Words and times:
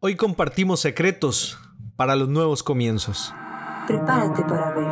Hoy 0.00 0.14
compartimos 0.14 0.78
secretos 0.78 1.58
para 1.96 2.14
los 2.14 2.28
nuevos 2.28 2.62
comienzos. 2.62 3.34
Prepárate 3.88 4.42
para 4.42 4.70
ver 4.70 4.84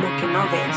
lo 0.00 0.08
que 0.18 0.26
no 0.32 0.42
ves. 0.50 0.76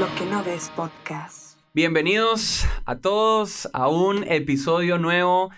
Lo 0.00 0.14
que 0.14 0.24
no 0.24 0.42
ves 0.42 0.72
podcast. 0.74 1.60
Bienvenidos 1.74 2.64
a 2.86 2.96
todos 2.96 3.68
a 3.74 3.88
un 3.88 4.24
episodio 4.26 4.96
nuevo 4.96 5.50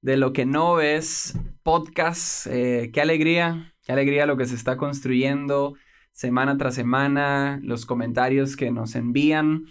de 0.00 0.16
Lo 0.16 0.32
que 0.32 0.46
no 0.46 0.74
ves 0.74 1.36
podcast. 1.64 2.46
Eh, 2.46 2.92
qué 2.92 3.00
alegría, 3.00 3.73
qué 3.84 3.92
alegría 3.92 4.26
lo 4.26 4.36
que 4.36 4.46
se 4.46 4.54
está 4.54 4.76
construyendo 4.76 5.74
semana 6.12 6.56
tras 6.56 6.74
semana, 6.76 7.60
los 7.62 7.86
comentarios 7.86 8.56
que 8.56 8.70
nos 8.70 8.94
envían. 8.94 9.64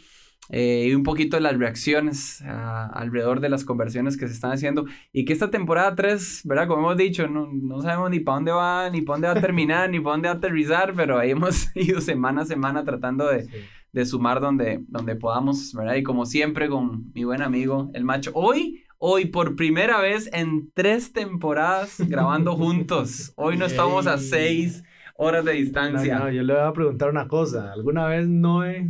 eh, 0.49 0.87
y 0.89 0.93
un 0.95 1.03
poquito 1.03 1.37
de 1.37 1.41
las 1.41 1.57
reacciones 1.57 2.41
ah, 2.45 2.89
alrededor 2.93 3.39
de 3.39 3.49
las 3.49 3.63
conversiones 3.63 4.17
que 4.17 4.27
se 4.27 4.33
están 4.33 4.51
haciendo. 4.51 4.85
Y 5.13 5.25
que 5.25 5.33
esta 5.33 5.49
temporada 5.49 5.95
3, 5.95 6.41
¿verdad? 6.45 6.67
Como 6.67 6.81
hemos 6.81 6.97
dicho, 6.97 7.27
no, 7.27 7.47
no 7.53 7.81
sabemos 7.81 8.09
ni 8.11 8.19
para 8.19 8.35
dónde 8.35 8.51
va, 8.51 8.89
ni 8.89 9.01
para 9.01 9.15
dónde 9.15 9.27
va 9.29 9.33
a 9.35 9.41
terminar, 9.41 9.89
ni 9.91 9.99
para 9.99 10.13
dónde 10.13 10.27
va 10.27 10.33
a 10.35 10.37
aterrizar, 10.37 10.93
pero 10.95 11.17
ahí 11.19 11.31
hemos 11.31 11.67
ido 11.75 12.01
semana 12.01 12.41
a 12.41 12.45
semana 12.45 12.83
tratando 12.83 13.27
de, 13.27 13.47
de 13.93 14.05
sumar 14.05 14.41
donde, 14.41 14.83
donde 14.87 15.15
podamos, 15.15 15.73
¿verdad? 15.73 15.95
Y 15.95 16.03
como 16.03 16.25
siempre 16.25 16.67
con 16.69 17.11
mi 17.13 17.23
buen 17.23 17.41
amigo, 17.41 17.89
el 17.93 18.03
macho. 18.03 18.31
Hoy, 18.33 18.82
hoy 19.05 19.25
por 19.25 19.57
primera 19.57 19.99
vez 19.99 20.29
en 20.31 20.71
tres 20.73 21.11
temporadas 21.11 21.97
grabando 22.07 22.55
juntos. 22.55 23.33
Hoy 23.35 23.57
no 23.57 23.65
estamos 23.65 24.07
a 24.07 24.17
seis 24.17 24.81
horas 25.17 25.43
de 25.43 25.51
No, 25.53 25.59
distancia. 25.59 26.19
no, 26.19 26.31
yo 26.31 26.41
le 26.41 26.53
voy 26.53 26.61
a 26.63 26.71
preguntar 26.71 27.09
una 27.09 27.27
cosa. 27.27 27.73
¿Alguna 27.73 28.05
vez 28.07 28.29
Noé 28.29 28.87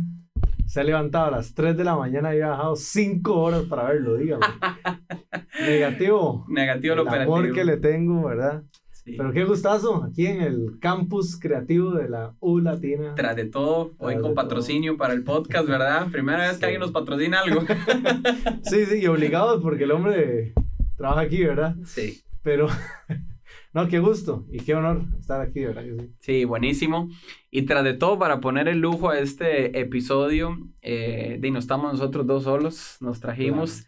se 0.66 0.80
ha 0.80 0.84
levantado 0.84 1.26
a 1.26 1.30
las 1.32 1.52
3 1.54 1.76
de 1.76 1.82
la 1.84 1.96
mañana 1.96 2.34
y 2.34 2.40
ha 2.40 2.50
bajado 2.50 2.76
5 2.76 3.34
horas 3.40 3.62
para 3.64 3.88
verlo? 3.88 4.14
Dígame. 4.16 4.46
Negativo. 5.66 6.44
Negativo 6.48 6.94
lo 6.94 7.02
el 7.02 7.08
operativo. 7.08 7.36
amor 7.36 7.52
que 7.52 7.64
le 7.64 7.76
tengo, 7.78 8.24
¿verdad? 8.24 8.62
Sí. 9.04 9.16
Pero 9.18 9.32
qué 9.32 9.44
gustazo 9.44 10.02
aquí 10.02 10.26
en 10.26 10.40
el 10.40 10.78
campus 10.80 11.38
creativo 11.38 11.90
de 11.90 12.08
la 12.08 12.34
U 12.40 12.58
Latina. 12.58 13.14
Tras 13.14 13.36
de 13.36 13.44
todo, 13.44 13.92
hoy 13.98 14.14
Tras 14.14 14.22
con 14.22 14.30
de 14.30 14.34
patrocinio 14.34 14.96
para 14.96 15.12
el 15.12 15.24
podcast, 15.24 15.68
¿verdad? 15.68 16.08
Primera 16.12 16.48
vez 16.48 16.56
que 16.56 16.64
alguien 16.64 16.80
nos 16.80 16.90
patrocina 16.90 17.40
algo. 17.40 17.64
Sí, 18.62 18.86
sí, 18.86 19.00
y 19.02 19.06
obligados 19.06 19.62
porque 19.62 19.84
el 19.84 19.90
hombre 19.90 20.54
trabaja 20.96 21.20
aquí, 21.20 21.44
¿verdad? 21.44 21.76
Sí. 21.84 22.22
Pero, 22.42 22.68
no, 23.74 23.88
qué 23.88 23.98
gusto 23.98 24.46
y 24.50 24.60
qué 24.60 24.74
honor 24.74 25.02
estar 25.20 25.42
aquí, 25.42 25.64
¿verdad? 25.64 25.84
Sí. 25.84 26.14
Sí, 26.20 26.44
buenísimo. 26.46 27.10
Y 27.50 27.62
tras 27.62 27.84
de 27.84 27.92
todo, 27.92 28.18
para 28.18 28.40
poner 28.40 28.68
el 28.68 28.78
lujo 28.78 29.10
a 29.10 29.18
este 29.18 29.78
episodio, 29.78 30.56
eh, 30.80 31.36
de 31.40 31.50
no 31.50 31.58
estamos 31.58 31.92
nosotros 31.92 32.26
dos 32.26 32.44
solos, 32.44 32.96
nos 33.00 33.20
trajimos 33.20 33.86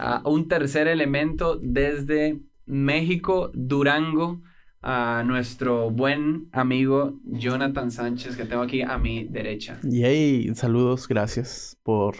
a 0.00 0.20
un 0.28 0.48
tercer 0.48 0.88
elemento 0.88 1.58
desde 1.62 2.40
México, 2.68 3.50
Durango, 3.54 4.42
a 4.80 5.24
nuestro 5.26 5.90
buen 5.90 6.48
amigo 6.52 7.18
Jonathan 7.24 7.90
Sánchez, 7.90 8.36
que 8.36 8.44
tengo 8.44 8.62
aquí 8.62 8.82
a 8.82 8.98
mi 8.98 9.24
derecha. 9.24 9.80
Yay, 9.82 10.54
saludos, 10.54 11.08
gracias 11.08 11.76
por, 11.82 12.16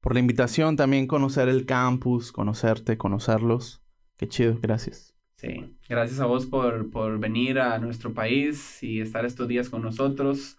por 0.00 0.14
la 0.14 0.20
invitación. 0.20 0.76
También 0.76 1.06
conocer 1.06 1.48
el 1.48 1.66
campus, 1.66 2.32
conocerte, 2.32 2.96
conocerlos. 2.96 3.82
Qué 4.16 4.26
chido, 4.28 4.58
gracias. 4.60 5.14
Sí, 5.36 5.76
gracias 5.88 6.20
a 6.20 6.26
vos 6.26 6.46
por, 6.46 6.90
por 6.90 7.18
venir 7.18 7.58
a 7.58 7.78
nuestro 7.78 8.14
país 8.14 8.82
y 8.82 9.00
estar 9.00 9.26
estos 9.26 9.46
días 9.48 9.68
con 9.68 9.82
nosotros, 9.82 10.56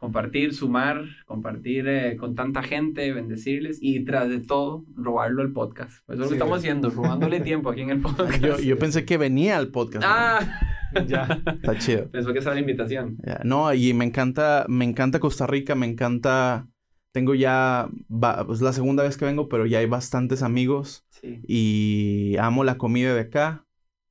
compartir, 0.00 0.54
sumar, 0.54 1.04
compartir 1.26 1.86
eh, 1.86 2.16
con 2.16 2.34
tanta 2.34 2.62
gente, 2.62 3.12
bendecirles 3.12 3.78
y 3.80 4.02
tras 4.04 4.28
de 4.30 4.40
todo, 4.40 4.84
robarlo 4.96 5.42
al 5.42 5.52
podcast. 5.52 5.92
Pues 6.06 6.16
eso 6.18 6.24
es 6.24 6.26
lo 6.26 6.28
que 6.30 6.34
estamos 6.36 6.58
haciendo, 6.58 6.90
robándole 6.90 7.40
tiempo 7.50 7.70
aquí 7.70 7.82
en 7.82 7.90
el 7.90 8.00
podcast. 8.00 8.42
Yo, 8.42 8.58
yo 8.58 8.78
pensé 8.78 9.04
que 9.04 9.18
venía 9.18 9.56
al 9.58 9.68
podcast. 9.68 10.04
Ah, 10.08 10.40
Ya. 11.06 11.40
Está 11.46 11.78
chido. 11.78 12.10
pensó 12.10 12.32
que 12.32 12.40
esa 12.40 12.48
era 12.48 12.54
la 12.56 12.60
invitación. 12.62 13.16
Ya, 13.24 13.40
No, 13.44 13.72
y 13.72 13.94
me 13.94 14.04
encanta, 14.04 14.66
me 14.68 14.84
encanta 14.84 15.20
Costa 15.20 15.46
Rica, 15.46 15.76
me 15.76 15.86
encanta. 15.86 16.66
Tengo 17.12 17.34
ya, 17.36 17.88
va- 18.10 18.44
es 18.52 18.60
la 18.60 18.72
segunda 18.72 19.04
vez 19.04 19.16
que 19.16 19.24
vengo, 19.24 19.48
pero 19.48 19.66
ya 19.66 19.78
hay 19.78 19.86
bastantes 19.86 20.42
amigos 20.42 21.04
Sí. 21.10 21.40
y 21.46 22.36
amo 22.38 22.64
la 22.64 22.76
comida 22.78 23.14
de 23.14 23.20
acá. 23.20 23.66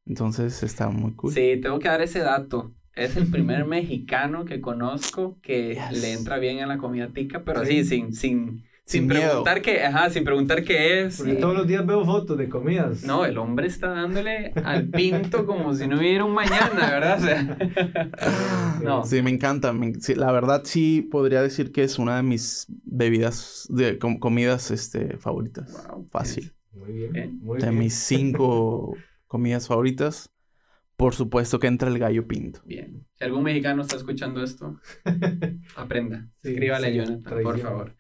Entonces 0.05 0.63
está 0.63 0.89
muy 0.89 1.13
cool. 1.15 1.33
Sí, 1.33 1.59
tengo 1.61 1.79
que 1.79 1.87
dar 1.89 2.01
ese 2.01 2.19
dato. 2.19 2.73
Es 2.99 3.15
el 3.17 3.27
primer 3.31 3.65
mexicano 3.65 4.45
que 4.45 4.61
conozco 4.61 5.37
que 5.41 5.75
Yes. 5.89 6.01
le 6.01 6.13
entra 6.13 6.37
bien 6.39 6.59
a 6.59 6.67
la 6.67 6.77
comida 6.77 7.09
tica, 7.13 7.43
pero 7.43 7.63
Sí. 7.65 7.79
así, 7.79 7.85
sin, 7.89 8.13
sin, 8.13 8.47
sin, 8.85 9.01
Sin 9.01 9.07
miedo. 9.07 9.21
preguntar 9.29 9.61
qué, 9.61 9.83
ajá, 9.83 10.09
sin 10.09 10.23
preguntar 10.23 10.63
qué 10.63 11.03
es. 11.03 11.17
Porque 11.17 11.35
todos 11.35 11.55
los 11.55 11.67
días 11.67 11.85
veo 11.85 12.03
fotos 12.05 12.37
de 12.37 12.49
comidas. 12.49 13.03
No, 13.03 13.23
el 13.25 13.37
hombre 13.37 13.67
está 13.67 13.89
dándole 13.89 14.51
al 14.63 14.87
pinto 14.89 15.45
como 15.45 15.73
si 15.75 15.87
no 15.87 15.97
hubiera 15.99 16.25
un 16.25 16.33
mañana, 16.33 16.89
¿verdad? 16.91 17.17
O 17.19 17.25
sea, 17.25 17.57
no. 18.83 19.05
Sí, 19.05 19.21
me 19.21 19.29
encanta. 19.29 19.73
me- 19.73 19.93
sí, 19.99 20.15
la 20.15 20.31
verdad 20.31 20.61
sí 20.65 21.01
podría 21.09 21.41
decir 21.41 21.71
que 21.71 21.83
es 21.83 21.99
una 21.99 22.17
de 22.17 22.23
mis 22.23 22.65
bebidas, 22.83 23.67
de 23.69 23.97
com- 23.99 24.19
comidas 24.19 24.71
este, 24.71 25.17
favoritas. 25.17 25.71
Wow, 25.87 26.07
Fácil. 26.11 26.51
Muy 26.73 26.93
bien, 26.93 27.39
muy 27.41 27.59
De 27.59 27.67
bien. 27.69 27.79
mis 27.79 27.93
cinco 27.93 28.95
comidas 29.27 29.67
favoritas, 29.67 30.31
por 30.99 31.15
supuesto 31.15 31.59
que 31.59 31.67
entra 31.67 31.89
el 31.89 31.97
gallo 31.97 32.27
pinto. 32.27 32.59
Bien. 32.65 33.05
Si 33.15 33.23
algún 33.23 33.43
mexicano 33.43 33.83
está 33.83 33.95
escuchando 33.95 34.43
esto, 34.43 34.77
aprenda. 35.77 36.27
Sí, 36.41 36.49
Escríbale 36.49 36.87
a 36.87 36.89
Jonathan, 36.89 37.41
por 37.41 37.57
favor. 37.59 37.95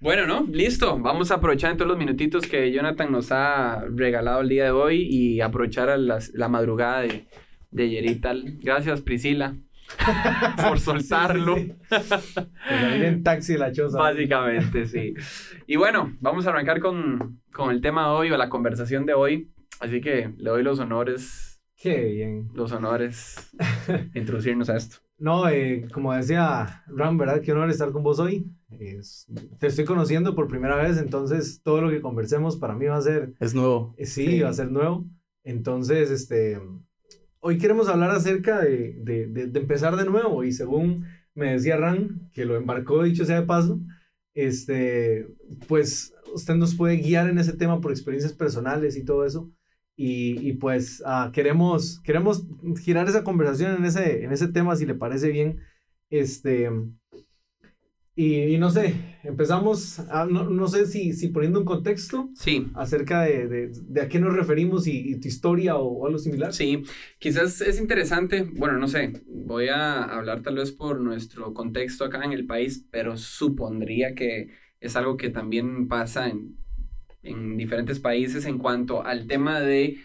Bueno, 0.00 0.26
¿no? 0.26 0.46
Listo. 0.50 0.98
Vamos 0.98 1.30
a 1.30 1.34
aprovechar 1.36 1.76
todos 1.76 1.86
los 1.88 1.96
minutitos 1.96 2.46
que 2.48 2.72
Jonathan 2.72 3.12
nos 3.12 3.30
ha 3.30 3.84
regalado 3.94 4.40
el 4.40 4.48
día 4.48 4.64
de 4.64 4.70
hoy 4.72 5.06
y 5.08 5.40
aprovechar 5.40 5.90
a 5.90 5.96
las- 5.96 6.30
la 6.34 6.48
madrugada 6.48 7.02
de, 7.02 7.28
de 7.70 7.82
ayer 7.84 8.10
y 8.10 8.16
tal. 8.16 8.58
Gracias, 8.60 9.00
Priscila, 9.00 9.54
por 10.68 10.80
soltarlo. 10.80 11.56
Sí. 11.56 11.72
Pues 11.88 13.02
en 13.02 13.22
taxi 13.22 13.52
de 13.52 13.58
la 13.60 13.70
choza. 13.72 13.96
Básicamente, 13.96 14.86
sí. 14.86 15.14
Y 15.68 15.76
bueno, 15.76 16.16
vamos 16.20 16.46
a 16.46 16.50
arrancar 16.50 16.80
con, 16.80 17.40
con 17.52 17.70
el 17.70 17.80
tema 17.80 18.06
de 18.06 18.10
hoy 18.10 18.30
o 18.32 18.36
la 18.36 18.48
conversación 18.48 19.06
de 19.06 19.14
hoy. 19.14 19.50
Así 19.78 20.00
que 20.00 20.32
le 20.36 20.50
doy 20.50 20.62
los 20.62 20.78
honores, 20.78 21.49
Qué 21.80 22.04
bien. 22.04 22.50
los 22.54 22.72
honores 22.72 23.36
introducirnos 24.14 24.68
a 24.68 24.76
esto. 24.76 24.98
No, 25.18 25.48
eh, 25.48 25.86
como 25.92 26.12
decía 26.12 26.82
Ram, 26.88 27.16
¿verdad? 27.18 27.40
Qué 27.40 27.52
honor 27.52 27.70
estar 27.70 27.90
con 27.92 28.02
vos 28.02 28.18
hoy. 28.18 28.46
Es- 28.78 29.26
te 29.58 29.66
estoy 29.66 29.84
conociendo 29.84 30.34
por 30.34 30.48
primera 30.48 30.76
vez, 30.76 30.98
entonces 30.98 31.60
todo 31.62 31.80
lo 31.80 31.90
que 31.90 32.00
conversemos 32.00 32.56
para 32.56 32.74
mí 32.74 32.86
va 32.86 32.96
a 32.96 33.02
ser, 33.02 33.34
Es 33.40 33.54
nuevo. 33.54 33.94
eh, 33.98 34.06
sí, 34.06 34.26
Sí. 34.26 34.40
va 34.40 34.50
a 34.50 34.54
ser 34.54 34.70
nuevo. 34.70 35.06
Entonces, 35.42 36.10
este, 36.10 36.60
hoy 37.40 37.58
queremos 37.58 37.88
hablar 37.88 38.10
acerca 38.10 38.60
de, 38.60 38.94
de, 39.02 39.26
de- 39.26 39.46
de 39.46 39.60
empezar 39.60 39.96
de 39.96 40.04
nuevo 40.04 40.44
y 40.44 40.52
según 40.52 41.04
me 41.34 41.52
decía 41.52 41.76
Ram, 41.78 42.28
que 42.32 42.44
lo 42.44 42.56
embarcó 42.56 43.02
dicho 43.02 43.24
sea 43.24 43.40
de 43.40 43.46
paso, 43.46 43.80
este, 44.34 45.26
pues 45.68 46.14
usted 46.34 46.54
nos 46.54 46.74
puede 46.74 46.96
guiar 46.96 47.28
en 47.28 47.38
ese 47.38 47.54
tema 47.54 47.80
por 47.80 47.90
experiencias 47.90 48.32
personales 48.34 48.96
y 48.96 49.04
todo 49.04 49.24
eso. 49.24 49.50
Y, 50.02 50.48
y 50.48 50.54
pues 50.54 51.02
ah, 51.04 51.30
queremos, 51.34 52.00
queremos 52.02 52.46
girar 52.82 53.06
esa 53.08 53.22
conversación 53.22 53.76
en 53.76 53.84
ese, 53.84 54.24
en 54.24 54.32
ese 54.32 54.48
tema, 54.48 54.74
si 54.76 54.86
le 54.86 54.94
parece 54.94 55.28
bien. 55.30 55.60
Este, 56.08 56.70
y, 58.16 58.54
y 58.54 58.58
no 58.58 58.70
sé, 58.70 58.94
empezamos, 59.22 59.98
a- 60.10 60.26
no, 60.26 60.44
no 60.44 60.68
sé 60.68 60.86
si, 60.86 61.12
si 61.12 61.28
poniendo 61.28 61.60
un 61.60 61.64
contexto 61.64 62.28
Sí, 62.34 62.66
acerca 62.74 63.22
de, 63.22 63.48
de, 63.48 63.68
de 63.72 64.00
a 64.02 64.08
qué 64.08 64.18
nos 64.20 64.34
referimos 64.34 64.86
y, 64.86 65.12
y 65.12 65.20
tu 65.20 65.28
historia 65.28 65.76
o, 65.76 65.86
o 65.86 66.06
algo 66.06 66.18
similar. 66.18 66.52
Sí, 66.52 66.82
quizás 67.18 67.60
es 67.60 67.78
interesante, 67.80 68.42
bueno, 68.42 68.78
no 68.78 68.88
sé, 68.88 69.12
voy 69.26 69.68
a 69.68 70.02
hablar 70.04 70.42
tal 70.42 70.56
vez 70.56 70.72
por 70.72 71.00
nuestro 71.00 71.54
contexto 71.54 72.04
acá 72.04 72.24
en 72.24 72.32
el 72.32 72.46
país, 72.46 72.86
pero 72.90 73.16
supondría 73.16 74.14
que 74.14 74.48
es 74.80 74.96
algo 74.96 75.16
que 75.16 75.30
también 75.30 75.86
pasa 75.88 76.28
en, 76.28 76.58
en 77.22 77.56
diferentes 77.56 78.00
países 78.00 78.46
en 78.46 78.58
cuanto 78.58 79.04
al 79.04 79.26
tema 79.26 79.60
de 79.60 79.98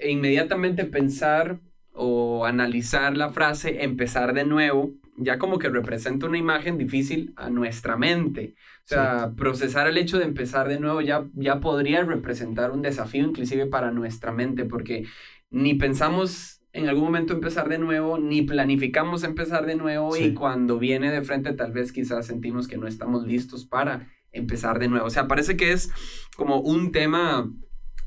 eh, 0.00 0.10
inmediatamente 0.10 0.84
pensar 0.84 1.60
o 1.92 2.44
analizar 2.44 3.16
la 3.16 3.30
frase 3.30 3.84
empezar 3.84 4.34
de 4.34 4.44
nuevo, 4.44 4.92
ya 5.16 5.38
como 5.38 5.58
que 5.58 5.68
representa 5.68 6.26
una 6.26 6.38
imagen 6.38 6.76
difícil 6.76 7.32
a 7.36 7.50
nuestra 7.50 7.96
mente. 7.96 8.54
O 8.84 8.86
sea, 8.88 9.32
procesar 9.36 9.86
el 9.86 9.96
hecho 9.96 10.18
de 10.18 10.24
empezar 10.24 10.68
de 10.68 10.80
nuevo 10.80 11.00
ya, 11.00 11.24
ya 11.34 11.60
podría 11.60 12.02
representar 12.04 12.72
un 12.72 12.82
desafío 12.82 13.24
inclusive 13.24 13.66
para 13.66 13.92
nuestra 13.92 14.32
mente, 14.32 14.64
porque 14.64 15.06
ni 15.50 15.74
pensamos 15.74 16.60
en 16.72 16.88
algún 16.88 17.04
momento 17.04 17.32
empezar 17.32 17.68
de 17.68 17.78
nuevo, 17.78 18.18
ni 18.18 18.42
planificamos 18.42 19.22
empezar 19.22 19.64
de 19.64 19.76
nuevo 19.76 20.12
Sí. 20.12 20.24
y 20.24 20.34
cuando 20.34 20.80
viene 20.80 21.12
de 21.12 21.22
frente 21.22 21.52
tal 21.52 21.70
vez 21.72 21.92
quizás 21.92 22.26
sentimos 22.26 22.66
que 22.66 22.76
no 22.76 22.88
estamos 22.88 23.24
listos 23.24 23.64
para 23.64 24.08
empezar 24.34 24.78
de 24.78 24.88
nuevo. 24.88 25.06
O 25.06 25.10
sea, 25.10 25.26
parece 25.26 25.56
que 25.56 25.72
es 25.72 25.90
como 26.36 26.60
un 26.60 26.92
tema 26.92 27.50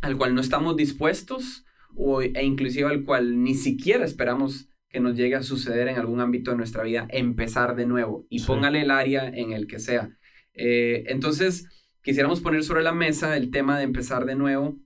al 0.02 0.18
cual 0.18 0.36
no 0.36 0.42
estamos 0.42 0.76
dispuestos 0.76 1.66
o, 1.96 2.22
e 2.22 2.44
inclusive 2.44 2.88
al 2.88 3.04
cual 3.04 3.42
ni 3.44 3.56
siquiera 3.56 4.06
esperamos 4.06 4.70
que 4.90 5.00
nos 5.00 5.16
llegue 5.18 5.36
a 5.36 5.44
suceder 5.44 5.88
en 5.88 5.98
algún 5.98 6.22
ámbito 6.22 6.52
de 6.52 6.58
nuestra 6.58 6.84
vida, 6.84 7.08
empezar 7.10 7.76
de 7.76 7.86
nuevo 7.86 8.26
y 8.30 8.40
Sí. 8.40 8.46
póngale 8.48 8.82
el 8.82 8.92
área 8.92 9.28
en 9.28 9.52
el 9.52 9.68
que 9.68 9.80
sea. 9.80 10.12
Eh, 10.54 11.04
entonces, 11.08 11.68
quisiéramos 12.04 12.40
poner 12.42 12.64
sobre 12.64 12.84
la 12.84 12.94
mesa 12.94 13.36
el 13.36 13.52
tema 13.52 13.78
de 13.78 13.84
empezar 13.84 14.26
de 14.26 14.36
nuevo, 14.36 14.78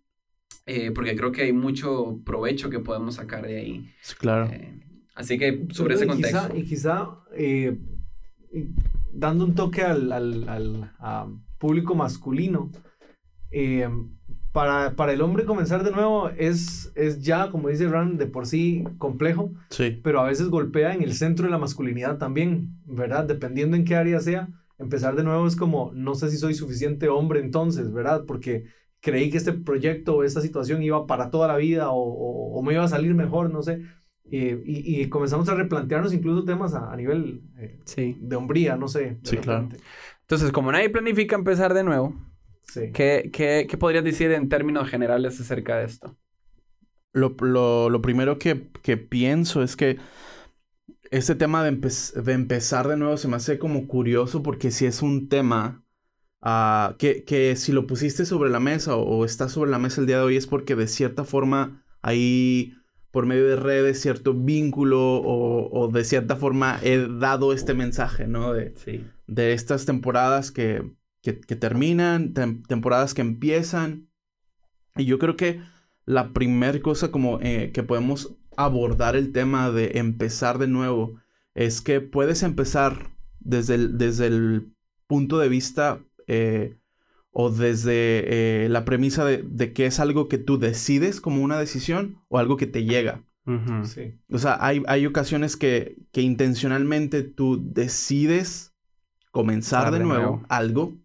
eh, 0.66 0.92
porque 0.92 1.16
creo 1.16 1.32
que 1.32 1.44
hay 1.44 1.54
mucho 1.54 2.20
provecho 2.26 2.70
que 2.70 2.80
podemos 2.80 3.16
sacar 3.16 3.46
de 3.46 3.58
ahí. 3.58 3.90
Claro. 4.18 4.48
Eh, 4.52 4.80
así 5.16 5.38
que 5.38 5.68
sobre 5.72 5.96
ese 5.96 6.06
Y 6.06 6.10
quizá- 6.10 6.48
contexto. 6.48 6.58
y 6.58 6.64
quizá 6.64 7.10
eh, 7.36 7.78
dando 9.14 9.46
un 9.46 9.56
toque 9.56 9.82
al, 9.84 10.12
al- 10.12 10.50
al, 11.00 11.36
público 11.58 11.94
masculino, 11.96 12.72
eh, 13.52 13.88
para, 14.52 14.96
para 14.96 15.14
el 15.14 15.22
hombre 15.22 15.46
comenzar 15.46 15.84
de 15.84 15.92
nuevo 15.92 16.30
es, 16.30 16.92
es 16.96 17.22
ya, 17.22 17.50
como 17.52 17.70
dice 17.70 17.88
Ran, 17.88 18.18
de 18.18 18.26
por 18.26 18.46
sí 18.48 18.84
complejo, 18.98 19.52
Sí. 19.70 20.00
pero 20.04 20.20
a 20.20 20.26
veces 20.26 20.50
golpea 20.50 20.94
en 20.94 21.04
el 21.04 21.14
centro 21.14 21.46
de 21.46 21.52
la 21.52 21.58
masculinidad 21.58 22.18
también, 22.18 22.76
¿verdad? 22.86 23.26
Dependiendo 23.26 23.78
en 23.78 23.86
qué 23.86 23.96
área 23.96 24.20
sea, 24.20 24.50
empezar 24.78 25.16
de 25.16 25.24
nuevo 25.24 25.48
es 25.48 25.56
como, 25.56 25.92
no 25.94 26.16
sé 26.16 26.30
si 26.32 26.38
soy 26.38 26.54
suficiente 26.54 27.08
hombre 27.08 27.40
entonces, 27.40 27.94
¿verdad? 27.94 28.24
Porque 28.26 28.66
creí 29.00 29.30
que 29.30 29.38
este 29.38 29.54
proyecto 29.54 30.18
o 30.18 30.24
esta 30.24 30.42
situación 30.42 30.84
iba 30.84 31.06
para 31.08 31.30
toda 31.30 31.48
la 31.48 31.56
vida 31.58 31.92
o, 31.92 32.02
o- 32.02 32.60
o 32.60 32.62
me 32.64 32.74
iba 32.74 32.84
a 32.84 32.88
salir 32.90 33.14
mejor, 33.14 33.52
no 33.52 33.62
sé. 33.64 33.82
Eh, 34.32 34.62
y, 34.66 35.02
y 35.02 35.10
comenzamos 35.10 35.50
a 35.50 35.56
replantearnos 35.56 36.14
incluso 36.14 36.46
temas 36.46 36.74
a, 36.74 36.92
a 36.92 36.96
nivel 36.96 37.42
eh, 37.58 37.80
Sí. 37.86 38.18
de 38.22 38.36
hombría, 38.36 38.78
no 38.78 38.88
sé. 38.88 39.18
Sí, 39.24 39.38
claro. 39.38 39.70
Entonces, 40.22 40.52
como 40.52 40.72
nadie 40.72 40.90
planifica 40.90 41.36
empezar 41.36 41.74
de 41.74 41.84
nuevo, 41.84 42.16
Sí. 42.64 42.92
¿qué, 42.94 43.30
qué, 43.34 43.68
qué 43.70 43.78
podrías 43.78 44.04
decir 44.04 44.32
en 44.32 44.48
términos 44.48 44.90
generales 44.90 45.40
acerca 45.40 45.78
de 45.78 45.86
esto? 45.86 46.18
Lo, 47.14 47.36
lo- 47.42 47.90
lo 47.90 48.02
primero 48.02 48.40
que, 48.40 48.70
que 48.82 48.96
pienso 48.98 49.62
es 49.64 49.76
que 49.76 49.98
este 51.12 51.36
tema 51.36 51.64
de, 51.64 51.72
empe- 51.74 52.14
de 52.14 52.34
empezar 52.34 52.88
de 52.88 52.98
nuevo 52.98 53.18
se 53.18 53.28
me 53.28 53.36
hace 53.36 53.60
como 53.60 53.88
curioso 53.88 54.42
porque 54.44 54.72
si 54.72 54.86
es 54.86 55.02
un 55.02 55.28
tema 55.30 55.84
ah, 56.42 56.96
que, 57.00 57.24
que 57.26 57.56
si 57.56 57.72
lo 57.72 57.88
pusiste 57.88 58.26
sobre 58.26 58.50
la 58.50 58.60
mesa 58.60 58.96
o, 58.96 59.04
o 59.04 59.26
está 59.26 59.50
sobre 59.50 59.72
la 59.72 59.80
mesa 59.80 60.02
el 60.02 60.08
día 60.08 60.18
de 60.18 60.24
hoy 60.24 60.38
es 60.38 60.48
porque 60.48 60.76
de 60.76 60.88
cierta 60.88 61.24
forma 61.26 61.84
hay 62.02 62.76
por 63.12 63.26
medio 63.26 63.48
de 63.48 63.56
redes 63.58 64.02
cierto 64.02 64.34
vínculo 64.34 65.18
o, 65.18 65.70
o 65.72 65.88
de 65.90 66.04
cierta 66.06 66.36
forma 66.36 66.80
he 66.82 66.98
dado 67.08 67.54
este 67.54 67.74
mensaje, 67.74 68.28
¿no? 68.28 68.54
De, 68.54 68.74
Sí. 68.78 69.06
de 69.28 69.54
estas 69.54 69.86
temporadas 69.86 70.52
que, 70.52 70.92
que, 71.22 71.40
que 71.40 71.56
terminan, 71.56 72.34
tem- 72.34 72.66
temporadas 72.68 73.14
que 73.14 73.22
empiezan. 73.22 74.08
Y 74.96 75.06
yo 75.06 75.20
creo 75.20 75.36
que 75.36 75.62
la 76.06 76.34
primera 76.34 76.80
cosa 76.82 77.12
como 77.12 77.40
eh, 77.42 77.72
que 77.74 77.84
podemos 77.84 78.36
abordar 78.58 79.16
el 79.16 79.32
tema 79.32 79.72
de 79.72 79.92
empezar 80.00 80.58
de 80.58 80.68
nuevo 80.68 81.20
es 81.54 81.82
que 81.82 82.02
puedes 82.02 82.44
empezar 82.44 83.12
desde 83.40 83.76
el, 83.76 83.98
desde 83.98 84.28
el 84.28 84.74
punto 85.08 85.38
de 85.40 85.50
vista 85.50 86.00
eh, 86.28 86.78
o 87.32 87.50
desde 87.50 88.66
eh, 88.66 88.70
la 88.70 88.86
premisa 88.86 89.26
de, 89.26 89.44
de 89.44 89.74
que 89.74 89.86
es 89.86 90.00
algo 90.00 90.28
que 90.28 90.38
tú 90.38 90.60
decides 90.60 91.22
como 91.22 91.42
una 91.44 91.58
decisión 91.58 92.22
o 92.28 92.38
algo 92.38 92.58
que 92.58 92.68
te 92.68 92.84
llega. 92.84 93.24
Sí. 93.84 94.14
O 94.32 94.38
sea, 94.38 94.58
hay, 94.62 94.84
hay 94.88 95.06
ocasiones 95.06 95.58
que, 95.58 95.98
que 96.12 96.22
intencionalmente 96.22 97.24
tú 97.24 97.60
decides 97.74 98.74
comenzar 99.32 99.92
de 99.92 100.00
de 100.00 100.06
nuevo, 100.06 100.24
nuevo. 100.24 100.46
algo, 100.48 100.98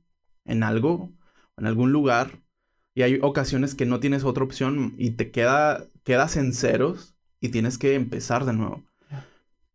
en 0.45 0.63
algo, 0.63 1.13
en 1.57 1.67
algún 1.67 1.93
lugar. 1.93 2.43
Y 2.95 3.03
hay 3.03 3.19
ocasiones 3.23 3.75
que 3.75 3.87
no 3.87 4.01
tienes 4.01 4.25
otra 4.25 4.45
opción 4.45 4.95
y 4.97 5.13
te 5.13 5.31
queda, 5.31 5.87
quedas 6.05 6.37
en 6.37 6.53
ceros 6.53 7.17
y 7.41 7.49
tienes 7.49 7.79
que 7.79 7.95
empezar 7.95 8.45
de 8.45 8.53
nuevo. 8.53 8.85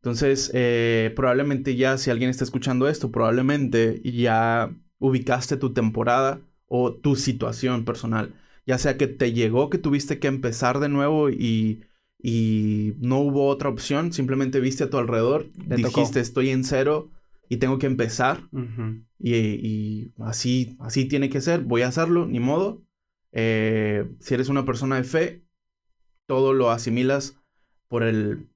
Entonces, 0.02 0.50
eh, 0.54 1.14
probablemente 1.16 1.76
ya, 1.76 1.98
si 1.98 2.10
alguien 2.10 2.30
está 2.30 2.44
escuchando 2.44 2.88
esto, 2.88 3.12
probablemente 3.12 4.02
ya 4.04 4.74
ubicaste 5.02 5.58
tu 5.58 5.74
temporada 5.74 6.40
o 6.68 6.94
tu 6.94 7.16
situación 7.18 7.84
personal. 7.84 8.34
Ya 8.66 8.78
sea 8.78 8.96
que 8.98 9.08
te 9.08 9.34
llegó 9.34 9.70
que 9.70 9.80
tuviste 9.80 10.20
que 10.20 10.28
empezar 10.28 10.80
de 10.80 10.88
nuevo 10.88 11.30
y, 11.30 11.84
y 12.22 12.94
no 13.00 13.20
hubo 13.20 13.48
otra 13.48 13.70
opción, 13.70 14.14
simplemente 14.14 14.60
viste 14.60 14.84
a 14.86 14.90
tu 14.90 14.98
alrededor, 14.98 15.48
Te 15.68 15.76
tocó. 15.78 15.88
dijiste 16.00 16.20
estoy 16.20 16.52
en 16.52 16.64
cero 16.64 17.10
y 17.50 17.58
tengo 17.58 17.80
que 17.80 17.88
empezar 17.88 18.44
Ujú. 18.52 19.04
y, 19.20 19.36
y 19.36 20.14
así, 20.20 20.78
así 20.80 21.06
tiene 21.06 21.30
que 21.30 21.42
ser, 21.42 21.62
voy 21.62 21.82
a 21.82 21.88
hacerlo, 21.88 22.28
ni 22.28 22.40
modo. 22.40 22.84
Eh, 23.34 24.08
si 24.20 24.36
eres 24.36 24.50
una 24.50 24.64
persona 24.66 24.98
de 24.98 25.04
fe, 25.04 25.44
todo 26.28 26.54
lo 26.54 26.70
asimilas 26.70 27.36
por 27.88 28.04
el, 28.04 28.48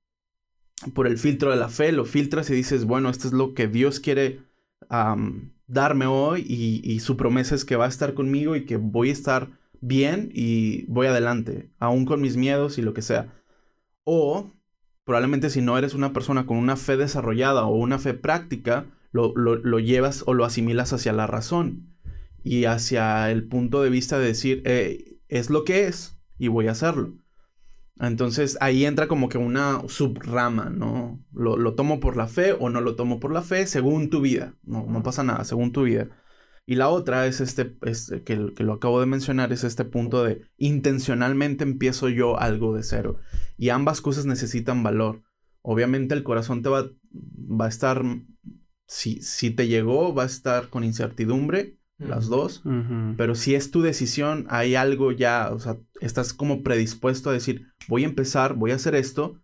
por 0.94 1.08
el 1.08 1.18
filtro 1.18 1.50
de 1.50 1.58
la 1.58 1.70
fe, 1.70 1.92
lo 1.92 2.06
filtras 2.06 2.50
y 2.52 2.54
dices, 2.54 2.86
bueno, 2.86 3.10
esto 3.10 3.28
es 3.28 3.34
lo 3.34 3.54
que 3.56 3.68
Dios 3.68 4.00
quiere 4.00 4.42
am, 4.90 5.55
darme 5.68 6.06
hoy 6.08 6.46
y, 6.48 6.82
y 6.90 7.00
su 7.00 7.18
promesa 7.18 7.56
es 7.56 7.66
que 7.66 7.76
va 7.76 7.86
a 7.86 7.90
estar 7.90 8.14
conmigo 8.14 8.56
y 8.56 8.66
que 8.66 8.78
voy 8.78 9.10
a 9.10 9.14
estar 9.14 9.50
bien 9.82 10.30
y 10.34 10.86
voy 10.88 11.08
adelante, 11.08 11.70
aún 11.80 12.06
con 12.06 12.22
mis 12.22 12.38
miedos 12.38 12.78
y 12.78 12.82
lo 12.82 12.94
que 12.94 13.02
sea. 13.02 13.34
O 14.04 14.52
probablemente 15.04 15.50
si 15.50 15.62
no 15.62 15.78
eres 15.78 15.94
una 15.94 16.14
persona 16.14 16.46
con 16.46 16.58
una 16.58 16.78
fe 16.78 16.98
desarrollada 16.98 17.66
o 17.66 17.76
una 17.76 18.00
fe 18.00 18.14
práctica, 18.14 18.86
lo, 19.12 19.34
lo- 19.36 19.56
lo 19.58 19.80
llevas 19.80 20.24
o 20.28 20.34
lo 20.34 20.46
asimilas 20.46 20.94
hacia 20.94 21.14
la 21.14 21.28
razón 21.28 21.96
y 22.44 22.66
hacia 22.66 23.32
el 23.32 23.44
punto 23.48 23.82
de 23.82 23.90
vista 23.90 24.20
de 24.20 24.28
decir, 24.28 24.62
"Eh, 24.66 25.18
es 25.30 25.50
lo 25.50 25.64
que 25.64 25.88
es 25.88 26.18
y 26.38 26.48
voy 26.50 26.68
a 26.68 26.72
hacerlo. 26.72 27.14
Entonces 28.00 28.58
ahí 28.60 28.86
entra 28.86 29.08
como 29.08 29.30
que 29.30 29.38
una 29.38 29.82
subrama, 29.88 30.70
¿no? 30.70 31.24
Lo, 31.32 31.58
lo 31.58 31.76
tomo 31.76 32.00
por 32.00 32.18
la 32.18 32.28
fe 32.28 32.54
o 32.54 32.70
no 32.70 32.82
lo 32.82 32.96
tomo 32.96 33.20
por 33.20 33.32
la 33.32 33.42
fe 33.42 33.68
según 33.68 34.10
tu 34.10 34.22
vida. 34.22 34.56
No, 34.64 34.86
no 34.86 35.02
pasa 35.04 35.24
nada, 35.24 35.44
según 35.46 35.72
tu 35.72 35.84
vida. 35.84 36.10
Y 36.66 36.76
la 36.76 36.90
otra 36.90 37.28
es 37.28 37.42
este, 37.42 37.78
este 37.84 38.24
que, 38.24 38.54
que 38.56 38.64
lo 38.64 38.74
acabo 38.74 39.00
de 39.00 39.06
mencionar, 39.06 39.54
es 39.54 39.64
este 39.64 39.86
punto 39.86 40.24
de 40.24 40.42
intencionalmente 40.58 41.64
empiezo 41.64 42.10
yo 42.10 42.40
algo 42.40 42.76
de 42.76 42.84
cero. 42.84 43.20
Y 43.58 43.70
ambas 43.70 44.02
cosas 44.02 44.26
necesitan 44.26 44.84
valor. 44.84 45.24
Obviamente 45.62 46.16
el 46.16 46.24
corazón 46.24 46.64
te 46.64 46.70
va, 46.70 46.90
va 47.14 47.66
a 47.66 47.70
estar, 47.70 48.04
si, 48.88 49.22
si 49.22 49.52
te 49.52 49.68
llegó, 49.68 50.14
va 50.14 50.24
a 50.24 50.28
estar 50.28 50.70
con 50.70 50.84
incertidumbre, 50.84 51.78
las 51.98 52.28
dos. 52.28 52.64
Pero 53.18 53.36
si 53.36 53.56
es 53.56 53.72
tu 53.72 53.82
decisión, 53.82 54.46
hay 54.50 54.76
algo 54.76 55.12
ya, 55.12 55.50
o 55.52 55.60
sea, 55.60 55.78
estás 56.02 56.34
como 56.34 56.64
predispuesto 56.64 57.30
a 57.30 57.34
decir, 57.34 57.68
voy 57.88 58.04
a 58.04 58.08
empezar, 58.08 58.56
voy 58.56 58.72
a 58.72 58.76
hacer 58.76 58.96
esto 58.96 59.40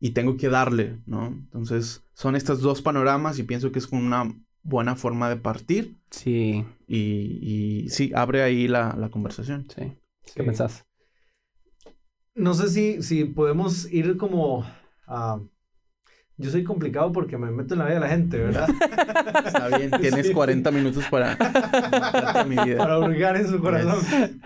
y 0.00 0.10
tengo 0.10 0.36
que 0.36 0.48
darle, 0.48 1.00
¿no? 1.06 1.26
Entonces, 1.26 2.04
son 2.14 2.36
estos 2.36 2.60
dos 2.60 2.82
panoramas 2.82 3.38
y 3.38 3.42
pienso 3.44 3.72
que 3.72 3.78
es 3.78 3.86
una 3.92 4.34
buena 4.62 4.96
forma 4.96 5.28
de 5.28 5.36
partir 5.36 5.96
Sí, 6.10 6.64
y, 6.86 7.84
y 7.84 7.88
sí, 7.90 8.12
abre 8.14 8.42
ahí 8.42 8.66
la, 8.68 8.94
la 8.98 9.10
conversación. 9.10 9.66
sí. 9.74 9.92
Sí. 10.26 10.32
¿Qué 10.36 10.42
pensás? 10.42 10.86
No 12.34 12.54
sé 12.54 12.68
si, 12.68 13.02
si 13.02 13.24
podemos 13.24 13.90
ir 13.92 14.16
como 14.16 14.64
a... 15.06 15.40
Yo 16.36 16.50
soy 16.50 16.64
complicado 16.64 17.12
porque 17.12 17.38
me 17.38 17.50
meto 17.50 17.74
en 17.74 17.80
la 17.80 17.86
vida 17.86 17.94
de 17.94 18.00
la 18.00 18.08
gente, 18.08 18.38
¿verdad? 18.38 18.68
Está 19.46 19.76
bien, 19.76 19.90
tienes 20.00 20.26
Sí. 20.26 20.32
40 20.32 20.70
minutos 20.72 21.04
para 21.10 21.36
en 22.42 22.48
mi 22.48 22.56
vida. 22.56 22.78
Para 22.78 22.98
hurgar 22.98 23.36
en 23.36 23.46
su 23.48 23.60
corazón. 23.60 24.40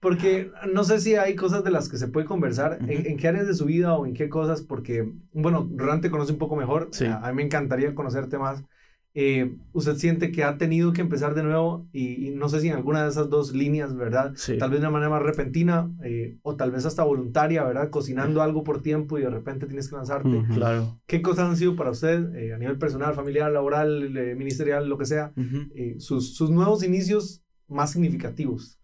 Porque 0.00 0.50
no 0.72 0.82
sé 0.82 0.98
si 0.98 1.14
hay 1.14 1.36
cosas 1.36 1.62
de 1.62 1.70
las 1.70 1.88
que 1.88 1.98
se 1.98 2.08
puede 2.08 2.26
conversar. 2.26 2.78
¿En, 2.88 3.16
qué 3.16 3.28
áreas 3.28 3.46
de 3.46 3.54
su 3.54 3.66
vida 3.66 3.94
o 3.94 4.06
en 4.06 4.14
qué 4.14 4.28
cosas? 4.28 4.62
Porque, 4.62 5.12
bueno, 5.32 5.68
Ran 5.76 6.00
te 6.00 6.10
conoce 6.10 6.32
un 6.32 6.38
poco 6.38 6.56
mejor. 6.56 6.88
Sí. 6.92 7.04
A, 7.04 7.18
a 7.18 7.28
mí 7.30 7.36
me 7.36 7.42
encantaría 7.42 7.94
conocerte 7.94 8.38
más. 8.38 8.64
Eh, 9.12 9.56
¿Usted 9.72 9.96
siente 9.96 10.30
que 10.30 10.44
ha 10.44 10.56
tenido 10.56 10.92
que 10.92 11.00
empezar 11.00 11.34
de 11.34 11.42
nuevo? 11.42 11.88
Y, 11.92 12.28
y 12.28 12.30
no 12.30 12.48
sé 12.48 12.60
si 12.60 12.68
en 12.68 12.74
alguna 12.76 13.02
de 13.02 13.08
esas 13.10 13.28
dos 13.28 13.52
líneas, 13.52 13.96
¿verdad? 13.96 14.34
Sí. 14.36 14.56
Tal 14.56 14.70
vez 14.70 14.80
de 14.80 14.86
una 14.86 14.92
manera 14.92 15.10
más 15.10 15.22
repentina 15.22 15.90
eh, 16.04 16.38
o 16.42 16.54
tal 16.54 16.70
vez 16.70 16.86
hasta 16.86 17.02
voluntaria, 17.02 17.64
¿verdad? 17.64 17.90
Cocinando 17.90 18.40
algo 18.40 18.62
por 18.62 18.82
tiempo 18.82 19.18
y 19.18 19.22
de 19.22 19.30
repente 19.30 19.66
tienes 19.66 19.88
que 19.88 19.96
lanzarte. 19.96 20.28
Ujú. 20.28 20.54
Claro. 20.54 21.00
¿Qué 21.06 21.22
cosas 21.22 21.48
han 21.48 21.56
sido 21.56 21.74
para 21.74 21.90
usted 21.90 22.32
eh, 22.36 22.54
a 22.54 22.58
nivel 22.58 22.78
personal, 22.78 23.14
familiar, 23.14 23.50
laboral, 23.50 24.16
eh, 24.16 24.34
ministerial, 24.36 24.88
lo 24.88 24.96
que 24.96 25.06
sea? 25.06 25.32
Ujú. 25.36 25.68
eh, 25.74 25.96
sus, 25.98 26.36
sus 26.36 26.50
nuevos 26.50 26.84
inicios 26.84 27.42
más 27.66 27.90
significativos. 27.92 28.78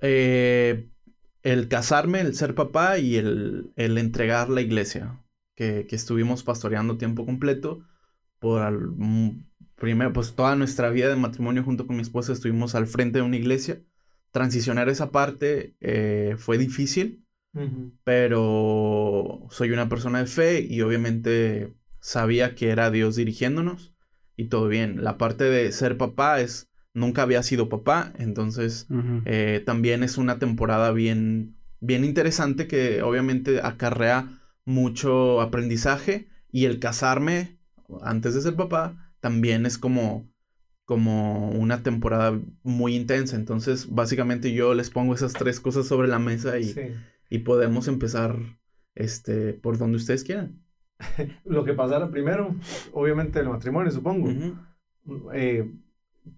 Eh, 0.00 0.88
el 1.42 1.68
casarme, 1.68 2.20
el 2.20 2.34
ser 2.34 2.54
papá 2.54 2.98
y 2.98 3.16
el, 3.16 3.72
el 3.76 3.98
entregar 3.98 4.48
la 4.50 4.60
iglesia, 4.60 5.20
que, 5.56 5.86
que 5.88 5.96
estuvimos 5.96 6.42
pastoreando 6.42 6.96
tiempo 6.96 7.26
completo 7.26 7.80
por 8.40 8.62
al- 8.62 8.88
mm, 8.96 9.44
primero, 9.76 10.12
pues 10.12 10.34
toda 10.34 10.56
nuestra 10.56 10.90
vida 10.90 11.08
de 11.08 11.16
matrimonio 11.16 11.64
junto 11.64 11.86
con 11.86 11.96
mi 11.96 12.02
esposa 12.02 12.32
estuvimos 12.32 12.74
al 12.74 12.86
frente 12.86 13.18
de 13.18 13.24
una 13.24 13.36
iglesia. 13.36 13.80
Transicionar 14.30 14.88
esa 14.88 15.10
parte 15.10 15.76
eh, 15.80 16.36
fue 16.38 16.58
difícil, 16.58 17.24
pero 18.02 19.46
soy 19.50 19.70
una 19.70 19.88
persona 19.88 20.18
de 20.18 20.26
fe 20.26 20.60
y 20.60 20.80
obviamente 20.82 21.72
sabía 22.00 22.56
que 22.56 22.70
era 22.70 22.90
Dios 22.90 23.14
dirigiéndonos 23.14 23.94
y 24.36 24.46
todo 24.46 24.66
bien. 24.66 25.04
La 25.04 25.18
parte 25.18 25.44
de 25.44 25.70
ser 25.70 25.96
papá 25.96 26.40
es, 26.40 26.68
nunca 26.94 27.22
había 27.22 27.44
sido 27.44 27.68
papá, 27.68 28.12
entonces 28.18 28.88
eh, 29.24 29.62
también 29.64 30.02
es 30.02 30.18
una 30.18 30.40
temporada 30.40 30.90
bien, 30.90 31.56
bien 31.78 32.04
interesante 32.04 32.66
que 32.66 33.02
obviamente 33.02 33.60
acarrea 33.62 34.40
mucho 34.64 35.40
aprendizaje 35.40 36.28
y 36.50 36.64
el 36.64 36.80
casarme 36.80 37.58
antes 38.02 38.34
de 38.34 38.40
ser 38.40 38.56
papá 38.56 39.03
también 39.24 39.64
es 39.64 39.78
como 39.78 40.28
como 40.84 41.48
una 41.48 41.82
temporada 41.82 42.38
muy 42.62 42.94
intensa. 42.94 43.36
Entonces, 43.36 43.88
básicamente 43.88 44.52
yo 44.52 44.74
les 44.74 44.90
pongo 44.90 45.14
esas 45.14 45.32
tres 45.32 45.58
cosas 45.58 45.86
sobre 45.86 46.08
la 46.08 46.18
mesa 46.18 46.58
y, 46.58 46.64
Sí. 46.64 46.80
y 47.30 47.38
podemos 47.38 47.88
empezar 47.88 48.36
este, 48.94 49.54
por 49.54 49.78
donde 49.78 49.96
ustedes 49.96 50.24
quieran. 50.24 50.60
Lo 51.46 51.64
que 51.64 51.72
pasara 51.72 52.10
primero, 52.10 52.54
obviamente 52.92 53.40
el 53.40 53.48
matrimonio, 53.48 53.90
supongo. 53.92 54.28
Eh, 55.32 55.70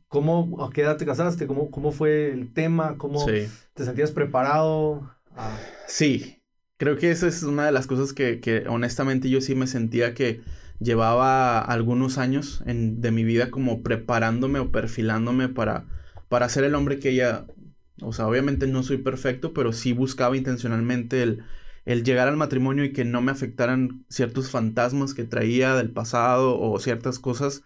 ¿cómo, 0.07 0.64
¿A 0.64 0.71
qué 0.73 0.83
edad 0.83 0.97
te 0.97 1.07
casaste? 1.07 1.49
¿Cómo, 1.49 1.69
cómo 1.73 1.90
fue 1.90 2.31
el 2.31 2.52
tema? 2.52 2.97
¿Cómo 2.99 3.19
Sí. 3.26 3.49
te 3.75 3.85
sentías 3.85 4.12
preparado? 4.12 5.11
a- 5.35 5.59
Sí, 5.88 6.40
creo 6.76 6.97
que 6.97 7.11
esa 7.11 7.26
es 7.26 7.43
una 7.43 7.66
de 7.66 7.73
las 7.73 7.88
cosas 7.88 8.12
que, 8.12 8.38
que 8.40 8.64
honestamente 8.69 9.28
yo 9.28 9.40
sí 9.40 9.57
me 9.57 9.66
sentía 9.66 10.14
que 10.14 10.40
llevaba 10.80 11.61
algunos 11.61 12.18
años 12.18 12.62
en- 12.66 13.00
de 13.00 13.11
mi 13.12 13.25
vida 13.25 13.50
como 13.50 13.83
preparándome 13.83 14.59
o 14.61 14.71
perfilándome 14.73 15.49
para, 15.49 15.87
para 16.28 16.49
ser 16.49 16.64
el 16.64 16.75
hombre 16.75 16.99
que 16.99 17.11
ella, 17.11 17.47
o 18.02 18.12
sea, 18.12 18.26
obviamente 18.28 18.66
no 18.66 18.83
soy 18.83 18.99
perfecto, 18.99 19.52
pero 19.52 19.73
sí 19.73 19.92
buscaba 19.92 20.37
intencionalmente 20.37 21.23
el, 21.23 21.45
el 21.85 22.04
llegar 22.04 22.28
al 22.28 22.37
matrimonio 22.37 22.85
y 22.85 22.92
que 22.92 23.04
no 23.04 23.23
me 23.23 23.33
afectaran 23.33 24.04
ciertos 24.09 24.50
fantasmas 24.50 25.14
que 25.14 25.25
traía 25.25 25.75
del 25.75 25.90
pasado 25.92 26.61
o 26.61 26.78
ciertas 26.80 27.18
cosas 27.18 27.62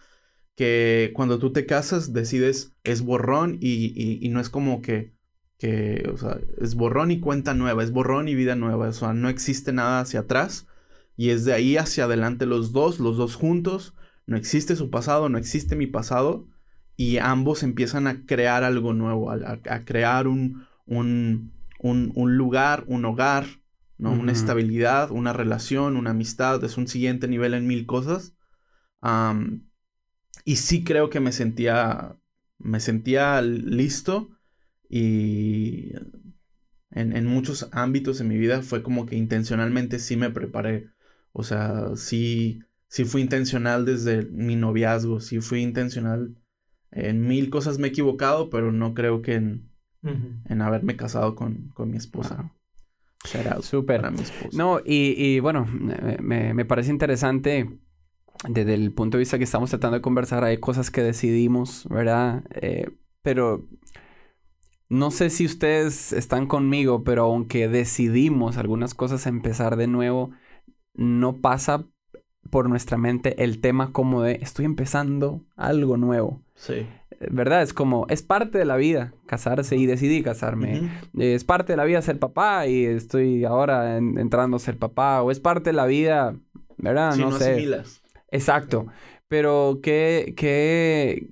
que 0.57 1.13
cuando 1.15 1.39
tú 1.39 1.53
te 1.53 1.67
casas 1.67 2.13
decides 2.13 2.75
es 2.85 3.03
borrón 3.03 3.57
y, 3.61 3.87
y- 3.97 4.19
y 4.25 4.29
no 4.31 4.41
es 4.41 4.51
como 4.51 4.83
que, 4.83 5.15
que, 5.59 6.09
o 6.13 6.17
sea, 6.19 6.39
es 6.61 6.75
borrón 6.75 7.11
y 7.11 7.21
cuenta 7.21 7.55
nueva, 7.55 7.83
es 7.83 7.93
borrón 7.93 8.29
y 8.29 8.35
vida 8.35 8.57
nueva, 8.57 8.89
o 8.89 8.93
sea, 8.93 9.13
no 9.15 9.29
existe 9.29 9.73
nada 9.73 10.01
hacia 10.01 10.21
atrás 10.21 10.67
y 11.21 11.29
es 11.29 11.45
de 11.45 11.53
ahí 11.53 11.77
hacia 11.77 12.05
adelante 12.05 12.47
los 12.47 12.73
dos, 12.73 12.99
los 12.99 13.19
dos 13.19 13.35
juntos, 13.35 13.95
no 14.25 14.39
existe 14.39 14.75
su 14.75 14.89
pasado, 14.89 15.29
no 15.29 15.37
existe 15.37 15.77
mi 15.77 15.87
pasado 15.87 16.49
y 16.97 17.19
ambos 17.19 17.63
empiezan 17.63 18.07
a 18.07 18.25
crear 18.25 18.65
algo 18.65 18.95
nuevo, 18.95 19.31
a, 19.31 19.85
crear 19.85 20.27
un, 20.27 20.65
un, 20.87 21.53
un, 21.79 22.13
un 22.15 22.39
lugar, 22.39 22.85
un 22.87 23.05
hogar, 23.05 23.45
¿no? 23.99 24.13
Una 24.13 24.33
estabilidad, 24.33 25.11
una 25.11 25.35
relación, 25.35 25.99
una 25.99 26.13
amistad, 26.13 26.65
es 26.65 26.79
un 26.79 26.89
siguiente 26.89 27.29
nivel 27.29 27.53
en 27.53 27.67
mil 27.67 27.85
cosas. 27.85 28.35
Y 30.47 30.57
sí 30.57 30.85
creo 30.85 31.11
que 31.11 31.21
me 31.21 31.33
sentía, 31.33 32.17
me 32.57 32.81
sentía 32.81 33.43
listo 33.43 34.31
y 34.89 35.93
en, 36.93 37.15
en 37.15 37.27
muchos 37.27 37.69
ámbitos 37.73 38.23
en 38.23 38.29
mi 38.29 38.39
vida 38.39 38.63
fue 38.63 38.83
como 38.83 39.05
que 39.05 39.17
intencionalmente 39.17 39.99
sí 39.99 40.17
me 40.17 40.31
preparé. 40.31 40.89
O 41.33 41.43
sea, 41.43 41.97
sí, 41.97 42.61
sí 42.89 43.05
fui 43.05 43.23
intencional 43.23 43.85
desde 43.85 44.25
mi 44.27 44.57
noviazgo, 44.57 45.21
sí 45.21 45.41
fui 45.41 45.63
intencional. 45.63 46.35
En 46.93 47.27
mil 47.27 47.51
cosas 47.51 47.79
me 47.79 47.87
he 47.89 47.91
equivocado, 47.91 48.51
pero 48.51 48.73
no 48.73 48.95
creo 48.95 49.23
que 49.23 49.35
en, 49.35 49.71
en 50.49 50.63
haberme 50.63 50.97
casado 50.97 51.35
con, 51.37 51.69
con 51.75 51.91
mi 51.91 51.97
esposa. 51.97 52.53
Súper. 53.63 54.01
No, 54.57 54.81
y, 54.85 55.15
y 55.17 55.41
bueno, 55.41 55.67
me- 55.67 56.19
me, 56.21 56.55
me 56.55 56.65
parece 56.65 56.91
interesante 56.91 57.79
desde 58.49 58.75
el 58.75 58.93
punto 58.93 59.19
de 59.19 59.21
vista 59.21 59.39
que 59.39 59.45
estamos 59.45 59.71
tratando 59.71 59.97
de 59.99 60.03
conversar. 60.03 60.43
Hay 60.43 60.59
cosas 60.59 60.91
que 60.91 61.03
decidimos, 61.03 61.87
¿verdad? 61.91 62.43
Eh, 62.55 62.91
pero 63.23 63.69
no 64.89 65.11
sé 65.13 65.31
si 65.31 65.45
ustedes 65.47 66.13
están 66.13 66.47
conmigo, 66.47 67.05
pero 67.05 67.25
aunque 67.25 67.69
decidimos 67.69 68.57
algunas 68.57 68.95
cosas 68.95 69.27
empezar 69.27 69.77
de 69.77 69.87
nuevo, 69.87 70.33
no 70.95 71.37
pasa 71.39 71.85
por 72.51 72.69
nuestra 72.69 72.97
mente 72.97 73.43
el 73.45 73.61
tema 73.61 73.93
como 73.93 74.23
de 74.23 74.39
estoy 74.43 74.65
empezando 74.65 75.43
algo 75.57 75.97
nuevo. 75.97 76.41
Sí. 76.57 76.87
¿Verdad? 77.31 77.63
Es 77.63 77.75
como, 77.75 78.07
es 78.09 78.23
parte 78.23 78.57
de 78.59 78.65
la 78.65 78.77
vida 78.77 79.13
casarse 79.27 79.77
y 79.77 79.87
decidí 79.87 80.23
casarme. 80.23 80.91
Es 81.19 81.45
parte 81.45 81.75
de 81.75 81.77
la 81.77 81.85
vida 81.85 82.01
ser 82.03 82.19
papá 82.19 82.67
y 82.67 82.85
estoy 82.87 83.45
ahora 83.45 83.99
en- 83.99 84.19
entrando 84.19 84.57
a 84.57 84.61
ser 84.61 84.79
papá. 84.79 85.23
O 85.23 85.31
es 85.31 85.39
parte 85.39 85.71
de 85.71 85.75
la 85.75 85.85
vida, 85.87 86.35
¿verdad? 86.79 87.13
Si 87.13 87.21
no, 87.21 87.31
no 87.31 87.39
sé. 87.39 87.53
asimilas. 87.53 88.03
Exacto. 88.31 88.87
Pero 89.29 89.81
qué, 89.83 90.33
qué, 90.37 91.29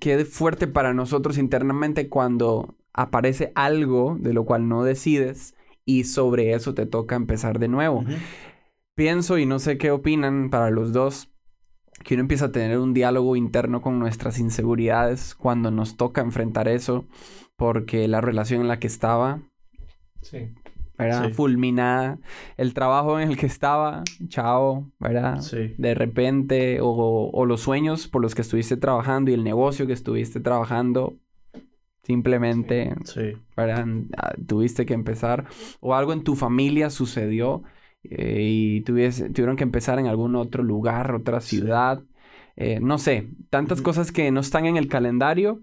qué 0.00 0.24
fuerte 0.26 0.66
para 0.66 0.92
nosotros 0.92 1.38
internamente 1.38 2.08
cuando 2.08 2.74
aparece 2.92 3.52
algo 3.54 4.16
de 4.20 4.34
lo 4.34 4.44
cual 4.44 4.68
no 4.68 4.84
decides 4.84 5.54
y 5.86 6.04
sobre 6.04 6.52
eso 6.52 6.74
te 6.74 6.84
toca 6.86 7.16
empezar 7.16 7.58
de 7.58 7.68
nuevo. 7.68 8.04
Pienso 8.94 9.38
y 9.38 9.46
no 9.46 9.58
sé 9.58 9.78
qué 9.78 9.90
opinan 9.90 10.50
para 10.50 10.70
los 10.70 10.92
dos, 10.92 11.30
que 12.04 12.14
uno 12.14 12.22
empieza 12.22 12.46
a 12.46 12.52
tener 12.52 12.78
un 12.78 12.92
diálogo 12.94 13.36
interno 13.36 13.80
con 13.80 13.98
nuestras 13.98 14.38
inseguridades 14.38 15.34
cuando 15.34 15.70
nos 15.70 15.96
toca 15.96 16.20
enfrentar 16.20 16.68
eso, 16.68 17.06
porque 17.56 18.06
la 18.08 18.20
relación 18.20 18.60
en 18.60 18.68
la 18.68 18.78
que 18.78 18.86
estaba 18.88 19.40
Sí. 20.20 20.50
era 20.98 21.24
Sí. 21.26 21.32
fulminada, 21.32 22.18
el 22.56 22.74
trabajo 22.74 23.18
en 23.18 23.30
el 23.30 23.36
que 23.36 23.46
estaba, 23.46 24.02
chao, 24.28 24.90
¿verdad? 25.00 25.40
Sí. 25.40 25.74
De 25.78 25.94
repente, 25.94 26.80
o, 26.80 27.30
o 27.32 27.46
los 27.46 27.60
sueños 27.62 28.08
por 28.08 28.20
los 28.20 28.34
que 28.34 28.42
estuviste 28.42 28.76
trabajando 28.76 29.30
y 29.30 29.34
el 29.34 29.42
negocio 29.44 29.86
que 29.86 29.94
estuviste 29.94 30.38
trabajando, 30.40 31.16
simplemente 32.02 32.94
Sí. 33.04 33.32
¿verdad? 33.56 33.86
Ah, 34.16 34.34
Tuviste 34.46 34.84
que 34.86 34.94
empezar, 34.94 35.46
o 35.80 35.94
algo 35.94 36.12
en 36.12 36.24
tu 36.24 36.34
familia 36.36 36.90
sucedió 36.90 37.62
eh, 38.04 38.40
y 38.42 38.80
tuviese- 38.82 39.30
tuvieron 39.30 39.56
que 39.56 39.64
empezar 39.64 39.98
en 39.98 40.06
algún 40.06 40.34
otro 40.36 40.62
lugar, 40.62 41.14
otra 41.14 41.40
Sí. 41.40 41.56
ciudad, 41.58 42.02
eh, 42.56 42.80
no 42.80 42.98
sé, 42.98 43.28
tantas 43.50 43.80
cosas 43.82 44.12
que 44.12 44.30
no 44.30 44.40
están 44.40 44.66
en 44.66 44.76
el 44.76 44.88
calendario 44.88 45.62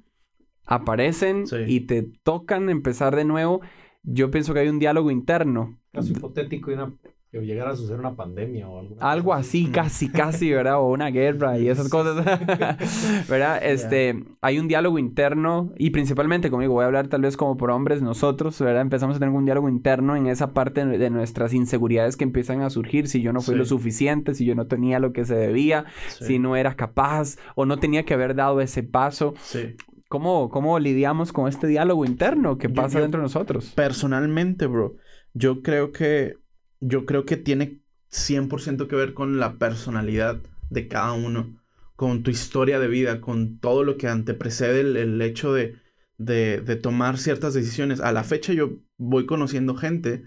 aparecen 0.66 1.48
Sí. 1.48 1.58
y 1.68 1.82
te 1.82 2.04
tocan 2.24 2.70
empezar 2.70 3.16
de 3.16 3.26
nuevo. 3.26 3.62
Yo 4.04 4.32
pienso 4.32 4.54
que 4.54 4.62
hay 4.62 4.70
un 4.70 4.80
diálogo 4.80 5.12
interno. 5.12 5.80
Caso 5.92 6.12
hipotético 6.14 6.72
y 6.72 6.76
una, 6.76 6.94
que 7.32 7.40
llegara 7.42 7.72
a 7.72 7.76
suceder 7.76 8.00
una 8.00 8.16
pandemia 8.16 8.68
o 8.68 8.80
alguna 8.80 9.02
Algo 9.12 9.30
cosa 9.30 9.42
así, 9.42 9.68
Mm. 9.68 9.72
casi, 9.72 10.10
casi, 10.10 10.52
¿verdad? 10.52 10.80
O 10.80 10.88
una 10.90 11.10
guerra 11.12 11.60
y 11.60 11.68
esas 11.70 11.88
cosas, 11.90 12.16
¿verdad? 13.30 13.60
Este, 13.64 14.24
hay 14.42 14.58
un 14.60 14.68
diálogo 14.68 14.98
interno 15.00 15.72
y 15.78 15.92
principalmente 15.92 16.50
conmigo, 16.50 16.74
voy 16.74 16.84
a 16.84 16.88
hablar 16.88 17.08
tal 17.08 17.22
vez 17.22 17.38
como 17.38 17.56
por 17.58 17.70
hombres, 17.72 18.02
nosotros, 18.02 18.60
¿verdad? 18.60 18.82
Empezamos 18.82 19.16
a 19.16 19.20
tener 19.20 19.34
un 19.34 19.46
diálogo 19.46 19.70
interno 19.70 20.16
en 20.16 20.28
esa 20.28 20.54
parte 20.54 20.86
de 20.86 21.10
nuestras 21.10 21.54
inseguridades 21.54 22.18
que 22.18 22.24
empiezan 22.24 22.62
a 22.62 22.70
surgir, 22.70 23.08
si 23.08 23.22
yo 23.22 23.32
no 23.34 23.42
fui 23.42 23.54
Sí. 23.54 23.58
lo 23.60 23.66
suficiente, 23.66 24.34
si 24.34 24.46
yo 24.46 24.56
no 24.56 24.66
tenía 24.68 25.00
lo 25.00 25.14
que 25.14 25.26
se 25.26 25.36
debía, 25.36 25.86
Sí. 26.08 26.26
si 26.26 26.40
no 26.40 26.56
era 26.56 26.76
capaz 26.76 27.38
o 27.56 27.66
no 27.66 27.78
tenía 27.78 28.04
que 28.06 28.14
haber 28.16 28.34
dado 28.36 28.60
ese 28.62 28.82
paso. 28.84 29.34
Sí. 29.40 29.76
¿Cómo, 30.08 30.50
cómo 30.50 30.80
lidiamos 30.80 31.32
con 31.32 31.48
este 31.48 31.68
diálogo 31.68 32.04
interno 32.06 32.58
que 32.58 32.68
Yo- 32.70 32.74
pasa 32.74 32.98
yo- 32.98 33.04
dentro 33.04 33.20
de 33.20 33.26
nosotros? 33.26 33.72
Personalmente, 33.76 34.66
bro, 34.66 34.96
yo 35.36 35.62
creo 35.62 35.92
que 35.92 36.34
yo 36.80 37.06
creo 37.06 37.26
que 37.26 37.38
tiene 37.38 37.80
100% 38.12 38.88
que 38.88 38.96
ver 38.96 39.14
con 39.14 39.40
la 39.40 39.54
personalidad 39.58 40.40
de 40.70 40.88
cada 40.88 41.14
uno, 41.14 41.58
con 41.96 42.24
tu 42.24 42.32
historia 42.32 42.80
de 42.80 42.88
vida, 42.88 43.22
con 43.22 43.60
todo 43.60 43.84
lo 43.84 43.98
que 43.98 44.08
anteprecede 44.08 44.82
el, 44.82 44.98
el 44.98 45.22
hecho 45.22 45.54
de, 45.54 45.76
de, 46.18 46.62
de 46.62 46.76
tomar 46.76 47.18
ciertas 47.18 47.54
decisiones. 47.54 48.00
A 48.00 48.12
la 48.12 48.24
fecha 48.24 48.54
yo 48.54 48.78
voy 48.98 49.26
conociendo 49.26 49.76
gente 49.76 50.24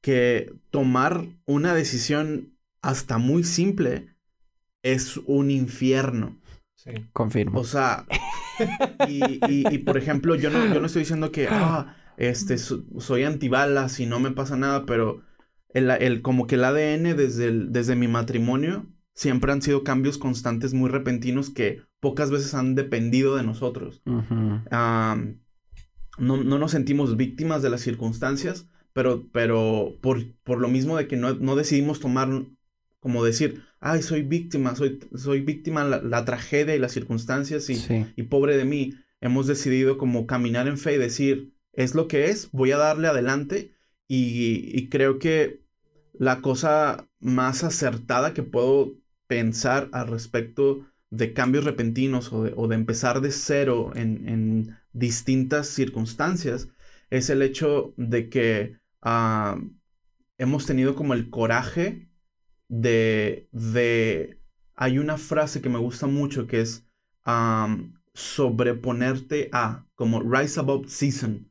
que 0.00 0.52
tomar 0.70 1.26
una 1.46 1.74
decisión 1.74 2.54
hasta 2.82 3.18
muy 3.18 3.44
simple 3.44 4.08
es 4.82 5.16
un 5.26 5.50
infierno. 5.50 6.36
Sí. 6.76 6.92
Confirmo. 7.12 7.60
O 7.60 7.64
sea, 7.64 8.06
y, 9.08 9.24
y- 9.24 9.64
y, 9.74 9.78
por 9.78 9.96
ejemplo, 9.96 10.34
yo 10.36 10.50
no, 10.50 10.72
yo 10.72 10.80
no 10.80 10.86
estoy 10.86 11.00
diciendo 11.02 11.32
que, 11.32 11.48
ah, 11.50 11.96
este, 12.16 12.58
so- 12.58 12.84
soy 13.00 13.24
antibalas 13.24 13.98
y 14.00 14.06
no 14.06 14.20
me 14.20 14.30
pasa 14.30 14.56
nada, 14.56 14.86
pero 14.86 15.22
el, 15.70 15.90
el- 15.90 16.22
como 16.22 16.46
que 16.46 16.54
el 16.56 16.64
ADN 16.64 17.14
desde, 17.14 17.46
el- 17.48 17.72
desde 17.72 17.96
mi 17.96 18.08
matrimonio 18.08 18.86
siempre 19.14 19.52
han 19.52 19.62
sido 19.62 19.82
cambios 19.84 20.18
constantes 20.18 20.74
muy 20.74 20.90
repentinos 20.90 21.50
que 21.50 21.82
pocas 22.00 22.30
veces 22.30 22.54
han 22.54 22.74
dependido 22.74 23.36
de 23.36 23.42
nosotros. 23.44 24.02
No, 26.18 26.36
no 26.42 26.58
nos 26.58 26.70
sentimos 26.70 27.16
víctimas 27.16 27.62
de 27.62 27.68
las 27.70 27.82
circunstancias, 27.82 28.66
pero, 28.94 29.26
pero 29.32 29.98
por, 30.00 30.32
por 30.44 30.58
lo 30.60 30.68
mismo 30.68 30.96
de 30.96 31.06
que 31.06 31.16
no, 31.16 31.34
no 31.34 31.56
decidimos 31.56 32.00
tomar, 32.00 32.28
como 33.00 33.22
decir, 33.22 33.62
ay, 33.80 34.00
soy 34.02 34.22
víctima, 34.22 34.74
soy, 34.76 34.98
soy 35.14 35.42
víctima 35.42 35.84
la 35.84 36.24
tragedia 36.24 36.74
y 36.74 36.78
las 36.78 36.92
circunstancias 36.92 37.68
y, 37.68 37.74
Sí. 37.76 38.06
y 38.16 38.22
pobre 38.24 38.56
de 38.56 38.64
mí, 38.64 38.94
hemos 39.20 39.46
decidido 39.46 39.98
como 39.98 40.26
caminar 40.26 40.68
en 40.68 40.78
fe 40.78 40.94
y 40.94 40.98
decir, 40.98 41.52
es 41.74 41.94
lo 41.94 42.08
que 42.08 42.26
es, 42.30 42.50
voy 42.52 42.72
a 42.72 42.78
darle 42.78 43.08
adelante 43.08 43.72
y, 44.08 44.88
creo 44.88 45.18
que 45.18 45.62
la 46.12 46.40
cosa 46.40 47.08
más 47.20 47.64
acertada 47.64 48.34
que 48.34 48.42
puedo 48.42 48.94
pensar 49.26 49.88
al 49.92 50.08
respecto 50.08 50.86
de 51.10 51.32
cambios 51.32 51.64
repentinos 51.64 52.32
o 52.32 52.44
de, 52.44 52.52
o 52.56 52.68
de 52.68 52.76
empezar 52.76 53.20
de 53.20 53.32
cero 53.32 53.92
en, 53.94 54.28
en 54.28 54.76
distintas 54.92 55.68
circunstancias 55.68 56.68
es 57.10 57.30
el 57.30 57.42
hecho 57.42 57.94
de 57.96 58.28
que 58.28 58.78
ah, 59.02 59.58
hemos 60.38 60.66
tenido 60.66 60.94
como 60.94 61.14
el 61.14 61.30
coraje 61.30 62.08
de, 62.68 63.48
de... 63.52 64.40
Hay 64.74 64.98
una 64.98 65.16
frase 65.16 65.62
que 65.62 65.68
me 65.68 65.78
gusta 65.78 66.06
mucho 66.06 66.46
que 66.46 66.60
es 66.60 66.86
sobreponerte 68.14 69.48
a, 69.52 69.86
como 69.94 70.20
rise 70.20 70.60
above 70.60 70.88
season, 70.88 71.50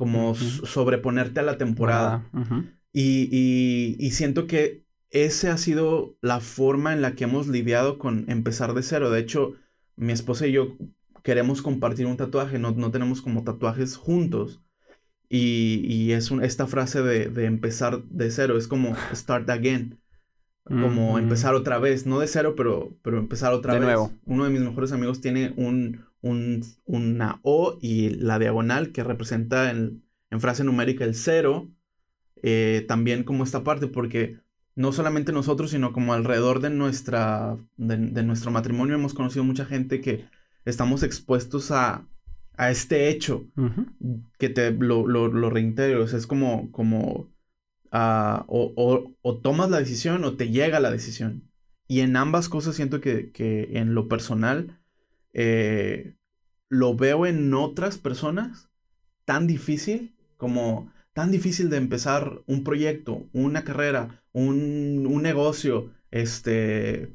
como 0.00 0.34
sobreponerte 0.34 1.40
a 1.40 1.42
la 1.42 1.58
temporada. 1.58 2.26
Ah. 2.32 2.64
Y, 2.90 3.28
y- 3.30 3.96
y 3.98 4.10
siento 4.12 4.46
que 4.46 4.82
ese 5.10 5.50
ha 5.50 5.58
sido 5.58 6.16
la 6.22 6.40
forma 6.40 6.94
en 6.94 7.02
la 7.02 7.14
que 7.14 7.24
hemos 7.24 7.48
lidiado 7.48 7.98
con 7.98 8.24
empezar 8.30 8.72
de 8.72 8.82
cero. 8.82 9.10
De 9.10 9.20
hecho, 9.20 9.52
mi 9.96 10.12
esposa 10.14 10.46
y 10.46 10.52
yo 10.52 10.78
queremos 11.22 11.60
compartir 11.60 12.06
un 12.06 12.16
tatuaje, 12.16 12.58
no, 12.58 12.70
no 12.70 12.90
tenemos 12.90 13.20
como 13.20 13.44
tatuajes 13.44 13.96
juntos. 13.96 14.62
Y, 15.28 15.82
y 15.86 16.12
es 16.12 16.30
un- 16.30 16.42
esta 16.42 16.66
frase 16.66 17.02
de, 17.02 17.28
de 17.28 17.44
empezar 17.44 18.02
de 18.04 18.30
cero, 18.30 18.56
es 18.56 18.66
como 18.66 18.96
start 19.14 19.50
again, 19.50 19.98
como 20.64 21.18
empezar 21.18 21.54
otra 21.54 21.78
vez, 21.78 22.06
no 22.06 22.18
de 22.20 22.26
cero, 22.26 22.54
pero, 22.56 22.96
pero 23.02 23.18
empezar 23.18 23.52
otra 23.52 23.74
De 23.74 23.80
vez. 23.80 23.86
nuevo. 23.86 24.12
Uno 24.24 24.44
de 24.44 24.50
mis 24.50 24.60
mejores 24.60 24.92
amigos 24.92 25.20
tiene 25.20 25.52
un, 25.56 26.04
un- 26.22 26.64
una 26.84 27.40
O 27.42 27.78
y 27.80 28.10
la 28.10 28.38
diagonal 28.38 28.92
que 28.92 29.02
representa 29.04 29.70
en, 29.70 30.02
en 30.30 30.40
frase 30.40 30.64
numérica 30.64 31.04
el 31.04 31.14
cero, 31.14 31.68
eh, 32.42 32.84
también 32.88 33.24
como 33.24 33.44
esta 33.44 33.64
parte, 33.64 33.86
porque 33.86 34.38
no 34.74 34.92
solamente 34.92 35.32
nosotros, 35.32 35.70
sino 35.70 35.92
como 35.92 36.14
alrededor 36.14 36.60
de, 36.60 36.70
nuestra, 36.70 37.58
de, 37.76 37.96
de 37.96 38.22
nuestro 38.22 38.50
matrimonio 38.50 38.94
hemos 38.94 39.14
conocido 39.14 39.44
mucha 39.44 39.64
gente 39.66 40.00
que 40.00 40.26
estamos 40.64 41.02
expuestos 41.02 41.70
a, 41.70 42.06
a 42.56 42.70
este 42.70 43.08
hecho 43.08 43.46
que 44.38 44.48
te 44.48 44.70
lo, 44.72 45.06
lo, 45.06 45.28
lo 45.28 45.50
reitero, 45.50 46.04
o 46.04 46.06
sea, 46.06 46.18
es 46.18 46.26
como, 46.26 46.70
como 46.72 47.30
ah, 47.90 48.44
o, 48.48 48.72
o- 49.22 49.38
tomas 49.38 49.70
la 49.70 49.78
decisión 49.78 50.24
o 50.24 50.36
te 50.36 50.50
llega 50.50 50.80
la 50.80 50.90
decisión. 50.90 51.50
Y 51.88 52.00
en 52.00 52.16
ambas 52.16 52.48
cosas 52.48 52.76
siento 52.76 53.00
que, 53.00 53.32
que 53.32 53.78
en 53.78 53.94
lo 53.94 54.08
personal 54.08 54.80
eh, 55.32 56.14
lo 56.68 56.94
veo 56.96 57.26
en 57.26 57.52
otras 57.54 57.98
personas 57.98 58.70
tan 59.24 59.46
difícil 59.46 60.14
como 60.36 60.92
tan 61.14 61.30
difícil 61.32 61.70
de 61.70 61.78
empezar 61.78 62.42
un 62.46 62.64
proyecto, 62.64 63.28
una 63.32 63.64
carrera, 63.64 64.22
un, 64.32 65.06
un 65.08 65.22
negocio, 65.22 65.92
este, 66.10 67.12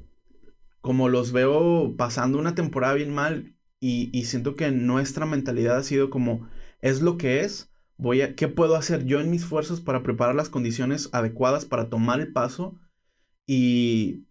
como 0.82 1.10
los 1.10 1.32
veo 1.32 1.96
pasando 1.98 2.38
una 2.40 2.56
temporada 2.56 2.94
bien 2.96 3.14
mal 3.14 3.56
y, 3.80 4.10
y 4.18 4.26
siento 4.26 4.56
que 4.56 4.72
nuestra 4.72 5.26
mentalidad 5.26 5.78
ha 5.78 5.84
sido 5.84 6.10
como, 6.10 6.48
es 6.82 7.02
lo 7.02 7.18
que 7.18 7.42
es, 7.42 7.72
voy 7.98 8.22
a, 8.22 8.36
¿qué 8.36 8.48
puedo 8.48 8.76
hacer 8.76 9.06
yo 9.06 9.20
en 9.20 9.32
mis 9.32 9.46
fuerzas 9.46 9.82
para 9.82 10.04
preparar 10.04 10.36
las 10.36 10.50
condiciones 10.50 11.10
adecuadas 11.12 11.66
para 11.66 11.90
tomar 11.90 12.20
el 12.20 12.34
paso? 12.34 12.80
Y, 13.48 14.26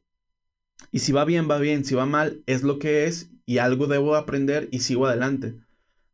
y 0.90 1.00
si 1.00 1.12
va 1.12 1.24
bien, 1.24 1.48
va 1.50 1.58
bien, 1.58 1.84
si 1.84 1.94
va 1.94 2.06
mal, 2.06 2.42
es 2.46 2.62
lo 2.62 2.78
que 2.78 3.06
es 3.06 3.30
y 3.46 3.58
algo 3.58 3.86
debo 3.86 4.16
aprender 4.16 4.68
y 4.72 4.80
sigo 4.80 5.06
adelante. 5.06 5.56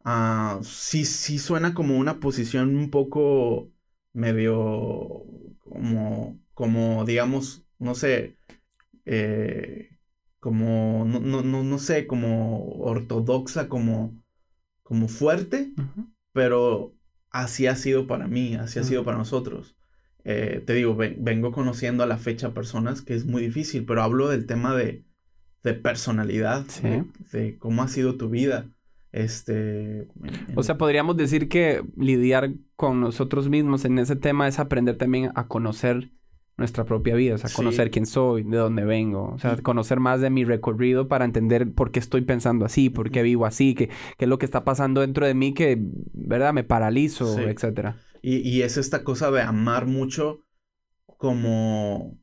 Ah, 0.05 0.61
sí, 0.63 1.05
sí 1.05 1.39
suena 1.39 1.75
como 1.75 1.99
una 1.99 2.21
posición 2.21 2.77
un 2.77 2.91
poco 2.91 3.71
medio 4.13 5.25
como, 5.61 6.41
como 6.55 7.05
digamos, 7.05 7.65
no 7.79 7.95
sé, 7.95 8.37
eh, 9.05 9.91
como, 10.41 11.05
no, 11.07 11.21
no, 11.21 11.43
no, 11.43 11.63
no 11.63 11.79
sé, 11.79 12.07
como 12.07 12.65
ortodoxa, 12.81 13.69
como, 13.69 14.23
como 14.83 15.09
fuerte, 15.09 15.73
pero 16.33 16.95
así 17.31 17.67
ha 17.67 17.77
sido 17.77 18.07
para 18.07 18.27
mí, 18.27 18.55
así 18.55 18.79
ha 18.79 18.85
sido 18.85 19.05
para 19.05 19.19
nosotros. 19.19 19.77
Eh, 20.25 20.63
te 20.67 20.75
digo, 20.75 20.95
ven- 20.95 21.17
vengo 21.21 21.51
conociendo 21.53 22.03
a 22.03 22.07
la 22.07 22.19
fecha 22.19 22.53
personas 22.53 23.01
que 23.03 23.15
es 23.15 23.25
muy 23.25 23.43
difícil, 23.43 23.85
pero 23.87 24.03
hablo 24.03 24.29
del 24.29 24.47
tema 24.47 24.75
de, 24.77 25.05
de 25.63 25.75
personalidad, 25.75 26.65
Sí. 26.69 26.83
de, 26.83 27.05
de 27.33 27.59
cómo 27.59 27.83
ha 27.83 27.89
sido 27.89 28.17
tu 28.17 28.29
vida. 28.29 28.69
Este, 29.13 30.03
en- 30.03 30.09
O 30.57 30.63
sea, 30.63 30.77
podríamos 30.79 31.17
decir 31.17 31.49
que 31.49 31.83
lidiar 31.97 32.53
con 32.77 33.01
nosotros 33.01 33.49
mismos 33.49 33.85
en 33.85 33.99
ese 33.99 34.17
tema 34.17 34.47
es 34.49 34.59
aprender 34.59 34.97
también 34.97 35.31
a 35.35 35.49
conocer 35.49 36.11
nuestra 36.61 36.85
propia 36.85 37.17
vida, 37.17 37.35
o 37.35 37.39
sea, 37.39 37.49
Sí. 37.49 37.57
conocer 37.57 37.91
quién 37.91 38.07
soy, 38.07 38.45
de 38.45 38.57
dónde 38.57 38.85
vengo, 38.85 39.33
o 39.35 39.39
sea, 39.41 39.57
conocer 39.57 39.99
más 39.99 40.21
de 40.21 40.31
mi 40.31 40.45
recorrido 40.45 41.09
para 41.09 41.25
entender 41.25 41.73
por 41.73 41.91
qué 41.91 41.99
estoy 41.99 42.21
pensando 42.21 42.65
así, 42.65 42.89
por 42.91 43.11
qué 43.11 43.23
vivo 43.23 43.47
así, 43.47 43.75
qué, 43.75 43.89
qué 44.17 44.25
es 44.27 44.29
lo 44.29 44.39
que 44.39 44.47
está 44.47 44.63
pasando 44.65 45.01
dentro 45.01 45.27
de 45.27 45.35
mí 45.35 45.53
que, 45.55 45.77
¿verdad? 46.13 46.53
Me 46.55 46.63
paralizo, 46.63 47.35
Sí. 47.35 47.43
etcétera. 47.43 47.97
Y, 48.23 48.37
y 48.49 48.63
es 48.63 48.77
esta 48.77 49.03
cosa 49.03 49.31
de 49.33 49.41
amar 49.43 49.87
mucho 49.87 50.45
como... 51.17 52.17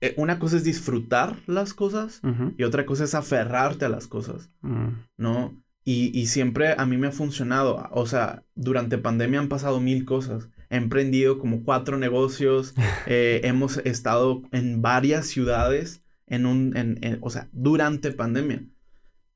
eh, 0.00 0.14
Una 0.16 0.38
cosa 0.38 0.56
es 0.56 0.64
disfrutar 0.64 1.36
las 1.46 1.74
cosas 1.74 2.20
y 2.56 2.62
otra 2.64 2.86
cosa 2.86 3.04
es 3.04 3.14
aferrarte 3.14 3.84
a 3.84 3.88
las 3.88 4.06
cosas, 4.06 4.50
Mm. 4.62 4.88
¿no? 5.16 5.60
Y, 5.84 6.10
y 6.18 6.26
siempre 6.26 6.74
a 6.76 6.84
mí 6.84 6.98
me 6.98 7.06
ha 7.06 7.12
funcionado. 7.12 7.88
O 7.92 8.04
sea, 8.06 8.42
durante 8.54 8.98
pandemia 8.98 9.40
han 9.40 9.48
pasado 9.48 9.80
mil 9.80 10.04
cosas. 10.04 10.48
He 10.70 10.76
emprendido 10.76 11.38
como 11.38 11.64
cuatro 11.64 11.98
negocios. 11.98 12.74
eh, 13.06 13.40
hemos 13.44 13.78
estado 13.78 14.42
en 14.52 14.82
varias 14.82 15.26
ciudades 15.26 16.02
en 16.26 16.46
un... 16.46 16.76
en- 16.76 16.98
en- 17.04 17.18
o 17.22 17.30
sea, 17.30 17.48
durante 17.52 18.12
pandemia. 18.12 18.64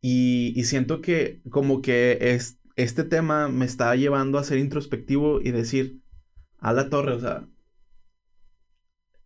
Y, 0.01 0.53
y 0.57 0.65
siento 0.65 1.01
que 1.01 1.41
como 1.51 1.83
que 1.83 2.19
es, 2.21 2.59
este 2.77 3.05
tema 3.05 3.49
me 3.49 3.65
está 3.67 3.95
llevando 3.97 4.39
a 4.39 4.45
ser 4.45 4.59
introspectivo 4.59 5.41
y 5.41 5.51
decir, 5.53 6.01
a 6.59 6.73
la 6.75 6.91
torre, 6.91 7.15
o 7.15 7.21
sea, 7.21 7.49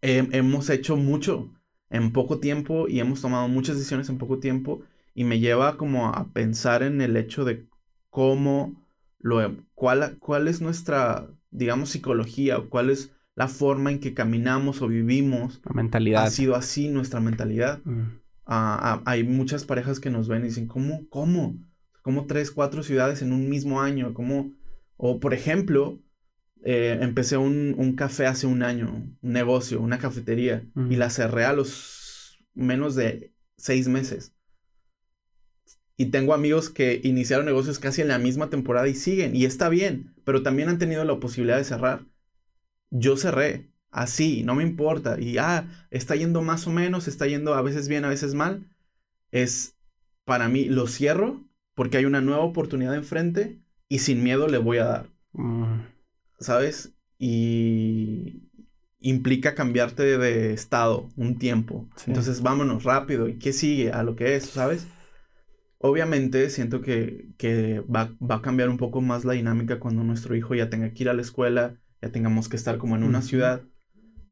he- 0.02 0.28
hemos 0.32 0.70
hecho 0.70 0.96
mucho 0.96 1.52
en 1.90 2.12
poco 2.12 2.40
tiempo 2.40 2.88
y 2.88 3.00
hemos 3.00 3.20
tomado 3.22 3.48
muchas 3.48 3.76
decisiones 3.76 4.08
en 4.08 4.18
poco 4.18 4.38
tiempo 4.38 4.82
y 5.14 5.24
me 5.24 5.38
lleva 5.40 5.76
como 5.76 6.08
a 6.08 6.32
pensar 6.32 6.82
en 6.82 7.00
el 7.00 7.16
hecho 7.16 7.44
de 7.44 7.66
cómo 8.10 8.84
lo, 9.18 9.56
cuál, 9.74 10.18
cuál 10.18 10.48
es 10.48 10.60
nuestra, 10.60 11.28
digamos, 11.56 11.90
psicología 11.90 12.58
o 12.58 12.68
cuál 12.68 12.90
es 12.90 13.12
la 13.34 13.48
forma 13.48 13.90
en 13.90 14.00
que 14.00 14.14
caminamos 14.14 14.82
o 14.82 14.88
vivimos. 14.88 15.60
La 15.64 15.72
mentalidad. 15.72 16.24
Ha 16.24 16.30
sido 16.30 16.54
así 16.54 16.88
nuestra 16.88 17.20
mentalidad. 17.20 17.80
Mm. 17.84 18.20
Ah, 18.46 18.78
ah, 18.80 19.02
hay 19.04 19.24
muchas 19.24 19.64
parejas 19.64 19.98
que 19.98 20.10
nos 20.10 20.28
ven 20.28 20.42
y 20.42 20.48
dicen, 20.48 20.66
¿cómo? 20.66 21.08
¿Cómo? 21.08 21.56
¿Cómo 22.02 22.26
tres, 22.26 22.50
cuatro 22.50 22.82
ciudades 22.82 23.22
en 23.22 23.32
un 23.32 23.48
mismo 23.48 23.80
año? 23.80 24.14
¿Cómo? 24.14 24.52
O, 24.96 25.18
por 25.18 25.34
ejemplo, 25.34 25.98
eh, 26.64 26.98
empecé 27.00 27.36
un, 27.36 27.74
un 27.76 27.96
café 27.96 28.26
hace 28.26 28.46
un 28.46 28.62
año, 28.62 28.92
un 28.92 29.32
negocio, 29.32 29.80
una 29.80 29.98
cafetería, 29.98 30.64
y 30.88 30.96
la 30.96 31.10
cerré 31.10 31.44
a 31.44 31.52
los 31.52 32.38
menos 32.54 32.94
de 32.94 33.32
seis 33.56 33.88
meses. 33.88 34.35
Y 35.96 36.06
tengo 36.06 36.34
amigos 36.34 36.68
que 36.70 37.00
iniciaron 37.04 37.46
negocios 37.46 37.78
casi 37.78 38.02
en 38.02 38.08
la 38.08 38.18
misma 38.18 38.50
temporada 38.50 38.88
y 38.88 38.94
siguen, 38.94 39.34
y 39.34 39.44
está 39.44 39.68
bien, 39.68 40.14
pero 40.24 40.42
también 40.42 40.68
han 40.68 40.78
tenido 40.78 41.04
la 41.04 41.18
posibilidad 41.18 41.56
de 41.56 41.64
cerrar. 41.64 42.04
Yo 42.90 43.16
cerré, 43.16 43.70
así, 43.90 44.42
no 44.42 44.54
me 44.54 44.62
importa. 44.62 45.18
Y 45.20 45.38
ah, 45.38 45.66
está 45.90 46.14
yendo 46.16 46.42
más 46.42 46.66
o 46.66 46.70
menos, 46.70 47.08
está 47.08 47.26
yendo 47.26 47.54
a 47.54 47.62
veces 47.62 47.88
bien, 47.88 48.04
a 48.04 48.10
veces 48.10 48.34
mal. 48.34 48.68
Es 49.30 49.76
para 50.24 50.48
mí, 50.48 50.66
lo 50.66 50.86
cierro 50.86 51.42
porque 51.74 51.98
hay 51.98 52.04
una 52.06 52.20
nueva 52.20 52.42
oportunidad 52.42 52.94
enfrente 52.94 53.60
y 53.88 54.00
sin 54.00 54.22
miedo 54.22 54.48
le 54.48 54.58
voy 54.58 54.78
a 54.78 54.84
dar, 54.84 55.10
Mm. 55.32 55.82
¿sabes? 56.40 56.94
Y 57.18 58.42
implica 59.00 59.54
cambiarte 59.54 60.18
de, 60.18 60.52
estado 60.52 61.08
un 61.16 61.38
tiempo. 61.38 61.86
Sí. 61.96 62.04
Entonces 62.08 62.42
vámonos 62.42 62.84
rápido. 62.84 63.28
¿Y 63.28 63.38
qué 63.38 63.52
sigue 63.52 63.92
a 63.92 64.02
lo 64.02 64.16
que 64.16 64.36
es, 64.36 64.46
¿sabes? 64.46 64.86
Obviamente 65.78 66.48
siento 66.50 66.80
que, 66.80 67.28
que 67.36 67.80
va, 67.80 68.10
va 68.18 68.36
a 68.36 68.42
cambiar 68.42 68.68
un 68.68 68.78
poco 68.78 69.00
más 69.00 69.24
la 69.24 69.34
dinámica 69.34 69.78
cuando 69.78 70.04
nuestro 70.04 70.34
hijo 70.34 70.54
ya 70.54 70.70
tenga 70.70 70.92
que 70.92 71.02
ir 71.02 71.08
a 71.08 71.14
la 71.14 71.22
escuela, 71.22 71.76
ya 72.00 72.10
tengamos 72.10 72.48
que 72.48 72.56
estar 72.56 72.78
como 72.78 72.96
en 72.96 73.02
una 73.02 73.22
ciudad. 73.22 73.62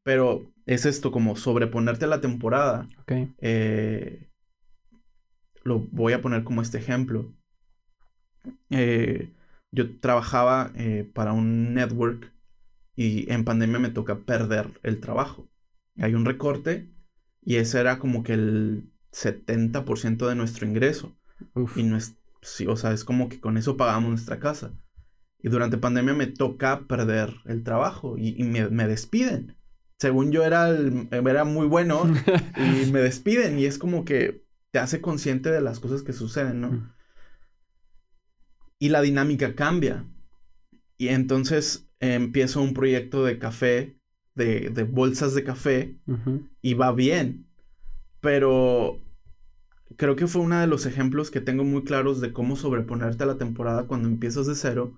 Pero 0.03 0.51
es 0.65 0.85
esto 0.85 1.11
como 1.11 1.35
sobreponerte 1.35 2.05
a 2.05 2.09
la 2.09 2.21
temporada. 2.21 2.87
Eh, 3.39 4.29
lo 5.63 5.79
voy 5.91 6.13
a 6.13 6.21
poner 6.21 6.43
como 6.43 6.61
este 6.61 6.77
ejemplo. 6.77 7.33
Eh, 8.69 9.31
yo 9.71 9.99
trabajaba 9.99 10.71
eh, 10.75 11.09
para 11.13 11.33
un 11.33 11.73
network 11.73 12.31
y 12.95 13.31
en 13.31 13.43
pandemia 13.43 13.79
me 13.79 13.89
toca 13.89 14.19
perder 14.19 14.79
el 14.83 14.99
trabajo. 14.99 15.49
Hay 15.97 16.13
un 16.13 16.25
recorte 16.25 16.89
y 17.41 17.57
ese 17.57 17.79
era 17.79 17.99
como 17.99 18.23
que 18.23 18.33
el 18.33 18.91
70% 19.11 20.27
de 20.27 20.35
nuestro 20.35 20.67
ingreso. 20.67 21.15
Uf. 21.55 21.77
Y 21.77 21.83
no 21.83 21.97
es, 21.97 22.15
sí, 22.41 22.67
o 22.67 22.75
sea, 22.77 22.91
es 22.93 23.03
como 23.03 23.29
que 23.29 23.39
con 23.39 23.57
eso 23.57 23.77
pagamos 23.77 24.09
nuestra 24.09 24.39
casa. 24.39 24.73
Y 25.39 25.49
durante 25.49 25.77
pandemia 25.77 26.13
me 26.13 26.27
toca 26.27 26.87
perder 26.87 27.33
el 27.45 27.63
trabajo 27.63 28.17
y, 28.17 28.35
y 28.39 28.43
me, 28.43 28.69
me 28.69 28.87
despiden. 28.87 29.55
Según 29.99 30.31
yo 30.31 30.43
era, 30.43 30.69
el- 30.69 31.07
era 31.11 31.45
muy 31.45 31.67
bueno 31.67 32.03
y 32.57 32.91
me 32.91 32.99
despiden 33.01 33.59
y 33.59 33.65
es 33.65 33.77
como 33.77 34.05
que 34.05 34.43
te 34.71 34.79
hace 34.79 35.01
consciente 35.01 35.51
de 35.51 35.61
las 35.61 35.79
cosas 35.79 36.03
que 36.03 36.13
suceden, 36.13 36.61
¿no? 36.61 36.71
Mm. 36.71 36.89
Y 38.79 38.89
la 38.89 39.01
dinámica 39.01 39.55
cambia. 39.55 40.05
Y 40.97 41.09
entonces 41.09 41.87
eh, 41.99 42.15
empiezo 42.15 42.61
un 42.61 42.73
proyecto 42.73 43.23
de 43.23 43.39
café 43.39 43.97
de, 44.35 44.69
de 44.69 44.83
bolsas 44.83 45.33
de 45.35 45.43
café 45.43 45.97
y 46.61 46.73
va 46.73 46.91
bien. 46.91 47.47
Pero 48.21 48.99
creo 49.97 50.15
que 50.15 50.27
fue 50.27 50.41
uno 50.41 50.59
de 50.59 50.67
los 50.67 50.85
ejemplos 50.85 51.31
que 51.31 51.41
tengo 51.41 51.63
muy 51.63 51.83
claros 51.83 52.21
de 52.21 52.33
cómo 52.33 52.55
sobreponerte 52.55 53.23
a 53.23 53.27
la 53.27 53.37
temporada 53.37 53.87
cuando 53.87 54.07
empiezas 54.07 54.47
de 54.47 54.55
cero, 54.55 54.97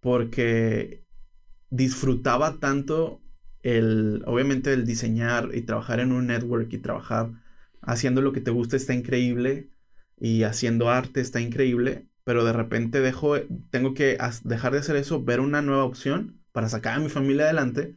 porque 0.00 1.04
disfrutaba 1.70 2.58
tanto 2.60 3.22
el, 3.62 4.22
obviamente 4.26 4.72
el 4.72 4.86
diseñar 4.86 5.50
y 5.54 5.62
trabajar 5.62 6.00
en 6.00 6.12
un 6.12 6.26
network 6.26 6.72
y 6.72 6.78
trabajar 6.78 7.32
haciendo 7.80 8.22
lo 8.22 8.32
que 8.32 8.40
te 8.40 8.50
gusta 8.50 8.76
está 8.76 8.94
increíble 8.94 9.70
y 10.18 10.44
haciendo 10.44 10.90
arte 10.90 11.20
está 11.20 11.40
increíble, 11.40 12.08
pero 12.24 12.44
de 12.44 12.52
repente 12.52 13.00
dejo, 13.00 13.36
tengo 13.70 13.94
que 13.94 14.18
dejar 14.44 14.72
de 14.72 14.78
hacer 14.78 14.96
eso, 14.96 15.24
ver 15.24 15.40
una 15.40 15.62
nueva 15.62 15.84
opción 15.84 16.40
para 16.52 16.68
sacar 16.68 16.96
a 16.96 17.00
mi 17.00 17.08
familia 17.08 17.44
adelante. 17.44 17.96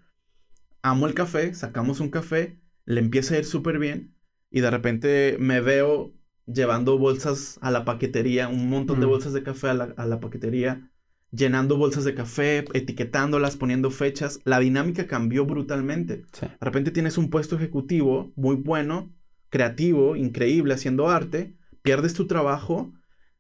Amo 0.82 1.08
el 1.08 1.14
café, 1.14 1.54
sacamos 1.54 2.00
un 2.00 2.10
café, 2.10 2.60
le 2.86 3.02
empieza 3.02 3.36
a 3.36 3.40
ir 3.40 3.46
súper 3.46 3.80
bien 3.80 4.15
y 4.56 4.62
de 4.62 4.72
repente 4.72 5.36
me 5.40 5.60
veo 5.60 6.14
llevando 6.48 6.98
bolsas 6.98 7.60
a 7.62 7.72
la 7.72 7.84
paquetería, 7.84 8.48
un 8.48 8.70
montón 8.70 9.02
de 9.02 9.06
Mm. 9.06 9.10
bolsas 9.10 9.34
de 9.34 9.44
café 9.44 9.68
a 9.70 9.74
la, 9.74 9.84
a 9.98 10.06
la 10.06 10.20
paquetería, 10.22 10.90
llenando 11.32 11.76
bolsas 11.78 12.06
de 12.06 12.16
café, 12.16 12.64
etiquetándolas, 12.74 13.58
poniendo 13.58 13.92
fechas. 13.92 14.40
La 14.46 14.60
dinámica 14.60 15.08
cambió 15.08 15.46
brutalmente. 15.46 16.24
Sí. 16.32 16.46
De 16.46 16.58
repente 16.70 16.92
tienes 16.92 17.18
un 17.18 17.30
puesto 17.30 17.58
ejecutivo 17.58 18.32
muy 18.38 18.56
bueno, 18.56 19.12
creativo, 19.50 20.16
increíble, 20.16 20.74
haciendo 20.74 21.10
arte, 21.10 21.58
pierdes 21.82 22.14
tu 22.14 22.26
trabajo 22.28 22.94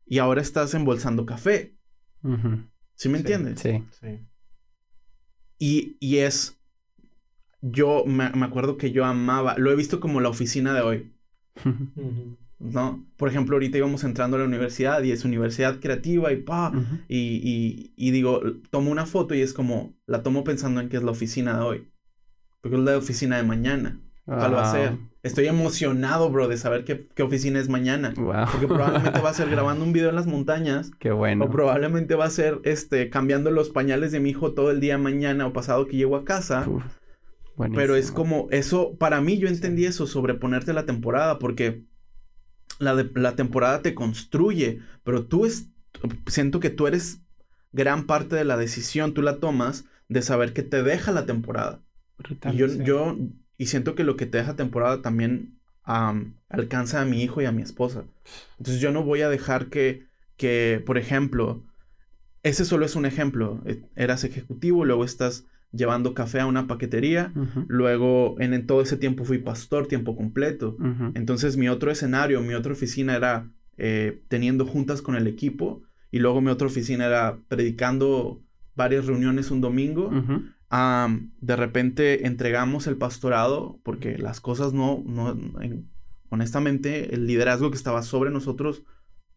y 0.05 0.17
ahora 0.17 0.41
estás 0.41 0.73
embolsando 0.73 1.25
café. 1.25 1.77
¿Sí 2.95 3.07
me 3.09 3.19
Sí, 3.19 3.21
entiendes? 3.21 3.59
Sí. 3.61 3.83
Sí. 4.01 4.19
Y, 5.57 5.97
y 6.01 6.17
es, 6.17 6.59
yo 7.71 8.03
me, 8.05 8.29
me 8.31 8.45
acuerdo 8.45 8.77
que 8.77 8.91
yo 8.91 9.05
amaba, 9.05 9.55
lo 9.57 9.71
he 9.71 9.75
visto 9.75 9.99
como 9.99 10.21
la 10.21 10.29
oficina 10.29 10.73
de 10.73 10.81
hoy. 10.81 11.11
¿no? 12.59 13.05
Por 13.17 13.29
ejemplo, 13.29 13.55
ahorita 13.55 13.77
íbamos 13.77 14.03
entrando 14.03 14.37
a 14.37 14.39
la 14.39 14.45
universidad 14.45 15.01
y 15.03 15.11
es 15.11 15.25
universidad 15.25 15.79
creativa 15.79 16.31
y 16.31 16.37
pa, 16.37 16.71
y, 17.07 17.17
y, 17.17 17.93
y 17.95 18.11
digo, 18.11 18.41
tomo 18.69 18.91
una 18.91 19.05
foto 19.05 19.35
y 19.35 19.41
es 19.41 19.53
como, 19.53 19.97
la 20.05 20.23
tomo 20.23 20.43
pensando 20.43 20.79
en 20.81 20.89
que 20.89 20.97
es 20.97 21.03
la 21.03 21.11
oficina 21.11 21.57
de 21.57 21.63
hoy, 21.63 21.91
porque 22.61 22.77
es 22.77 22.83
la 22.83 22.97
oficina 22.97 23.37
de 23.37 23.43
mañana. 23.43 23.99
¿Cuál 24.25 24.55
va 24.55 24.63
a 24.63 24.71
ser? 24.71 24.89
Wow. 24.91 24.99
Estoy 25.21 25.47
emocionado, 25.47 26.31
bro, 26.31 26.47
de 26.47 26.57
saber 26.57 26.83
qué, 26.83 27.07
qué 27.13 27.21
oficina 27.21 27.59
es 27.59 27.69
mañana. 27.69 28.13
Wow. 28.17 28.45
Porque 28.51 28.67
probablemente 28.67 29.21
va 29.21 29.29
a 29.29 29.33
ser 29.33 29.49
grabando 29.51 29.85
un 29.85 29.93
video 29.93 30.09
en 30.09 30.15
las 30.15 30.25
montañas. 30.25 30.91
Qué 30.99 31.11
bueno. 31.11 31.45
O 31.45 31.49
probablemente 31.49 32.15
va 32.15 32.25
a 32.25 32.29
ser 32.31 32.59
este, 32.63 33.11
cambiando 33.11 33.51
los 33.51 33.69
pañales 33.69 34.11
de 34.11 34.19
mi 34.19 34.31
hijo 34.31 34.53
todo 34.53 34.71
el 34.71 34.79
día 34.79 34.97
mañana 34.97 35.45
o 35.45 35.53
pasado 35.53 35.85
que 35.85 35.97
llego 35.97 36.15
a 36.15 36.25
casa. 36.25 36.67
Uf, 36.67 36.83
Pero 37.73 37.95
es 37.95 38.11
como, 38.11 38.47
eso, 38.51 38.97
para 38.97 39.21
mí 39.21 39.37
yo 39.37 39.47
entendí 39.47 39.85
eso, 39.85 40.07
sobreponerte 40.07 40.71
a 40.71 40.73
la 40.73 40.85
temporada, 40.85 41.39
porque 41.39 41.83
la, 42.79 42.95
de- 42.95 43.11
la 43.19 43.35
temporada 43.35 43.81
te 43.81 43.95
construye, 43.95 44.79
pero 45.03 45.25
tú 45.25 45.45
es, 45.45 45.69
siento 46.27 46.59
que 46.59 46.69
tú 46.69 46.87
eres 46.87 47.21
gran 47.71 48.05
parte 48.05 48.35
de 48.35 48.45
la 48.45 48.57
decisión, 48.57 49.13
tú 49.13 49.21
la 49.21 49.39
tomas 49.39 49.85
de 50.09 50.21
saber 50.21 50.53
que 50.53 50.63
te 50.63 50.83
deja 50.83 51.11
la 51.11 51.25
temporada. 51.25 51.81
Brutal. 52.17 52.53
Y 52.53 52.57
yo, 52.57 52.67
sí. 52.67 52.83
yo, 52.83 53.17
y 53.57 53.65
siento 53.67 53.95
que 53.95 54.03
lo 54.03 54.17
que 54.17 54.25
te 54.25 54.37
deja 54.37 54.55
temporada 54.55 55.01
también 55.01 55.59
am, 55.83 56.35
alcanza 56.49 57.01
a 57.01 57.05
mi 57.05 57.23
hijo 57.23 57.41
y 57.41 57.45
a 57.45 57.51
mi 57.51 57.61
esposa. 57.61 58.05
Entonces 58.57 58.81
yo 58.81 58.91
no 58.91 59.03
voy 59.03 59.21
a 59.21 59.29
dejar 59.29 59.67
que, 59.67 60.05
que, 60.37 60.81
por 60.85 60.97
ejemplo, 60.97 61.63
ese 62.43 62.65
solo 62.65 62.85
es 62.85 62.95
un 62.95 63.05
ejemplo. 63.05 63.61
Eh, 63.65 63.81
Eras 63.95 64.23
ejecutivo, 64.23 64.85
luego 64.85 65.05
estás 65.05 65.45
llevando 65.75 66.13
café 66.13 66.39
a 66.39 66.45
una 66.45 66.67
paquetería, 66.67 67.31
luego 67.67 68.35
en, 68.39 68.53
en 68.53 68.65
todo 68.67 68.81
ese 68.81 68.97
tiempo 68.97 69.25
fui 69.25 69.39
pastor 69.39 69.87
tiempo 69.87 70.15
completo. 70.15 70.77
Entonces 71.15 71.57
mi 71.57 71.67
otro 71.69 71.91
escenario, 71.91 72.41
mi 72.41 72.53
otra 72.53 72.73
oficina 72.73 73.15
era 73.15 73.49
eh, 73.77 74.21
teniendo 74.29 74.65
juntas 74.65 75.01
con 75.01 75.15
el 75.15 75.27
equipo 75.27 75.81
y 76.11 76.19
luego 76.19 76.39
mi 76.41 76.49
otra 76.49 76.67
oficina 76.67 77.05
era 77.07 77.39
predicando 77.49 78.41
varias 78.75 79.05
reuniones 79.05 79.51
un 79.51 79.61
domingo. 79.61 80.09
Am, 80.69 81.31
de 81.41 81.55
repente 81.55 82.25
entregamos 82.25 82.87
el 82.87 82.97
pastorado 82.97 83.79
porque 83.83 84.17
las 84.17 84.41
cosas 84.41 84.73
no, 84.73 85.03
no 85.05 85.31
en- 85.61 85.89
honestamente, 86.29 87.13
el 87.13 87.27
liderazgo 87.27 87.69
que 87.69 87.77
estaba 87.77 88.01
sobre 88.01 88.31
nosotros 88.31 88.83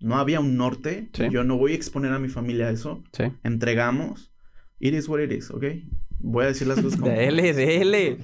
no 0.01 0.17
había 0.17 0.41
un 0.41 0.57
norte. 0.57 1.11
Sí. 1.13 1.29
Yo 1.31 1.45
no 1.45 1.57
voy 1.59 1.73
a 1.73 1.75
exponer 1.75 2.13
a 2.13 2.19
mi 2.19 2.29
familia 2.29 2.69
a 2.69 2.71
eso. 2.71 3.03
Sí. 3.13 3.25
Entregamos. 3.45 4.33
It 4.81 4.95
is 4.95 5.09
what 5.09 5.21
it 5.21 5.33
is, 5.33 5.51
¿ok? 5.51 5.65
Voy 6.21 6.45
a 6.45 6.49
decir 6.49 6.67
las 6.67 6.81
cosas 6.81 6.99
como... 7.01 7.13
Dele, 7.17 7.53
dele. 7.53 8.19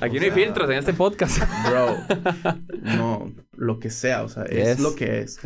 Aquí 0.00 0.16
no 0.18 0.24
hay 0.24 0.30
filtros 0.30 0.68
en 0.70 0.76
este 0.78 0.92
podcast. 0.94 1.38
Bro, 1.68 1.96
no, 2.82 3.32
lo 3.52 3.78
que 3.78 3.90
sea, 3.90 4.22
o 4.22 4.28
sea, 4.28 4.44
es 4.44 4.76
Yes. 4.76 4.80
lo 4.80 4.94
que 4.94 5.20
es. 5.20 5.38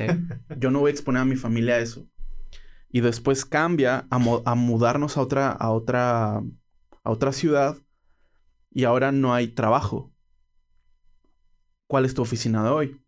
Yo 0.58 0.70
no 0.70 0.80
voy 0.80 0.90
a 0.90 0.92
exponer 0.92 1.22
a 1.22 1.24
mi 1.24 1.36
familia 1.36 1.74
a 1.76 1.78
eso. 1.78 2.06
Y 2.92 3.00
después 3.02 3.44
cambia 3.44 4.06
a, 4.10 4.16
a 4.44 4.54
mudarnos 4.56 5.16
a 5.16 5.20
otra, 5.20 5.50
a 5.50 5.70
otra, 5.70 6.38
a 6.38 7.10
otra 7.10 7.32
ciudad 7.32 7.76
y 8.72 8.84
ahora 8.84 9.12
no 9.12 9.32
hay 9.32 9.48
trabajo. 9.48 10.12
¿Cuál 11.86 12.04
es 12.04 12.14
tu 12.14 12.22
oficina 12.22 12.62
de 12.64 12.70
hoy? 12.70 13.00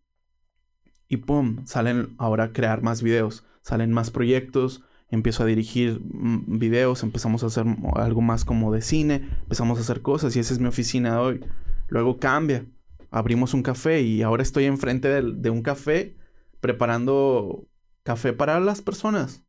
Y 1.09 1.19
pum, 1.19 1.67
salen 1.67 2.15
ahora 2.19 2.45
a 2.45 2.53
crear 2.53 2.83
más 2.83 3.03
videos, 3.03 3.45
salen 3.63 3.93
más 3.93 4.11
proyectos, 4.11 4.83
empiezo 5.13 5.45
a 5.45 5.47
dirigir 5.47 6.01
mm, 6.03 6.59
videos, 6.59 7.05
empezamos 7.05 7.45
a 7.45 7.47
hacer 7.47 7.65
algo 7.95 8.21
más 8.21 8.45
como 8.45 8.73
de 8.73 8.83
cine, 8.83 9.29
empezamos 9.43 9.79
a 9.79 9.83
hacer 9.83 10.03
cosas 10.03 10.35
y 10.35 10.41
esa 10.41 10.53
es 10.53 10.59
mi 10.59 10.67
oficina 10.67 11.13
de 11.13 11.19
hoy. 11.19 11.41
Luego 11.89 12.19
cambia, 12.19 12.67
abrimos 13.11 13.55
un 13.55 13.63
café 13.63 14.01
y 14.03 14.23
ahora 14.23 14.43
estoy 14.43 14.65
enfrente 14.65 15.09
del- 15.09 15.41
de 15.41 15.51
un 15.51 15.63
café 15.63 16.17
preparando 16.61 17.67
café 18.03 18.33
para 18.33 18.59
las 18.61 18.81
personas. 18.83 19.45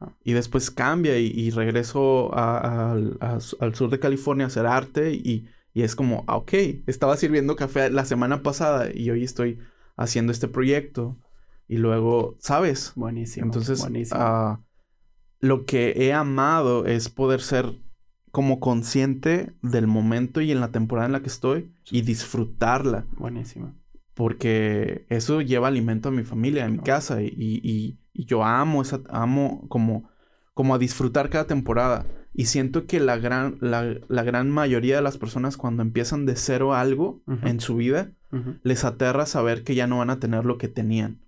Ah. 0.00 0.12
Y 0.24 0.32
después 0.32 0.70
cambia 0.70 1.18
y, 1.18 1.26
y 1.28 1.50
regreso 1.50 2.34
a- 2.36 2.58
a- 2.58 2.92
al- 2.92 3.16
a- 3.20 3.38
al 3.60 3.74
sur 3.74 3.90
de 3.90 4.00
California 4.00 4.44
a 4.46 4.48
hacer 4.48 4.66
arte 4.66 5.12
y, 5.12 5.46
y 5.72 5.82
es 5.82 5.94
como, 5.94 6.24
ah, 6.26 6.36
ok, 6.36 6.52
estaba 6.86 7.16
sirviendo 7.16 7.54
café 7.56 7.90
la 7.90 8.04
semana 8.04 8.42
pasada 8.42 8.88
y 8.92 9.10
hoy 9.10 9.22
estoy 9.24 9.58
haciendo 9.96 10.32
este 10.32 10.48
proyecto. 10.48 11.16
Y 11.68 11.76
luego, 11.78 12.36
¿sabes? 12.40 12.92
Buenísimo. 12.96 13.46
Entonces, 13.46 13.80
buenísimo. 13.80 14.20
ah, 14.20 14.60
lo 15.44 15.64
que 15.64 15.92
he 15.96 16.12
amado 16.12 16.86
es 16.86 17.08
poder 17.08 17.40
ser 17.40 17.66
como 18.30 18.58
consciente 18.60 19.52
del 19.62 19.86
momento 19.86 20.40
y 20.40 20.50
en 20.50 20.60
la 20.60 20.70
temporada 20.72 21.06
en 21.06 21.12
la 21.12 21.20
que 21.20 21.28
estoy 21.28 21.70
y 21.90 22.02
disfrutarla. 22.02 23.04
Buenísimo. 23.16 23.74
porque 24.14 25.06
eso 25.08 25.40
lleva 25.40 25.68
alimento 25.68 26.08
a 26.08 26.12
mi 26.12 26.22
familia, 26.24 26.64
a 26.64 26.68
mi 26.68 26.78
casa 26.78 27.20
y, 27.22 27.34
y- 27.36 27.98
y 28.12 28.24
yo 28.26 28.44
amo 28.44 28.80
esa, 28.82 29.00
amo 29.08 29.64
como, 29.68 30.08
como 30.54 30.74
a 30.74 30.78
disfrutar 30.78 31.30
cada 31.30 31.46
temporada. 31.48 32.06
Y 32.32 32.44
siento 32.46 32.86
que 32.86 33.00
la 33.00 33.16
gran, 33.18 33.58
la, 33.60 33.82
la 34.08 34.22
gran 34.22 34.50
mayoría 34.50 34.94
de 34.96 35.02
las 35.02 35.18
personas 35.18 35.56
cuando 35.56 35.82
empiezan 35.82 36.26
de 36.26 36.36
cero 36.36 36.74
algo 36.74 37.22
en 37.42 37.58
su 37.60 37.74
vida, 37.76 38.12
les 38.62 38.84
aterra 38.84 39.26
saber 39.26 39.62
que 39.64 39.74
ya 39.74 39.86
no 39.88 39.98
van 39.98 40.10
a 40.10 40.18
tener 40.20 40.44
lo 40.44 40.56
que 40.58 40.68
tenían. 40.68 41.18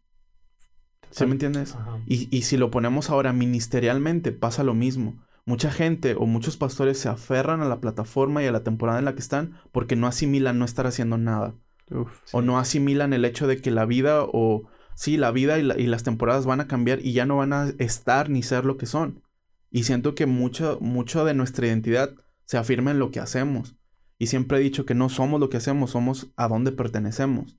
¿Sí 1.10 1.24
me 1.26 1.32
entiendes? 1.32 1.74
Ajá. 1.74 1.98
Y, 2.06 2.28
y 2.36 2.42
si 2.42 2.56
lo 2.56 2.70
ponemos 2.70 3.10
ahora 3.10 3.32
ministerialmente, 3.32 4.32
pasa 4.32 4.62
lo 4.64 4.74
mismo. 4.74 5.22
Mucha 5.44 5.70
gente 5.70 6.14
o 6.16 6.26
muchos 6.26 6.56
pastores 6.56 6.98
se 6.98 7.08
aferran 7.08 7.60
a 7.62 7.68
la 7.68 7.80
plataforma 7.80 8.42
y 8.42 8.46
a 8.46 8.52
la 8.52 8.64
temporada 8.64 8.98
en 8.98 9.04
la 9.04 9.14
que 9.14 9.20
están 9.20 9.54
porque 9.72 9.96
no 9.96 10.06
asimilan 10.08 10.58
no 10.58 10.64
estar 10.64 10.86
haciendo 10.86 11.18
nada 11.18 11.54
Uf, 11.90 12.20
o 12.32 12.42
no 12.42 12.58
asimilan 12.58 13.12
el 13.12 13.24
hecho 13.24 13.46
de 13.46 13.60
que 13.60 13.70
la 13.70 13.86
vida 13.86 14.22
o 14.24 14.68
sí, 14.94 15.16
la 15.16 15.30
vida 15.30 15.58
y, 15.58 15.62
la- 15.62 15.78
y 15.78 15.86
las 15.86 16.02
temporadas 16.02 16.46
van 16.46 16.60
a 16.60 16.66
cambiar 16.68 17.00
y 17.00 17.12
ya 17.12 17.26
no 17.26 17.36
van 17.36 17.52
a 17.52 17.68
estar 17.78 18.28
ni 18.30 18.42
ser 18.42 18.64
lo 18.64 18.76
que 18.76 18.86
son. 18.86 19.22
Y 19.70 19.84
siento 19.84 20.14
que 20.14 20.26
mucho, 20.26 20.78
mucho 20.80 21.24
de 21.24 21.34
nuestra 21.34 21.66
identidad 21.66 22.14
se 22.44 22.58
afirma 22.58 22.90
en 22.90 22.98
lo 22.98 23.10
que 23.10 23.20
hacemos. 23.20 23.76
Y 24.18 24.28
siempre 24.28 24.58
he 24.58 24.62
dicho 24.62 24.86
que 24.86 24.94
no 24.94 25.08
somos 25.08 25.40
lo 25.40 25.50
que 25.50 25.58
hacemos, 25.58 25.90
somos 25.90 26.32
a 26.36 26.48
dónde 26.48 26.72
pertenecemos. 26.72 27.56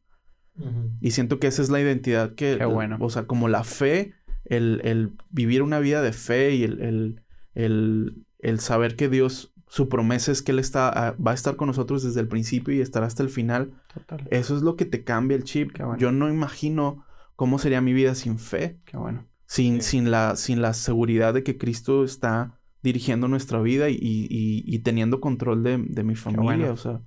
Y 1.02 1.12
siento 1.12 1.40
que 1.40 1.48
esa 1.48 1.62
es 1.62 1.70
la 1.70 1.80
identidad 1.80 2.34
que, 2.36 2.58
Qué 2.58 2.66
bueno. 2.66 2.98
o 3.00 3.10
sea, 3.10 3.26
como 3.28 3.48
la 3.48 3.64
fe, 3.64 4.14
el, 4.46 4.82
el 4.84 5.12
vivir 5.30 5.62
una 5.62 5.80
vida 5.80 6.02
de 6.02 6.14
fe 6.14 6.56
y 6.56 6.64
el, 6.64 6.82
el, 6.82 7.22
el, 7.54 8.26
el 8.40 8.60
saber 8.60 8.96
que 8.96 9.10
Dios, 9.10 9.54
su 9.68 9.90
promesa 9.90 10.32
es 10.32 10.42
que 10.42 10.52
Él 10.54 10.60
está, 10.60 10.90
ah, 10.90 11.16
va 11.24 11.32
a 11.32 11.34
estar 11.36 11.56
con 11.58 11.68
nosotros 11.68 12.04
desde 12.04 12.22
el 12.22 12.28
principio 12.28 12.74
y 12.74 12.82
estará 12.82 13.06
hasta 13.06 13.22
el 13.24 13.30
final. 13.30 13.72
Total. 13.94 14.28
Eso 14.32 14.56
es 14.56 14.64
lo 14.64 14.76
que 14.76 14.86
te 14.86 15.04
cambia 15.04 15.36
el 15.38 15.44
chip. 15.44 15.74
Qué 15.74 15.84
bueno. 15.84 16.00
Yo 16.00 16.12
no 16.12 16.30
imagino 16.30 17.04
cómo 17.36 17.60
sería 17.60 17.82
mi 17.82 17.94
vida 17.94 18.16
sin 18.16 18.40
fe, 18.40 18.80
Qué 18.86 18.98
bueno. 18.98 19.26
sin, 19.46 19.82
Sí. 19.82 19.90
sin, 19.92 20.12
la, 20.12 20.36
sin 20.38 20.62
la 20.62 20.74
seguridad 20.74 21.34
de 21.34 21.44
que 21.44 21.58
Cristo 21.58 22.04
está 22.04 22.60
dirigiendo 22.84 23.28
nuestra 23.28 23.62
vida 23.62 23.90
y, 23.90 23.96
y- 23.96 24.64
y- 24.66 24.80
teniendo 24.80 25.20
control 25.20 25.64
de, 25.64 25.78
de 25.78 26.04
mi 26.04 26.16
familia. 26.16 26.44
bueno. 26.44 26.74
O 26.74 26.78
sea, 26.78 27.02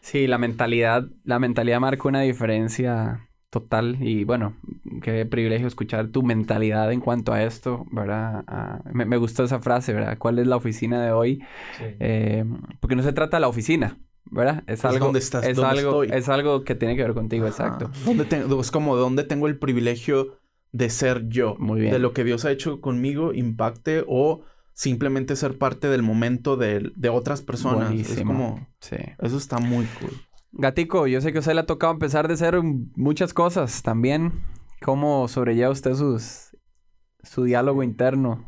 Sí, 0.00 0.26
la 0.26 0.38
mentalidad, 0.38 1.04
la 1.24 1.38
mentalidad 1.38 1.80
marca 1.80 2.08
una 2.08 2.20
diferencia 2.22 3.26
Total, 3.48 3.96
y 4.02 4.24
bueno, 4.24 4.56
qué 5.02 5.24
privilegio 5.24 5.66
escuchar 5.66 6.08
tu 6.08 6.22
mentalidad 6.22 6.92
en 6.92 7.00
cuanto 7.00 7.32
a 7.32 7.42
esto, 7.44 7.86
¿verdad? 7.92 8.44
Ah, 8.48 8.82
me, 8.92 9.06
me 9.06 9.16
gustó 9.16 9.44
esa 9.44 9.60
frase, 9.60 9.94
¿verdad? 9.94 10.18
¿Cuál 10.18 10.40
es 10.40 10.46
la 10.46 10.56
oficina 10.56 11.02
de 11.02 11.12
hoy? 11.12 11.42
Sí. 11.78 11.84
Eh, 12.00 12.44
porque 12.80 12.96
no 12.96 13.02
se 13.02 13.12
trata 13.12 13.36
de 13.38 13.40
la 13.42 13.48
oficina, 13.48 13.98
¿verdad? 14.26 14.64
Es, 14.66 14.84
algo, 14.84 15.06
donde 15.06 15.20
estás, 15.20 15.46
es, 15.46 15.56
donde 15.56 15.78
algo, 15.78 16.02
estoy. 16.02 16.18
es 16.18 16.28
algo 16.28 16.64
que 16.64 16.74
tiene 16.74 16.96
que 16.96 17.02
ver 17.04 17.14
contigo, 17.14 17.46
exacto. 17.46 17.88
¿Dónde 18.04 18.26
es 18.60 18.70
como 18.70 18.96
dónde 18.96 19.22
tengo 19.24 19.46
el 19.46 19.58
privilegio 19.58 20.40
de 20.72 20.90
ser 20.90 21.28
yo. 21.28 21.56
Muy 21.58 21.80
bien. 21.80 21.92
De 21.92 21.98
lo 21.98 22.12
que 22.12 22.24
Dios 22.24 22.44
ha 22.44 22.50
hecho 22.50 22.80
conmigo 22.82 23.32
impacte 23.32 24.04
o 24.06 24.42
simplemente 24.76 25.36
ser 25.36 25.56
parte 25.56 25.88
del 25.88 26.02
momento 26.02 26.58
de, 26.58 26.92
de 26.94 27.08
otras 27.08 27.40
personas. 27.40 27.90
Es 27.92 28.08
Buenísimo. 28.08 28.32
como... 28.32 28.66
Sí. 28.80 28.96
Eso 29.18 29.38
está 29.38 29.58
muy 29.58 29.86
cool. 30.00 30.10
Gatico, 30.52 31.06
yo 31.06 31.20
sé 31.22 31.32
que 31.32 31.38
a 31.38 31.40
usted 31.40 31.54
le 31.54 31.60
ha 31.60 31.66
tocado 31.66 31.94
empezar 31.94 32.28
de 32.28 32.36
cero 32.36 32.60
en 32.60 32.92
muchas 32.94 33.32
cosas 33.32 33.82
también. 33.82 34.34
¿Cómo 34.82 35.28
sobrelleva 35.28 35.70
usted 35.70 35.94
sus, 35.94 36.54
su 37.22 37.44
diálogo 37.44 37.82
interno? 37.82 38.44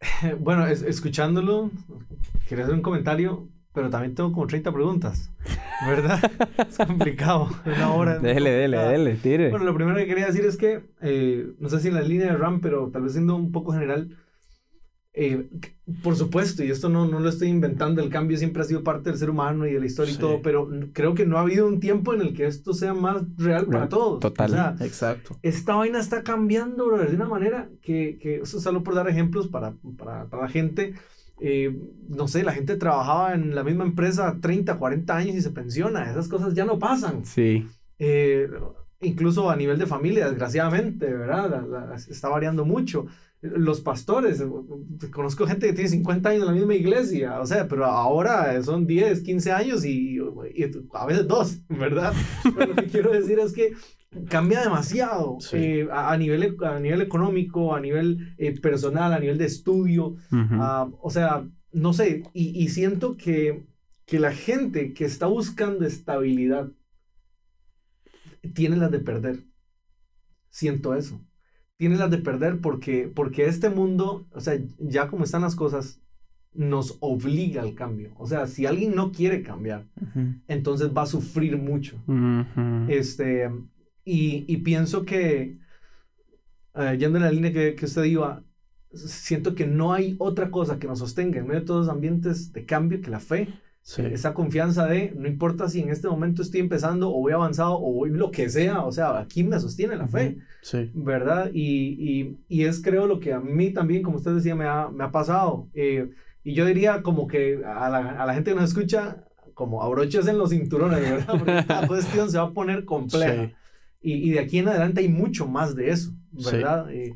Bueno, 0.40 0.66
es- 0.66 0.82
escuchándolo, 0.82 1.70
quería 2.48 2.64
hacer 2.64 2.74
un 2.76 2.82
comentario, 2.82 3.48
pero 3.74 3.90
también 3.90 4.14
tengo 4.14 4.32
como 4.32 4.46
30 4.46 4.72
preguntas, 4.72 5.30
¿verdad? 5.86 6.18
es 6.68 6.76
complicado, 6.78 7.48
una 7.66 7.92
hora. 7.92 8.16
es 8.16 8.22
Dele, 8.22 8.50
dele, 8.50 8.76
complicada. 8.76 8.90
dele, 8.92 9.14
tire. 9.16 9.50
Bueno, 9.50 9.64
lo 9.64 9.74
primero 9.74 9.96
que 9.98 10.06
quería 10.06 10.26
decir 10.26 10.44
es 10.44 10.56
que, 10.56 10.82
eh, 11.02 11.48
no 11.58 11.68
sé 11.68 11.80
si 11.80 11.88
en 11.88 11.94
la 11.94 12.02
línea 12.02 12.26
de 12.32 12.36
RAM, 12.38 12.60
pero 12.60 12.90
tal 12.92 13.02
vez 13.02 13.12
siendo 13.12 13.34
un 13.36 13.50
poco 13.52 13.72
general, 13.72 14.16
eh, 15.20 15.48
por 16.02 16.14
supuesto, 16.14 16.62
y 16.62 16.70
esto 16.70 16.88
no, 16.88 17.06
no 17.08 17.18
lo 17.18 17.28
estoy 17.28 17.48
inventando, 17.48 18.00
el 18.02 18.08
cambio 18.08 18.36
siempre 18.38 18.62
ha 18.62 18.64
sido 18.64 18.84
parte 18.84 19.10
del 19.10 19.18
ser 19.18 19.30
humano 19.30 19.66
y 19.66 19.72
de 19.72 19.80
la 19.80 19.86
historia 19.86 20.12
Sí. 20.12 20.18
y 20.18 20.20
todo, 20.20 20.40
pero 20.42 20.68
creo 20.92 21.14
que 21.14 21.26
no 21.26 21.38
ha 21.38 21.40
habido 21.40 21.66
un 21.66 21.80
tiempo 21.80 22.14
en 22.14 22.20
el 22.20 22.34
que 22.34 22.46
esto 22.46 22.72
sea 22.72 22.94
más 22.94 23.22
real 23.36 23.66
para 23.66 23.78
Real, 23.80 23.88
todos. 23.88 24.20
total. 24.20 24.50
O 24.50 24.54
sea, 24.54 24.76
Exacto. 24.80 25.36
esta 25.42 25.74
vaina 25.74 25.98
está 25.98 26.22
cambiando, 26.22 26.86
brother, 26.86 27.10
de 27.10 27.16
una 27.16 27.28
manera 27.28 27.68
que, 27.82 28.18
que 28.20 28.36
eso 28.42 28.60
solo 28.60 28.82
por 28.84 28.94
dar 28.94 29.08
ejemplos 29.08 29.48
para, 29.48 29.74
para, 29.96 30.26
para 30.28 30.42
la 30.44 30.48
gente. 30.48 30.94
eh, 31.40 31.76
no 32.08 32.26
sé, 32.28 32.42
la 32.42 32.52
gente 32.52 32.76
trabajaba 32.76 33.34
en 33.34 33.54
la 33.54 33.62
misma 33.64 33.84
empresa 33.84 34.38
30, 34.40 34.76
40 34.78 35.16
años 35.16 35.36
y 35.36 35.40
se 35.40 35.50
pensiona. 35.50 36.10
Esas 36.10 36.28
cosas 36.28 36.52
ya 36.54 36.64
no 36.64 36.78
pasan. 36.78 37.24
Sí. 37.24 37.64
Eh, 38.00 38.48
incluso 39.00 39.50
a 39.50 39.56
nivel 39.56 39.78
de 39.78 39.86
familia, 39.86 40.28
desgraciadamente, 40.28 41.06
¿verdad? 41.06 41.64
La- 41.68 41.86
la- 41.86 41.94
está 41.96 42.28
variando 42.28 42.64
mucho. 42.64 43.06
Los 43.40 43.80
pastores, 43.80 44.40
eh, 44.40 44.46
conozco 45.12 45.46
gente 45.46 45.68
que 45.68 45.72
tiene 45.72 45.88
50 45.90 46.30
años 46.30 46.42
en 46.42 46.46
la 46.48 46.52
misma 46.54 46.74
iglesia, 46.74 47.40
o 47.40 47.46
sea, 47.46 47.68
pero 47.68 47.84
ahora 47.84 48.60
son 48.64 48.84
10, 48.86 49.20
15 49.22 49.52
años 49.52 49.84
y, 49.84 50.16
y 50.16 50.64
a 50.92 51.06
veces 51.06 51.28
dos, 51.28 51.60
¿verdad? 51.68 52.12
Pero 52.56 52.66
lo 52.66 52.74
que 52.74 52.86
quiero 52.86 53.12
decir 53.12 53.38
es 53.38 53.52
que 53.52 53.74
cambia 54.28 54.62
demasiado 54.62 55.36
Sí. 55.38 55.56
eh, 55.56 55.88
a, 55.92 56.10
a 56.12 56.16
nivel, 56.16 56.56
a 56.64 56.80
nivel 56.80 57.00
económico, 57.00 57.76
a 57.76 57.80
nivel 57.80 58.34
eh, 58.38 58.58
personal, 58.60 59.12
a 59.12 59.20
nivel 59.20 59.38
de 59.38 59.44
estudio. 59.44 60.06
Ujú. 60.32 60.54
Ah, 60.54 60.88
o 61.00 61.10
sea, 61.10 61.46
no 61.72 61.92
sé, 61.92 62.24
y, 62.34 62.60
y 62.64 62.68
siento 62.70 63.16
que, 63.16 63.62
que 64.04 64.18
la 64.18 64.32
gente 64.32 64.94
que 64.94 65.04
está 65.04 65.26
buscando 65.26 65.86
estabilidad 65.86 66.70
tiene 68.54 68.76
las 68.76 68.90
de 68.90 69.00
perder. 69.00 69.44
Siento 70.50 70.94
eso. 70.94 71.20
Tiene 71.76 71.96
las 71.96 72.10
de 72.10 72.18
perder 72.18 72.60
porque, 72.60 73.10
porque 73.14 73.46
este 73.46 73.70
mundo, 73.70 74.26
o 74.32 74.40
sea, 74.40 74.58
ya 74.78 75.08
como 75.08 75.24
están 75.24 75.42
las 75.42 75.54
cosas, 75.54 76.00
nos 76.52 76.96
obliga 77.00 77.62
al 77.62 77.74
cambio. 77.74 78.12
O 78.16 78.26
sea, 78.26 78.46
si 78.46 78.66
alguien 78.66 78.94
no 78.94 79.12
quiere 79.12 79.42
cambiar, 79.42 79.86
entonces 80.48 80.90
va 80.96 81.02
a 81.02 81.06
sufrir 81.06 81.56
mucho. 81.56 82.02
Este, 82.88 83.48
y, 84.04 84.44
y 84.48 84.56
pienso 84.58 85.04
que, 85.04 85.58
eh, 86.74 86.96
yendo 86.98 87.18
en 87.18 87.24
la 87.24 87.30
línea 87.30 87.52
que, 87.52 87.74
que 87.74 87.84
usted 87.84 88.04
iba, 88.04 88.42
siento 88.92 89.54
que 89.54 89.66
no 89.66 89.92
hay 89.92 90.16
otra 90.18 90.50
cosa 90.50 90.78
que 90.78 90.88
nos 90.88 90.98
sostenga 90.98 91.38
en 91.38 91.46
medio 91.46 91.60
de 91.60 91.66
todos 91.66 91.86
los 91.86 91.94
ambientes 91.94 92.52
de 92.52 92.64
cambio 92.64 93.00
que 93.00 93.10
la 93.10 93.20
fe. 93.20 93.48
Sí. 93.88 94.02
Esa 94.02 94.34
confianza 94.34 94.84
de, 94.84 95.14
no 95.16 95.26
importa 95.26 95.66
si 95.70 95.80
en 95.80 95.88
este 95.88 96.08
momento 96.08 96.42
estoy 96.42 96.60
empezando 96.60 97.08
o 97.08 97.20
voy 97.20 97.32
avanzado 97.32 97.72
o 97.80 97.90
voy 97.90 98.10
lo 98.10 98.30
que 98.30 98.50
sea, 98.50 98.82
o 98.84 98.92
sea, 98.92 99.18
aquí 99.18 99.42
me 99.44 99.58
sostiene 99.58 99.96
la 99.96 100.06
fe, 100.08 100.36
Sí. 100.60 100.90
¿verdad? 100.92 101.50
Y, 101.54 101.96
y, 101.98 102.36
y 102.48 102.64
es 102.66 102.82
creo 102.82 103.06
lo 103.06 103.18
que 103.18 103.32
a 103.32 103.40
mí 103.40 103.70
también, 103.70 104.02
como 104.02 104.18
usted 104.18 104.34
decía, 104.34 104.54
me 104.54 104.66
ha, 104.66 104.88
me 104.88 105.04
ha 105.04 105.10
pasado. 105.10 105.68
Eh, 105.72 106.10
y 106.44 106.52
yo 106.52 106.66
diría 106.66 107.00
como 107.02 107.26
que 107.26 107.62
a 107.64 107.88
la, 107.88 108.10
a 108.22 108.26
la 108.26 108.34
gente 108.34 108.50
que 108.50 108.56
nos 108.60 108.68
escucha, 108.68 109.24
como 109.54 109.82
abroches 109.82 110.26
en 110.28 110.36
los 110.36 110.50
cinturones, 110.50 111.00
¿verdad? 111.00 111.38
Porque 111.38 111.58
esta 111.58 111.86
cuestión 111.88 112.30
se 112.30 112.36
va 112.36 112.44
a 112.44 112.52
poner 112.52 112.84
compleja. 112.84 113.46
Sí. 113.46 113.52
Y, 114.02 114.12
y 114.28 114.30
de 114.32 114.40
aquí 114.40 114.58
en 114.58 114.68
adelante 114.68 115.00
hay 115.00 115.08
mucho 115.08 115.46
más 115.48 115.74
de 115.74 115.92
eso, 115.92 116.12
Sí. 116.36 116.50
¿verdad? 116.52 116.92
Eh, 116.92 117.14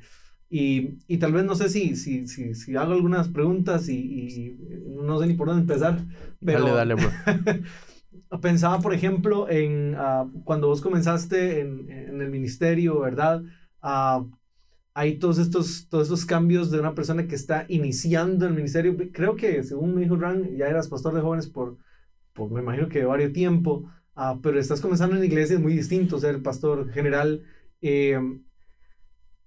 y, 0.53 0.99
y 1.09 1.19
tal 1.19 1.33
vez 1.33 1.45
no 1.45 1.57
sé 1.57 1.71
si, 1.71 1.97
si, 1.97 2.29
si, 2.29 2.55
si 2.55 2.77
hago 2.77 2.93
algunas 2.93 3.29
preguntas 3.31 3.89
y, 3.89 3.97
y 3.97 4.59
no 4.87 5.19
sé 5.21 5.27
ni 5.29 5.35
por 5.35 5.49
dónde 5.49 5.63
empezar, 5.63 5.99
pero 6.45 6.65
Dale, 6.65 6.71
dale, 6.73 6.95
bro. 6.95 7.11
pensaba, 8.41 8.81
por 8.81 8.95
ejemplo, 8.95 9.49
en 9.51 9.95
ah, 9.99 10.27
cuando 10.45 10.69
vos 10.69 10.81
comenzaste 10.81 11.61
en, 11.61 11.91
en 11.91 12.21
el 12.21 12.31
ministerio, 12.31 13.01
¿verdad? 13.01 13.43
Ah, 13.83 14.25
hay 14.95 15.19
todos 15.19 15.39
estos, 15.39 15.89
todos 15.89 16.05
estos 16.05 16.27
cambios 16.27 16.71
de 16.71 16.81
una 16.81 16.95
persona 16.95 17.27
que 17.27 17.35
está 17.37 17.67
iniciando 17.69 18.47
el 18.47 18.55
ministerio. 18.55 18.97
Creo 19.13 19.37
que, 19.37 19.63
según 19.65 19.95
me 19.95 20.03
dijo 20.03 20.17
Ran, 20.17 20.57
ya 20.57 20.69
eras 20.69 20.89
pastor 20.89 21.15
de 21.15 21.23
jóvenes 21.23 21.49
por, 21.49 21.79
por 22.35 22.51
me 22.53 22.61
imagino 22.63 22.89
que 22.89 23.05
varios 23.05 23.33
tiempo, 23.33 23.91
ah, 24.17 24.39
pero 24.43 24.59
estás 24.61 24.81
comenzando 24.81 25.17
en 25.17 25.25
iglesias 25.25 25.61
muy 25.61 25.75
distinto, 25.75 26.19
ser 26.21 26.37
el 26.37 26.43
pastor 26.43 26.91
general. 26.93 27.45
Eh, 27.83 28.19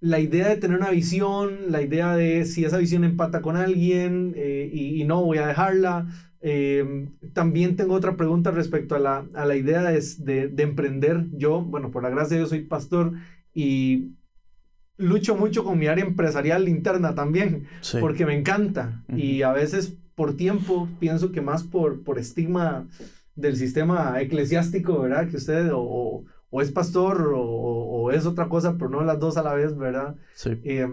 la 0.05 0.19
idea 0.19 0.49
de 0.49 0.57
tener 0.57 0.77
una 0.77 0.91
visión, 0.91 1.49
la 1.69 1.81
idea 1.81 2.15
de 2.15 2.45
si 2.45 2.63
esa 2.63 2.77
visión 2.77 3.03
empata 3.03 3.41
con 3.41 3.55
alguien 3.57 4.33
eh, 4.35 4.69
y, 4.71 5.01
y 5.01 5.03
no 5.05 5.23
voy 5.23 5.39
a 5.39 5.47
dejarla. 5.47 6.07
Eh, 6.41 7.07
también 7.33 7.75
tengo 7.75 7.95
otra 7.95 8.15
pregunta 8.15 8.51
respecto 8.51 8.93
a 8.95 8.99
la, 8.99 9.25
a 9.33 9.45
la 9.45 9.55
idea 9.55 9.81
de, 9.83 9.99
de, 10.19 10.47
de 10.47 10.63
emprender. 10.63 11.25
Yo, 11.33 11.61
bueno, 11.61 11.89
por 11.89 12.03
la 12.03 12.11
gracia 12.11 12.35
de 12.35 12.41
Dios 12.41 12.49
soy 12.49 12.61
pastor 12.61 13.13
y 13.53 14.11
lucho 14.97 15.35
mucho 15.35 15.63
con 15.63 15.79
mi 15.79 15.87
área 15.87 16.05
empresarial 16.05 16.69
interna 16.69 17.15
también, 17.15 17.63
Sí. 17.81 17.97
porque 17.99 18.25
me 18.27 18.37
encanta. 18.37 19.03
Y 19.15 19.41
a 19.41 19.53
veces 19.53 19.97
por 20.13 20.37
tiempo, 20.37 20.87
pienso 20.99 21.31
que 21.31 21.41
más 21.41 21.63
por, 21.63 22.03
por 22.03 22.19
estigma 22.19 22.87
del 23.35 23.57
sistema 23.57 24.21
eclesiástico, 24.21 24.99
¿verdad? 25.01 25.27
Que 25.29 25.37
usted 25.37 25.69
o, 25.73 26.23
o- 26.49 26.61
es 26.61 26.71
pastor 26.71 27.33
o, 27.35 27.41
o- 27.41 28.11
es 28.11 28.25
otra 28.25 28.47
cosa, 28.49 28.73
pero 28.77 28.89
no 28.89 29.03
las 29.03 29.19
dos 29.19 29.37
a 29.37 29.43
la 29.43 29.53
vez, 29.53 29.75
¿verdad? 29.77 30.15
Sí. 30.33 30.51
Eh, 30.63 30.87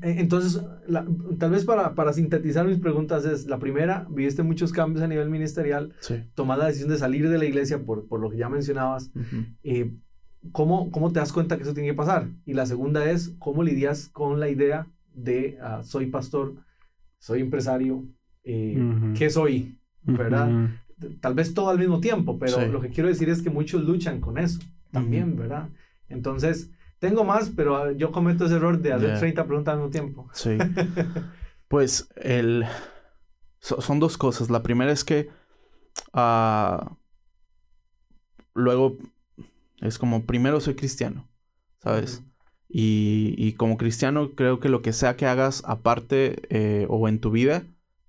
entonces, 0.00 0.62
la- 0.86 1.06
tal 1.38 1.50
vez 1.50 1.64
para, 1.66 1.94
para 1.94 2.12
sintetizar 2.14 2.66
mis 2.66 2.78
preguntas 2.78 3.24
es, 3.26 3.46
la 3.46 3.58
primera, 3.58 4.06
viviste 4.10 4.42
muchos 4.42 4.72
cambios 4.72 5.04
a 5.04 5.06
nivel 5.08 5.28
ministerial, 5.28 5.92
Sí. 6.00 6.14
tomas 6.34 6.58
la 6.58 6.66
decisión 6.66 6.88
de 6.90 6.96
salir 6.98 7.28
de 7.28 7.36
la 7.38 7.44
iglesia 7.44 7.78
por, 7.84 8.08
por 8.08 8.20
lo 8.20 8.30
que 8.30 8.38
ya 8.38 8.48
mencionabas, 8.48 9.10
Ujú. 9.14 9.44
eh, 9.64 9.92
¿cómo, 10.50 10.90
¿cómo 10.90 11.12
te 11.12 11.20
das 11.20 11.32
cuenta 11.32 11.56
que 11.56 11.64
eso 11.64 11.74
tiene 11.74 11.90
que 11.90 11.94
pasar? 11.94 12.28
Y 12.46 12.54
la 12.54 12.64
segunda 12.64 13.10
es, 13.10 13.34
¿cómo 13.38 13.62
lidias 13.62 14.08
con 14.08 14.40
la 14.40 14.48
idea 14.48 14.86
de 15.14 15.58
ah, 15.60 15.82
soy 15.84 16.06
pastor, 16.06 16.54
soy 17.18 17.40
empresario, 17.42 18.04
eh, 18.44 18.80
Ujú. 18.80 19.12
¿qué 19.14 19.28
soy? 19.28 19.76
¿Verdad? 20.04 20.50
Tal 21.20 21.34
vez 21.34 21.54
todo 21.54 21.70
al 21.70 21.78
mismo 21.78 22.00
tiempo, 22.00 22.38
pero 22.38 22.58
Sí. 22.60 22.66
lo 22.70 22.80
que 22.80 22.90
quiero 22.90 23.08
decir 23.08 23.28
es 23.28 23.42
que 23.42 23.50
muchos 23.50 23.82
luchan 23.84 24.20
con 24.20 24.38
eso 24.38 24.60
también, 24.90 25.36
¿verdad? 25.36 25.68
Entonces, 26.08 26.70
tengo 26.98 27.24
más, 27.24 27.50
pero 27.50 27.76
ah, 27.76 27.92
yo 27.92 28.12
cometo 28.12 28.44
ese 28.46 28.56
error 28.56 28.78
de 28.80 28.92
hacer 28.92 29.08
Yeah. 29.10 29.18
30 29.20 29.46
preguntas 29.46 29.72
al 29.72 29.78
mismo 29.78 29.90
tiempo. 29.90 30.28
Sí. 30.32 30.56
Pues 31.68 32.08
el... 32.16 32.66
so- 33.60 33.80
son 33.80 33.98
dos 33.98 34.18
cosas. 34.18 34.50
La 34.50 34.62
primera 34.62 34.92
es 34.92 35.04
que 35.04 35.30
ah, 36.12 36.96
luego 38.54 38.98
es 39.80 39.98
como 39.98 40.24
primero 40.26 40.60
soy 40.60 40.74
cristiano, 40.74 41.28
¿sabes? 41.82 42.22
Y, 42.68 43.34
y 43.38 43.52
como 43.54 43.76
cristiano 43.76 44.32
creo 44.34 44.60
que 44.60 44.68
lo 44.68 44.82
que 44.82 44.92
sea 44.92 45.16
que 45.16 45.26
hagas 45.26 45.62
aparte 45.66 46.42
eh, 46.50 46.86
o 46.88 47.08
en 47.08 47.20
tu 47.20 47.30
vida 47.30 47.64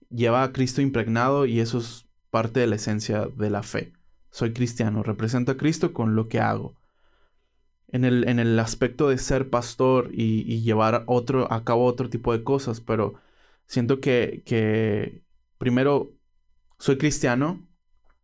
lleva 0.09 0.43
a 0.43 0.53
Cristo 0.53 0.81
impregnado 0.81 1.45
y 1.45 1.59
eso 1.59 1.79
es 1.79 2.05
parte 2.33 2.61
de 2.61 2.65
la 2.65 2.77
esencia 2.77 3.27
de 3.27 3.51
la 3.51 3.61
fe. 3.61 3.93
Soy 4.31 4.53
cristiano, 4.53 5.03
represento 5.03 5.51
a 5.51 5.57
Cristo 5.57 5.93
con 5.93 6.15
lo 6.15 6.29
que 6.29 6.39
hago. 6.39 6.73
En 7.89 8.05
el, 8.05 8.27
en 8.27 8.39
el 8.39 8.57
aspecto 8.57 9.07
de 9.07 9.19
ser 9.19 9.51
pastor 9.51 10.09
y, 10.11 10.61
llevar 10.63 11.03
otro, 11.05 11.53
a 11.53 11.63
cabo 11.63 11.85
otro 11.85 12.09
tipo 12.09 12.33
de 12.35 12.43
cosas, 12.43 12.81
pero 12.81 13.13
siento 13.67 13.99
que, 13.99 14.41
que 14.47 15.21
primero 15.59 16.11
soy 16.79 16.97
cristiano, 16.97 17.67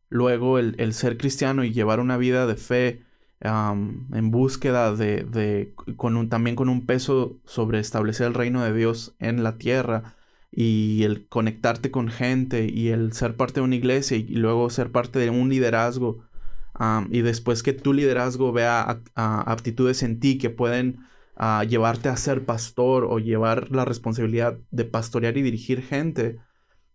luego 0.09 0.57
el, 0.57 0.73
el 0.79 0.95
ser 0.95 1.15
cristiano 1.15 1.63
y 1.63 1.71
llevar 1.71 1.99
una 1.99 2.17
vida 2.17 2.47
de 2.47 2.55
fe 2.55 3.03
en 3.41 4.31
búsqueda 4.31 4.95
de, 4.95 5.23
de 5.23 5.75
con 5.97 6.17
un, 6.17 6.29
también 6.29 6.55
con 6.55 6.67
un 6.67 6.87
peso 6.87 7.37
sobre 7.45 7.77
establecer 7.79 8.25
el 8.25 8.33
reino 8.33 8.63
de 8.63 8.73
Dios 8.73 9.15
en 9.19 9.43
la 9.43 9.59
tierra 9.59 10.15
y 10.61 11.03
el 11.03 11.25
conectarte 11.29 11.89
con 11.89 12.09
gente 12.09 12.65
y 12.69 12.89
el 12.89 13.13
ser 13.13 13.37
parte 13.37 13.61
de 13.61 13.65
una 13.65 13.75
iglesia 13.77 14.17
y 14.17 14.23
luego 14.35 14.69
ser 14.69 14.91
parte 14.91 15.17
de 15.17 15.29
un 15.29 15.47
liderazgo 15.47 16.25
am, 16.73 17.07
y 17.11 17.21
después 17.21 17.63
que 17.63 17.71
tu 17.71 17.93
liderazgo 17.93 18.51
vea 18.51 18.81
a- 18.81 18.99
a- 19.15 19.41
aptitudes 19.53 20.03
en 20.03 20.19
ti 20.19 20.37
que 20.37 20.49
pueden 20.49 20.99
ah, 21.37 21.63
llevarte 21.63 22.09
a 22.09 22.17
ser 22.17 22.43
pastor 22.45 23.05
o 23.09 23.19
llevar 23.19 23.71
la 23.71 23.85
responsabilidad 23.85 24.57
de 24.69 24.83
pastorear 24.83 25.37
y 25.37 25.43
dirigir 25.43 25.81
gente, 25.81 26.39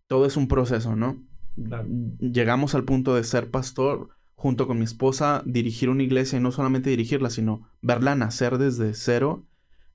todo 0.09 0.27
es 0.27 0.37
un 0.37 0.47
proceso, 0.47 0.95
¿no? 0.95 1.23
Claro. 1.67 1.89
Llegamos 2.21 2.75
al 2.75 2.85
punto 2.85 3.15
de 3.15 3.25
ser 3.25 3.51
pastor 3.51 4.11
junto 4.35 4.67
con 4.67 4.77
mi 4.77 4.85
esposa, 4.85 5.43
dirigir 5.47 5.89
una 5.89 6.03
iglesia 6.03 6.39
y 6.39 6.43
no 6.43 6.53
solamente 6.53 6.91
dirigirla, 6.91 7.31
sino 7.31 7.67
verla 7.81 8.15
nacer 8.15 8.59
desde 8.59 8.93
cero 8.93 9.47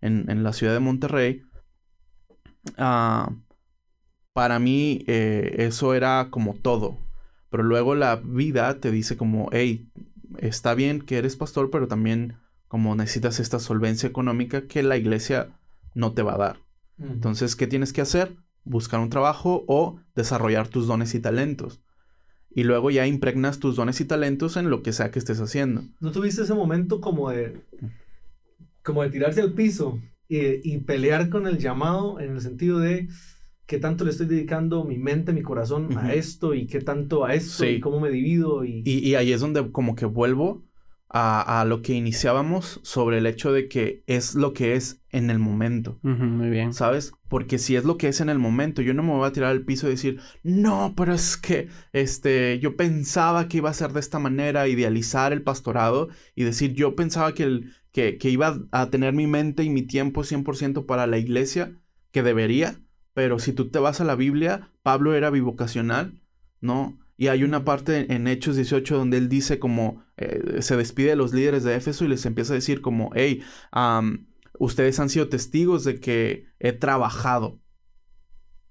en, 0.02 0.28
en 0.32 0.42
la 0.42 0.54
ciudad 0.54 0.74
de 0.74 0.80
Monterrey. 0.80 1.44
Ah, 2.78 3.30
para 4.34 4.60
mí 4.60 5.04
eh, 5.08 5.56
eso 5.60 5.94
era 5.94 6.28
como 6.30 6.56
todo. 6.56 6.98
Pero 7.50 7.64
luego 7.64 7.96
la 7.96 8.18
vida 8.18 8.80
te 8.80 8.92
dice 8.92 9.18
como, 9.18 9.50
hey, 9.52 9.90
está 10.38 10.76
bien 10.76 11.02
que 11.02 11.18
eres 11.18 11.36
pastor, 11.36 11.70
pero 11.72 11.88
también 11.88 12.38
como 12.68 12.96
necesitas 12.96 13.40
esta 13.40 13.60
solvencia 13.60 14.08
económica 14.08 14.68
que 14.68 14.84
la 14.84 14.98
iglesia 14.98 15.50
no 15.96 16.14
te 16.14 16.22
va 16.22 16.36
a 16.36 16.38
dar. 16.38 16.60
Entonces, 17.00 17.56
¿qué 17.56 17.66
tienes 17.66 17.94
que 17.94 18.02
hacer? 18.02 18.36
Buscar 18.66 19.00
un 19.00 19.10
trabajo 19.10 19.64
o 19.68 20.00
desarrollar 20.16 20.68
tus 20.68 20.86
dones 20.86 21.16
y 21.16 21.20
talentos. 21.20 21.82
Y 22.52 22.64
luego 22.64 22.92
ya 22.92 23.08
impregnas 23.08 23.60
tus 23.60 23.76
dones 23.76 24.02
y 24.02 24.06
talentos 24.06 24.58
en 24.58 24.70
lo 24.70 24.84
que 24.84 24.92
sea 24.92 25.10
que 25.10 25.20
estés 25.20 25.40
haciendo. 25.40 25.84
¿No 26.00 26.12
tuviste 26.12 26.44
ese 26.44 26.54
momento 26.54 27.00
como 27.00 27.30
de, 27.30 27.62
como 28.84 29.02
de 29.02 29.10
tirarse 29.10 29.42
al 29.42 29.54
piso 29.54 30.00
y, 30.28 30.38
y 30.70 30.80
pelear 30.80 31.30
con 31.30 31.48
el 31.48 31.58
llamado 31.58 32.20
en 32.20 32.34
el 32.34 32.42
sentido 32.42 32.80
de 32.80 33.08
qué 33.70 33.78
tanto 33.78 34.04
le 34.04 34.10
estoy 34.10 34.26
dedicando 34.26 34.84
mi 34.84 34.98
mente, 34.98 35.32
mi 35.32 35.44
corazón 35.44 35.96
a 35.96 36.12
esto 36.14 36.56
y 36.56 36.66
qué 36.66 36.82
tanto 36.82 37.24
a 37.24 37.36
esto 37.36 37.64
Sí. 37.64 37.68
y 37.76 37.80
cómo 37.80 38.00
me 38.00 38.10
divido 38.10 38.66
y, 38.66 38.82
Y, 38.84 39.08
y 39.08 39.14
ahí 39.14 39.32
es 39.32 39.42
donde 39.42 39.72
como 39.72 39.94
que 39.96 40.06
vuelvo 40.08 40.66
a, 41.08 41.62
a 41.62 41.66
lo 41.66 41.82
que 41.84 41.94
iniciábamos 41.94 42.80
sobre 42.84 43.20
el 43.20 43.28
hecho 43.28 43.52
de 43.52 43.68
que 43.68 44.04
es 44.08 44.34
lo 44.34 44.54
que 44.54 44.74
es 44.74 45.02
en 45.12 45.30
el 45.30 45.38
momento. 45.38 46.00
Muy 46.02 46.50
bien. 46.50 46.74
¿Sabes? 46.74 47.14
Porque 47.28 47.60
si 47.60 47.76
es 47.76 47.84
lo 47.84 47.98
que 47.98 48.08
es 48.08 48.22
en 48.22 48.30
el 48.30 48.40
momento, 48.40 48.82
yo 48.82 48.96
no 48.96 49.04
me 49.04 49.12
voy 49.14 49.28
a 49.28 49.32
tirar 49.32 49.52
al 49.52 49.66
piso 49.66 49.86
y 49.88 49.92
decir, 49.92 50.20
no, 50.44 50.94
pero 50.98 51.14
es 51.14 51.38
que 51.38 51.68
este, 51.94 52.58
yo 52.60 52.76
pensaba 52.76 53.48
que 53.48 53.58
iba 53.58 53.70
a 53.70 53.74
ser 53.74 53.94
de 53.94 54.00
esta 54.00 54.18
manera, 54.20 54.68
idealizar 54.68 55.32
el 55.32 55.44
pastorado 55.44 56.10
y 56.36 56.44
decir, 56.44 56.74
yo 56.74 56.96
pensaba 56.96 57.34
que, 57.36 57.44
el, 57.44 57.72
que, 57.92 58.18
que 58.18 58.32
iba 58.32 58.60
a 58.72 58.90
tener 58.90 59.14
mi 59.14 59.28
mente 59.28 59.64
y 59.64 59.70
mi 59.70 59.84
tiempo 59.84 60.24
100% 60.24 60.86
para 60.88 61.06
la 61.08 61.20
iglesia, 61.20 61.72
que 62.12 62.24
debería, 62.24 62.80
pero 63.20 63.38
si 63.38 63.52
tú 63.52 63.70
te 63.70 63.80
vas 63.80 64.00
a 64.00 64.06
la 64.06 64.16
Biblia, 64.16 64.72
Pablo 64.82 65.14
era 65.14 65.30
bivocacional, 65.30 66.22
¿no? 66.62 66.98
Y 67.18 67.28
hay 67.28 67.44
una 67.44 67.66
parte 67.66 68.14
en 68.14 68.30
Hechos 68.30 68.56
18 68.56 68.96
donde 68.96 69.18
él 69.18 69.28
dice 69.28 69.60
como, 69.60 70.06
eh, 70.16 70.62
se 70.62 70.78
despide 70.78 71.10
de 71.10 71.16
los 71.18 71.34
líderes 71.34 71.66
de 71.66 71.76
Éfeso 71.76 72.06
y 72.06 72.08
les 72.08 72.26
empieza 72.26 72.54
a 72.54 72.56
decir 72.56 72.80
como, 72.80 73.12
hey, 73.14 73.44
ustedes 74.58 75.02
han 75.02 75.10
sido 75.10 75.28
testigos 75.28 75.84
de 75.84 76.00
que 76.00 76.46
he 76.60 76.72
trabajado 76.72 77.60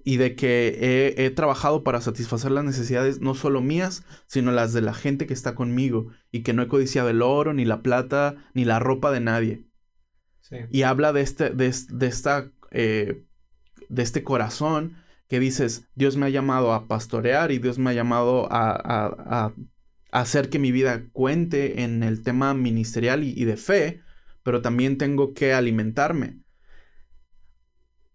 y 0.02 0.16
de 0.16 0.34
que 0.34 0.78
he, 0.80 1.26
he 1.26 1.30
trabajado 1.30 1.84
para 1.84 2.00
satisfacer 2.00 2.50
las 2.50 2.64
necesidades 2.64 3.20
no 3.20 3.34
solo 3.34 3.60
mías, 3.60 4.02
sino 4.28 4.50
las 4.50 4.72
de 4.72 4.80
la 4.80 4.94
gente 4.94 5.26
que 5.26 5.34
está 5.34 5.54
conmigo 5.54 6.08
y 6.32 6.42
que 6.42 6.54
no 6.54 6.62
he 6.62 6.68
codiciado 6.68 7.10
el 7.10 7.20
oro, 7.20 7.52
ni 7.52 7.66
la 7.66 7.82
plata, 7.82 8.36
ni 8.54 8.64
la 8.64 8.78
ropa 8.78 9.10
de 9.10 9.20
nadie. 9.20 9.66
Sí. 10.40 10.56
Y 10.70 10.84
habla 10.84 11.12
de 11.12 11.20
este, 11.20 11.50
de, 11.50 11.70
de 11.90 12.06
esta, 12.06 12.50
eh, 12.70 13.27
de 13.88 14.02
este 14.02 14.24
corazón 14.24 14.96
que 15.28 15.40
dices, 15.40 15.88
Dios 15.94 16.16
me 16.16 16.26
ha 16.26 16.30
llamado 16.30 16.72
a 16.72 16.88
pastorear 16.88 17.52
y 17.52 17.58
Dios 17.58 17.78
me 17.78 17.90
ha 17.90 17.94
llamado 17.94 18.48
a, 18.50 19.52
hacer 20.10 20.48
que 20.48 20.58
mi 20.58 20.72
vida 20.72 21.04
cuente 21.12 21.82
en 21.82 22.02
el 22.02 22.22
tema 22.22 22.54
ministerial 22.54 23.22
y, 23.22 23.34
y 23.36 23.44
de 23.44 23.58
fe, 23.58 24.00
pero 24.42 24.62
también 24.62 24.96
tengo 24.96 25.34
que 25.34 25.52
alimentarme. 25.52 26.40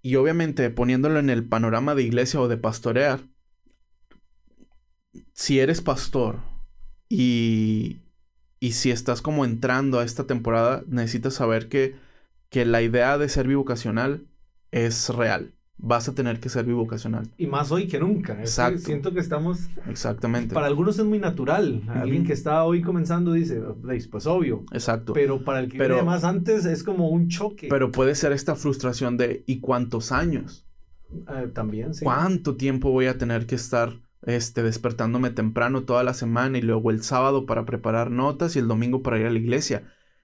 Y 0.02 0.16
obviamente 0.16 0.70
poniéndolo 0.72 1.20
en 1.20 1.30
el 1.30 1.48
panorama 1.48 1.94
de 1.94 2.04
iglesia 2.04 2.42
o 2.42 2.48
de 2.48 2.58
pastorear, 2.58 3.22
si 5.34 5.60
eres 5.60 5.82
pastor 5.82 6.40
y, 7.10 8.02
y 8.60 8.72
si 8.72 8.92
estás 8.92 9.22
como 9.22 9.46
entrando 9.46 10.00
a 10.00 10.06
esta 10.06 10.26
temporada, 10.26 10.84
necesitas 10.88 11.36
saber 11.36 11.70
que, 11.70 11.96
que 12.50 12.66
la 12.66 12.82
idea 12.82 13.18
de 13.18 13.30
ser 13.30 13.48
bivocacional 13.48 14.28
es 14.72 15.10
real. 15.10 15.54
Vas 15.78 16.08
a 16.08 16.14
tener 16.16 16.40
que 16.40 16.48
ser 16.50 16.66
bivocacional. 16.66 17.30
Y 17.38 17.48
más 17.48 17.72
hoy 17.72 17.88
que 17.88 18.00
nunca. 18.00 18.34
Es 18.34 18.38
que 18.38 18.44
Exacto. 18.44 18.80
siento 18.80 19.14
que 19.14 19.20
estamos, 19.20 19.68
Exactamente. 19.90 20.54
para 20.54 20.68
algunos 20.68 20.98
es 20.98 21.04
muy 21.06 21.20
natural. 21.20 21.82
Alguien 21.90 22.26
que 22.26 22.32
está 22.34 22.64
hoy 22.64 22.82
comenzando 22.82 23.34
dice, 23.34 23.60
"Pues, 23.82 24.08
pues 24.08 24.26
obvio. 24.26 24.64
Exacto. 24.72 25.12
Pero 25.14 25.44
para 25.44 25.60
el 25.60 25.70
que 25.70 25.78
Pero- 25.78 25.96
viene 25.96 26.10
más 26.10 26.24
antes 26.24 26.66
es 26.66 26.84
como 26.84 27.10
un 27.10 27.28
choque. 27.28 27.68
Pero 27.70 27.92
puede 27.92 28.16
ser 28.16 28.32
esta 28.32 28.56
frustración 28.56 29.18
de 29.18 29.44
¿y 29.46 29.60
cuántos 29.60 30.12
años? 30.14 30.66
Eh, 31.12 31.50
también, 31.54 31.94
sí. 31.94 32.06
¿Cuánto 32.06 32.56
tiempo 32.56 32.90
voy 32.92 33.08
a 33.08 33.18
tener 33.18 33.46
que 33.46 33.56
estar 33.56 34.00
este, 34.26 34.64
despertándome 34.64 35.32
temprano 35.32 35.84
toda 35.84 36.04
la 36.06 36.14
semana 36.14 36.58
y 36.58 36.62
luego 36.62 36.92
el 36.92 37.04
sábado 37.04 37.46
para 37.46 37.66
preparar 37.66 38.10
notas 38.10 38.56
y 38.56 38.60
el 38.60 38.70
domingo 38.70 39.04
para 39.04 39.20
ir 39.20 39.26
a 39.26 39.30
la 39.32 39.38
iglesia? 39.40 39.84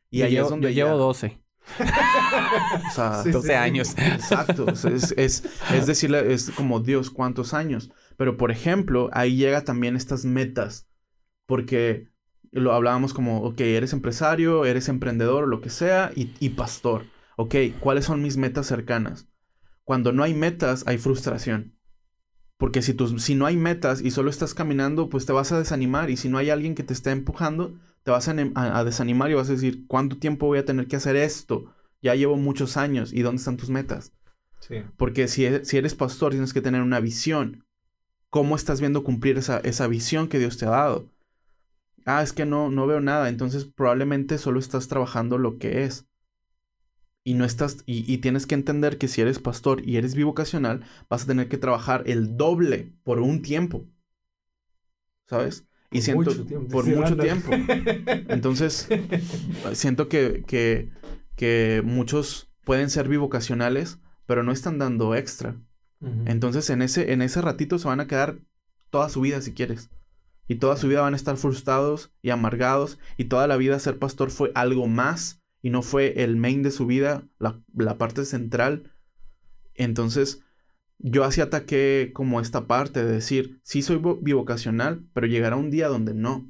Y 0.09 0.19
Yo 0.19 0.25
ahí 0.25 0.31
llevo, 0.31 0.45
es 0.45 0.49
donde 0.51 0.73
yo 0.73 0.85
llevo 0.85 0.97
ya- 0.97 1.03
12. 1.03 1.38
o 2.86 2.89
sea, 2.89 3.23
Sí, 3.23 3.32
12 3.32 3.53
sí. 3.53 3.53
años. 3.55 3.95
Exacto. 3.97 4.77
Es, 4.84 5.13
es, 5.17 5.43
es 5.69 5.86
decirle, 5.86 6.34
es 6.34 6.51
como 6.51 6.79
Dios, 6.79 7.10
¿cuántos 7.12 7.53
años? 7.53 7.91
Pero, 8.17 8.38
por 8.38 8.51
ejemplo, 8.51 9.10
ahí 9.13 9.36
llega 9.38 9.63
también 9.63 9.95
estas 9.95 10.25
metas. 10.25 10.88
Porque 11.47 12.10
lo 12.51 12.73
hablábamos 12.73 13.13
como, 13.13 13.43
ok, 13.43 13.62
eres 13.62 13.93
empresario, 13.93 14.65
eres 14.65 14.89
emprendedor, 14.89 15.47
lo 15.47 15.62
que 15.62 15.69
sea, 15.69 16.12
y, 16.15 16.34
y 16.39 16.51
pastor. 16.51 17.08
Ok, 17.38 17.55
¿cuáles 17.79 18.05
son 18.05 18.21
mis 18.21 18.38
metas 18.38 18.67
cercanas? 18.67 19.29
Cuando 19.84 20.12
no 20.13 20.23
hay 20.23 20.34
metas, 20.34 20.84
hay 20.88 20.97
frustración. 20.99 21.77
Porque 22.58 22.82
si, 22.82 22.93
tus, 22.93 23.21
si 23.23 23.36
no 23.36 23.45
hay 23.45 23.58
metas 23.58 24.01
y 24.01 24.12
solo 24.12 24.29
estás 24.29 24.53
caminando, 24.53 25.10
pues 25.10 25.25
te 25.25 25.34
vas 25.34 25.51
a 25.51 25.60
desanimar. 25.60 26.10
Y 26.10 26.17
si 26.17 26.27
no 26.29 26.38
hay 26.38 26.49
alguien 26.49 26.75
que 26.75 26.84
te 26.84 26.93
esté 26.93 27.12
empujando, 27.12 27.79
te 28.03 28.12
vas 28.12 28.27
a, 28.27 28.33
anim- 28.33 28.53
a- 28.55 28.79
a 28.79 28.83
desanimar 28.83 29.31
y 29.31 29.35
vas 29.35 29.49
a 29.49 29.53
decir, 29.53 29.85
¿cuánto 29.88 30.17
tiempo 30.17 30.47
voy 30.47 30.59
a 30.59 30.65
tener 30.65 30.88
que 30.88 30.95
hacer 30.97 31.15
esto? 31.15 31.73
Ya 32.01 32.15
llevo 32.15 32.38
muchos 32.38 32.77
años. 32.77 33.13
¿Y 33.13 33.21
dónde 33.21 33.39
están 33.39 33.57
tus 33.57 33.69
metas? 33.69 34.13
Sí. 34.59 34.83
Porque 34.97 35.27
si, 35.27 35.45
e- 35.45 35.65
si 35.65 35.77
eres 35.77 35.95
pastor, 35.95 36.31
tienes 36.33 36.53
que 36.53 36.62
tener 36.62 36.81
una 36.81 36.99
visión. 36.99 37.65
¿Cómo 38.29 38.55
estás 38.55 38.81
viendo 38.81 39.03
cumplir 39.03 39.38
esa, 39.38 39.59
esa 39.59 39.88
visión 39.88 40.27
que 40.29 40.39
Dios 40.39 40.57
te 40.57 40.65
ha 40.65 40.71
dado? 40.71 41.09
Ah, 42.05 42.21
es 42.23 42.33
que 42.33 42.45
no, 42.45 42.69
no 42.69 42.88
veo 42.88 42.99
nada. 42.99 43.29
Entonces 43.29 43.63
probablemente 43.65 44.38
solo 44.38 44.59
estás 44.59 44.89
trabajando 44.89 45.38
lo 45.38 45.57
que 45.59 45.85
es. 45.85 46.05
Y 47.23 47.33
no 47.35 47.45
estás. 47.45 47.77
Y, 47.85 48.12
y 48.13 48.17
tienes 48.17 48.45
que 48.45 48.55
entender 48.55 48.97
que 48.97 49.07
si 49.07 49.21
eres 49.21 49.39
pastor 49.39 49.88
y 49.88 49.95
eres 49.95 50.15
bivocacional, 50.15 50.83
vas 51.09 51.23
a 51.23 51.27
tener 51.27 51.47
que 51.47 51.57
trabajar 51.57 52.03
el 52.07 52.35
doble 52.35 52.91
por 53.05 53.19
un 53.21 53.41
tiempo. 53.41 53.85
¿Sabes? 55.27 55.65
Y 55.91 55.97
Por 55.97 56.04
siento. 56.04 56.32
mucho 56.32 56.45
tiempo, 56.45 56.69
Por 56.69 56.86
mucho 56.86 57.08
anda. 57.08 57.23
tiempo. 57.23 57.49
Entonces, 58.30 58.88
siento 59.73 60.08
que, 60.08 60.43
que, 60.47 60.89
que 61.36 61.82
muchos 61.84 62.52
pueden 62.63 62.89
ser 62.89 63.08
bivocacionales, 63.08 63.99
pero 64.25 64.43
no 64.43 64.52
están 64.52 64.78
dando 64.78 65.15
extra. 65.15 65.56
Entonces, 66.25 66.69
en 66.69 66.82
ese, 66.82 67.12
en 67.12 67.21
ese 67.21 67.41
ratito 67.41 67.78
se 67.78 67.88
van 67.88 67.99
a 67.99 68.08
quedar 68.08 68.38
toda 68.89 69.10
su 69.10 69.19
vida 69.21 69.41
si 69.41 69.54
quieres. 69.54 69.89
Y 70.47 70.56
toda 70.56 70.78
su 70.78 70.88
vida 70.88 71.02
van 71.02 71.13
a 71.13 71.17
estar 71.17 71.36
frustrados 71.36 72.12
y 72.21 72.30
amargados. 72.30 72.99
Y 73.17 73.25
toda 73.25 73.47
la 73.47 73.58
vida 73.58 73.78
ser 73.80 73.99
pastor 73.99 74.32
fue 74.32 74.52
algo 74.56 74.88
más 74.88 75.41
y 75.62 75.71
no 75.71 75.82
fue 75.82 76.23
el 76.23 76.38
main 76.38 76.63
de 76.63 76.71
su 76.71 76.86
vida, 76.86 77.28
la, 77.38 77.62
la 77.75 77.97
parte 77.97 78.23
central. 78.23 78.91
Entonces, 79.75 80.41
yo 80.99 81.23
así 81.23 81.41
ataqué 81.41 82.12
como 82.13 82.41
esta 82.41 82.67
parte 82.67 83.03
de 83.05 83.12
decir, 83.13 83.59
sí 83.63 83.81
soy 83.81 83.97
vo- 83.97 84.19
bivocacional, 84.21 85.05
pero 85.13 85.27
llegará 85.27 85.55
un 85.57 85.71
día 85.71 85.88
donde 85.88 86.13
no. 86.13 86.49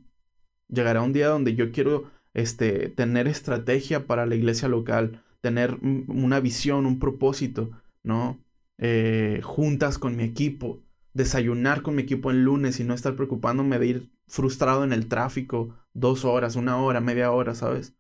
Llegará 0.69 1.01
un 1.01 1.13
día 1.13 1.27
donde 1.29 1.55
yo 1.55 1.71
quiero 1.71 2.11
este, 2.33 2.89
tener 2.89 3.27
estrategia 3.27 4.05
para 4.07 4.25
la 4.25 4.35
iglesia 4.35 4.67
local, 4.67 5.23
tener 5.41 5.75
un- 5.81 6.05
una 6.09 6.39
visión, 6.39 6.85
un 6.85 6.99
propósito, 6.99 7.71
¿no? 8.03 8.39
Eh, 8.77 9.41
juntas 9.43 9.97
con 9.97 10.15
mi 10.15 10.23
equipo, 10.23 10.81
desayunar 11.13 11.81
con 11.81 11.95
mi 11.95 12.03
equipo 12.03 12.31
el 12.31 12.43
lunes 12.43 12.79
y 12.79 12.83
no 12.83 12.93
estar 12.93 13.15
preocupándome 13.15 13.79
de 13.79 13.87
ir 13.87 14.11
frustrado 14.27 14.83
en 14.83 14.93
el 14.93 15.07
tráfico 15.07 15.75
dos 15.93 16.23
horas, 16.25 16.55
una 16.55 16.77
hora, 16.77 17.01
media 17.01 17.31
hora, 17.31 17.55
¿sabes? 17.55 17.93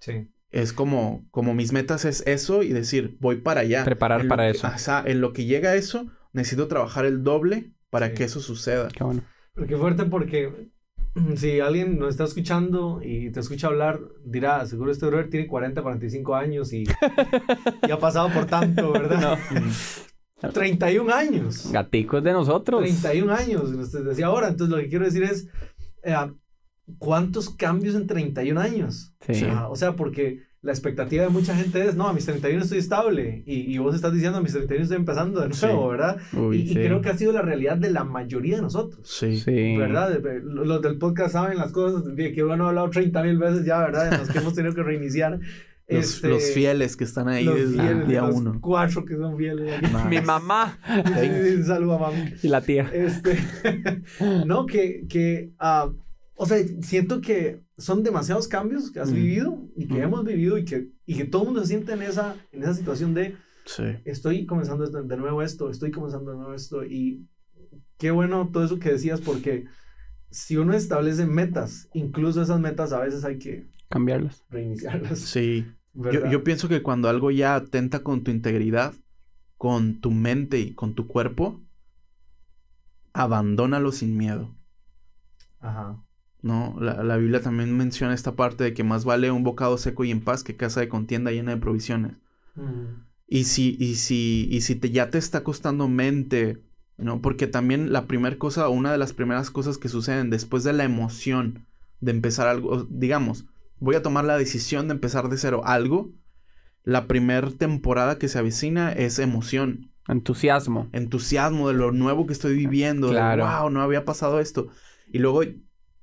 Sí. 0.00 0.28
Es 0.54 0.72
como, 0.72 1.26
como 1.32 1.52
mis 1.52 1.72
metas 1.72 2.04
es 2.04 2.22
eso 2.26 2.62
y 2.62 2.68
decir, 2.72 3.16
voy 3.20 3.36
para 3.40 3.62
allá. 3.62 3.84
Preparar 3.84 4.20
En 4.20 4.28
para 4.28 4.44
que- 4.44 4.56
eso. 4.56 4.68
o 4.72 4.78
sea, 4.78 5.02
en 5.04 5.20
lo 5.20 5.32
que 5.32 5.46
llega 5.46 5.70
a 5.70 5.74
eso, 5.74 6.06
necesito 6.32 6.68
trabajar 6.68 7.06
el 7.06 7.24
doble 7.24 7.72
para 7.90 8.08
Sí. 8.08 8.14
que 8.14 8.24
eso 8.24 8.38
suceda. 8.40 8.86
Qué 8.88 9.02
bueno. 9.02 9.22
Pero 9.54 9.66
qué 9.66 9.76
fuerte 9.76 10.04
porque 10.04 10.70
si 11.36 11.58
alguien 11.58 11.98
nos 11.98 12.10
está 12.10 12.22
escuchando 12.24 13.00
y 13.02 13.30
te 13.32 13.40
escucha 13.40 13.66
hablar, 13.66 13.98
dirá, 14.24 14.64
seguro 14.66 14.92
este 14.92 15.06
brother 15.06 15.28
tiene 15.28 15.48
40, 15.48 15.82
45 15.82 16.34
años 16.36 16.72
y, 16.72 16.84
y 17.88 17.90
ha 17.90 17.98
pasado 17.98 18.30
por 18.32 18.46
tanto, 18.46 18.92
¿verdad? 18.92 19.36
Mm, 19.50 20.48
31 20.52 21.10
años. 21.14 21.70
Gaticos 21.72 22.22
de 22.22 22.32
nosotros. 22.32 22.80
31 22.82 23.32
años, 23.34 23.92
decía 24.04 24.26
ahora. 24.26 24.48
Entonces 24.48 24.74
lo 24.76 24.80
que 24.80 24.88
quiero 24.88 25.04
decir 25.04 25.24
es, 25.24 25.48
eh, 26.04 26.14
¿cuántos 26.98 27.50
cambios 27.50 27.94
en 27.94 28.06
31 28.06 28.60
años? 28.60 29.14
Sí. 29.20 29.44
Ah, 29.48 29.68
o 29.68 29.76
sea, 29.76 29.96
porque 29.96 30.42
la 30.62 30.72
expectativa 30.72 31.24
de 31.24 31.28
mucha 31.28 31.54
gente 31.54 31.86
es, 31.86 31.94
no, 31.94 32.08
a 32.08 32.12
mis 32.14 32.24
31 32.24 32.62
estoy 32.62 32.78
estable. 32.78 33.42
Y, 33.46 33.70
y 33.74 33.78
vos 33.78 33.94
estás 33.94 34.12
diciendo, 34.14 34.38
a 34.38 34.40
mis 34.40 34.52
31 34.52 34.82
estoy 34.84 34.96
empezando 34.96 35.40
de 35.42 35.48
nuevo, 35.50 35.82
Sí. 35.84 35.90
¿verdad? 35.90 36.16
Uy, 36.32 36.56
y, 36.56 36.60
y 36.62 36.68
sí. 36.68 36.74
creo 36.74 37.00
que 37.02 37.10
ha 37.10 37.18
sido 37.18 37.32
la 37.32 37.42
realidad 37.42 37.76
de 37.76 37.90
la 37.90 38.04
mayoría 38.04 38.56
de 38.56 38.62
nosotros. 38.62 39.06
Sí. 39.06 39.36
Sí. 39.36 39.76
¿Verdad? 39.76 40.18
Los 40.42 40.80
del 40.80 40.96
podcast 40.98 41.32
saben 41.34 41.58
las 41.58 41.70
cosas 41.72 42.16
de 42.16 42.32
que 42.32 42.42
uno 42.44 42.64
ha 42.64 42.68
hablado 42.68 42.88
30 42.88 43.22
mil 43.24 43.36
veces 43.38 43.66
ya, 43.66 43.80
¿verdad? 43.80 44.12
En 44.12 44.20
los 44.20 44.30
que 44.30 44.38
hemos 44.38 44.54
tenido 44.54 44.74
que 44.74 44.82
reiniciar. 44.82 45.38
Los, 45.86 46.14
Este, 46.14 46.28
los 46.30 46.42
fieles 46.52 46.96
que 46.96 47.04
están 47.04 47.28
ahí 47.28 47.44
desde 47.44 47.74
fieles, 47.74 47.90
el 47.90 48.06
día 48.08 48.22
los 48.22 48.36
uno. 48.36 48.58
Cuatro 48.62 49.04
que 49.04 49.16
son 49.18 49.36
fieles. 49.36 49.70
Mi 50.08 50.18
mamá 50.22 50.78
Sí, 50.86 51.28
sí, 51.42 51.54
un 51.56 51.64
saludo 51.66 51.96
a 51.96 51.98
mami. 52.10 52.32
y 52.42 52.48
la 52.48 52.62
tía. 52.62 52.90
Este, 52.90 53.36
no, 54.46 54.64
que, 54.64 55.04
que 55.10 55.50
ah, 55.58 55.90
o 56.36 56.46
sea, 56.46 56.58
siento 56.82 57.20
que 57.20 57.60
son 57.78 58.02
demasiados 58.02 58.48
cambios 58.48 58.90
que 58.90 59.00
has 59.00 59.10
Mm. 59.10 59.14
vivido 59.14 59.62
y 59.76 59.86
que 59.86 59.94
Mm. 59.94 60.02
hemos 60.02 60.24
vivido 60.24 60.58
y 60.58 60.64
que, 60.64 60.90
y 61.06 61.16
que 61.16 61.24
todo 61.24 61.42
el 61.42 61.46
mundo 61.48 61.60
se 61.62 61.68
siente 61.68 61.92
en 61.92 62.02
esa, 62.02 62.36
en 62.52 62.62
esa 62.62 62.74
situación 62.74 63.14
de 63.14 63.36
Sí. 63.66 63.84
estoy 64.04 64.44
comenzando 64.46 64.86
de 64.86 65.16
nuevo 65.16 65.42
esto, 65.42 65.70
estoy 65.70 65.90
comenzando 65.90 66.32
de 66.32 66.36
nuevo 66.38 66.54
esto 66.54 66.84
y 66.84 67.26
qué 67.98 68.10
bueno 68.10 68.50
todo 68.52 68.64
eso 68.64 68.78
que 68.78 68.90
decías 68.92 69.20
porque 69.20 69.66
si 70.30 70.56
uno 70.56 70.74
establece 70.74 71.26
metas, 71.26 71.88
incluso 71.94 72.42
esas 72.42 72.60
metas 72.60 72.92
a 72.92 73.00
veces 73.00 73.24
hay 73.24 73.38
que 73.38 73.66
Cambiarlas. 73.88 74.42
reiniciarlas. 74.50 75.18
Sí. 75.20 75.66
Yo, 75.94 76.28
yo 76.28 76.42
pienso 76.42 76.68
que 76.68 76.82
cuando 76.82 77.08
algo 77.08 77.30
ya 77.30 77.54
atenta 77.54 78.00
con 78.00 78.24
tu 78.24 78.32
integridad, 78.32 78.92
con 79.56 80.00
tu 80.00 80.10
mente 80.10 80.58
y 80.58 80.74
con 80.74 80.94
tu 80.94 81.06
cuerpo, 81.06 81.60
abandónalo 83.12 83.92
sin 83.92 84.16
miedo. 84.16 84.54
Ajá. 85.60 86.02
¿No? 86.44 86.76
La, 86.78 87.02
la 87.02 87.16
Biblia 87.16 87.40
también 87.40 87.74
menciona 87.74 88.12
esta 88.12 88.36
parte 88.36 88.64
de 88.64 88.74
que 88.74 88.84
más 88.84 89.06
vale 89.06 89.30
un 89.30 89.44
bocado 89.44 89.78
seco 89.78 90.04
y 90.04 90.10
en 90.10 90.20
paz 90.20 90.44
que 90.44 90.56
casa 90.56 90.80
de 90.80 90.88
contienda 90.88 91.30
llena 91.30 91.52
de 91.54 91.60
provisiones. 91.60 92.12
Mm. 92.54 93.02
Y 93.26 93.44
si, 93.44 93.76
y 93.80 93.94
si, 93.94 94.46
y 94.50 94.60
si 94.60 94.74
te, 94.76 94.90
ya 94.90 95.08
te 95.08 95.16
está 95.16 95.42
costando 95.42 95.88
mente, 95.88 96.62
¿no? 96.98 97.22
Porque 97.22 97.46
también 97.46 97.92
la 97.94 98.06
primera 98.06 98.36
cosa, 98.36 98.68
una 98.68 98.92
de 98.92 98.98
las 98.98 99.14
primeras 99.14 99.50
cosas 99.50 99.78
que 99.78 99.88
suceden 99.88 100.28
después 100.28 100.62
de 100.64 100.74
la 100.74 100.84
emoción 100.84 101.66
de 102.00 102.10
empezar 102.10 102.46
algo, 102.46 102.86
digamos, 102.90 103.46
voy 103.80 103.94
a 103.96 104.02
tomar 104.02 104.26
la 104.26 104.36
decisión 104.36 104.88
de 104.88 104.94
empezar 104.94 105.30
de 105.30 105.38
cero 105.38 105.62
algo, 105.64 106.12
la 106.84 107.06
primera 107.06 107.48
temporada 107.50 108.18
que 108.18 108.28
se 108.28 108.38
avecina 108.38 108.92
es 108.92 109.18
emoción, 109.18 109.90
Entusiasmo. 110.06 110.90
entusiasmo 110.92 111.68
de 111.68 111.74
lo 111.74 111.90
nuevo 111.90 112.26
que 112.26 112.34
estoy 112.34 112.54
viviendo, 112.54 113.08
Claro. 113.08 113.46
de 113.46 113.50
wow, 113.50 113.70
no 113.70 113.80
había 113.80 114.04
pasado 114.04 114.38
esto. 114.38 114.68
Y 115.10 115.18
luego 115.18 115.40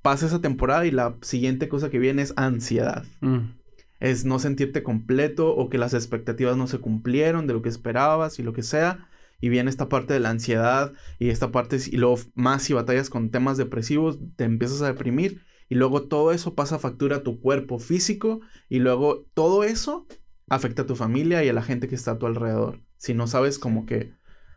pasa 0.02 0.26
esa 0.26 0.40
temporada 0.40 0.84
y 0.86 0.90
la 0.90 1.16
siguiente 1.22 1.68
cosa 1.68 1.90
que 1.90 1.98
viene 1.98 2.22
es 2.22 2.34
ansiedad 2.36 3.04
Mm. 3.20 3.54
es 4.00 4.24
no 4.24 4.38
sentirte 4.40 4.82
completo 4.82 5.54
o 5.54 5.68
que 5.70 5.78
las 5.78 5.94
expectativas 5.94 6.56
no 6.56 6.66
se 6.66 6.78
cumplieron 6.78 7.46
de 7.46 7.54
lo 7.54 7.62
que 7.62 7.68
esperabas 7.68 8.38
y 8.38 8.42
lo 8.42 8.52
que 8.52 8.62
sea. 8.64 9.08
Y 9.40 9.48
viene 9.48 9.70
esta 9.70 9.88
parte 9.88 10.12
de 10.12 10.20
la 10.20 10.30
ansiedad 10.30 10.92
y 11.18 11.30
esta 11.30 11.50
parte, 11.50 11.76
y 11.90 11.96
luego 11.96 12.18
más 12.34 12.62
si 12.64 12.74
batallas 12.74 13.10
con 13.10 13.30
temas 13.30 13.56
depresivos, 13.56 14.18
te 14.36 14.44
empiezas 14.44 14.82
a 14.82 14.86
deprimir 14.86 15.42
y 15.68 15.74
luego 15.76 16.02
todo 16.02 16.32
eso 16.32 16.54
pasa 16.54 16.78
factura 16.78 17.16
a 17.18 17.22
tu 17.22 17.40
cuerpo 17.40 17.78
físico 17.78 18.40
y 18.68 18.78
luego 18.80 19.24
todo 19.34 19.64
eso 19.64 20.06
afecta 20.48 20.82
a 20.82 20.86
tu 20.86 20.96
familia 20.96 21.42
y 21.44 21.48
a 21.48 21.52
la 21.52 21.62
gente 21.62 21.88
que 21.88 21.94
está 21.94 22.12
a 22.12 22.18
tu 22.18 22.26
alrededor. 22.26 22.80
Si 22.98 23.14
no 23.14 23.26
sabes 23.26 23.58
como 23.58 23.86
que 23.86 24.12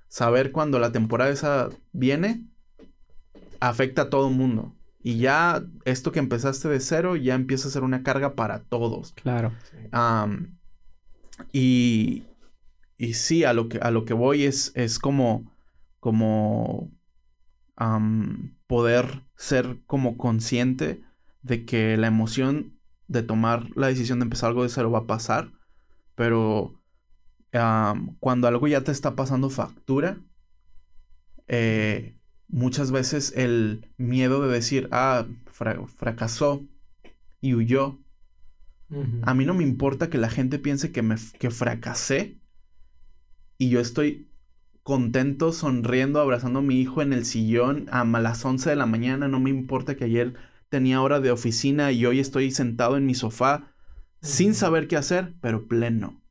saber 0.07 0.51
cuando 0.51 0.77
la 0.79 0.91
temporada 0.91 1.31
esa 1.31 1.69
viene, 1.91 2.45
afecta 3.59 4.03
a 4.03 4.09
todo 4.09 4.27
el 4.29 4.35
mundo. 4.35 4.75
Y 5.05 5.19
ya 5.19 5.63
esto 5.83 6.11
que 6.11 6.17
empezaste 6.17 6.67
de 6.67 6.79
cero 6.79 7.15
ya 7.15 7.35
empieza 7.35 7.67
a 7.67 7.71
ser 7.71 7.83
una 7.83 8.01
carga 8.01 8.33
para 8.33 8.63
todos. 8.63 9.13
Claro. 9.13 9.51
Y, 11.51 12.23
y 12.97 13.13
sí, 13.13 13.43
a 13.43 13.53
lo 13.53 13.69
que, 13.69 13.77
a 13.77 13.91
lo 13.91 14.03
que 14.05 14.15
voy 14.15 14.45
es, 14.45 14.71
es 14.73 14.97
como, 14.97 15.53
como 15.99 16.89
poder 18.65 19.21
ser 19.35 19.77
como 19.85 20.17
consciente 20.17 21.03
de 21.43 21.65
que 21.65 21.97
la 21.97 22.07
emoción 22.07 22.79
de 23.07 23.21
tomar 23.21 23.69
la 23.75 23.85
decisión 23.85 24.17
de 24.17 24.23
empezar 24.23 24.49
algo 24.49 24.63
de 24.63 24.69
cero 24.69 24.89
va 24.89 24.99
a 25.01 25.05
pasar, 25.05 25.51
pero 26.15 26.81
cuando 28.19 28.47
algo 28.47 28.67
ya 28.67 28.81
te 28.81 28.91
está 28.91 29.15
pasando 29.15 29.51
factura, 29.51 30.17
eh, 31.47 32.17
muchas 32.47 32.91
veces 32.91 33.33
el 33.35 33.91
miedo 33.97 34.41
de 34.47 34.53
decir, 34.53 34.89
ah, 34.91 35.27
fra- 35.47 35.85
fracasó 35.87 36.67
y 37.41 37.55
huyó, 37.55 37.99
a 39.21 39.33
mí 39.33 39.43
no 39.45 39.53
me 39.53 39.63
importa 39.63 40.09
que 40.09 40.17
la 40.17 40.29
gente 40.29 40.57
piense 40.59 40.91
que 40.93 41.01
me 41.01 41.15
que 41.39 41.51
fracasé 41.51 42.39
y 43.57 43.69
yo 43.69 43.79
estoy 43.79 44.31
contento, 44.83 45.51
sonriendo, 45.51 46.19
abrazando 46.19 46.59
a 46.59 46.61
mi 46.63 46.79
hijo 46.79 47.01
en 47.01 47.13
el 47.13 47.25
sillón 47.25 47.87
a 47.91 48.03
las 48.05 48.43
11 48.45 48.69
de 48.69 48.75
la 48.75 48.85
mañana. 48.85 49.27
No 49.27 49.39
me 49.39 49.49
importa 49.49 49.95
que 49.95 50.05
ayer 50.05 50.35
tenía 50.69 51.01
hora 51.01 51.19
de 51.19 51.31
oficina 51.31 51.91
y 51.91 52.05
hoy 52.05 52.19
estoy 52.19 52.51
sentado 52.51 52.97
en 52.97 53.05
mi 53.05 53.15
sofá 53.15 53.73
sin 54.21 54.53
saber 54.55 54.87
qué 54.87 54.97
hacer, 54.97 55.35
pero 55.41 55.67
pleno. 55.67 56.21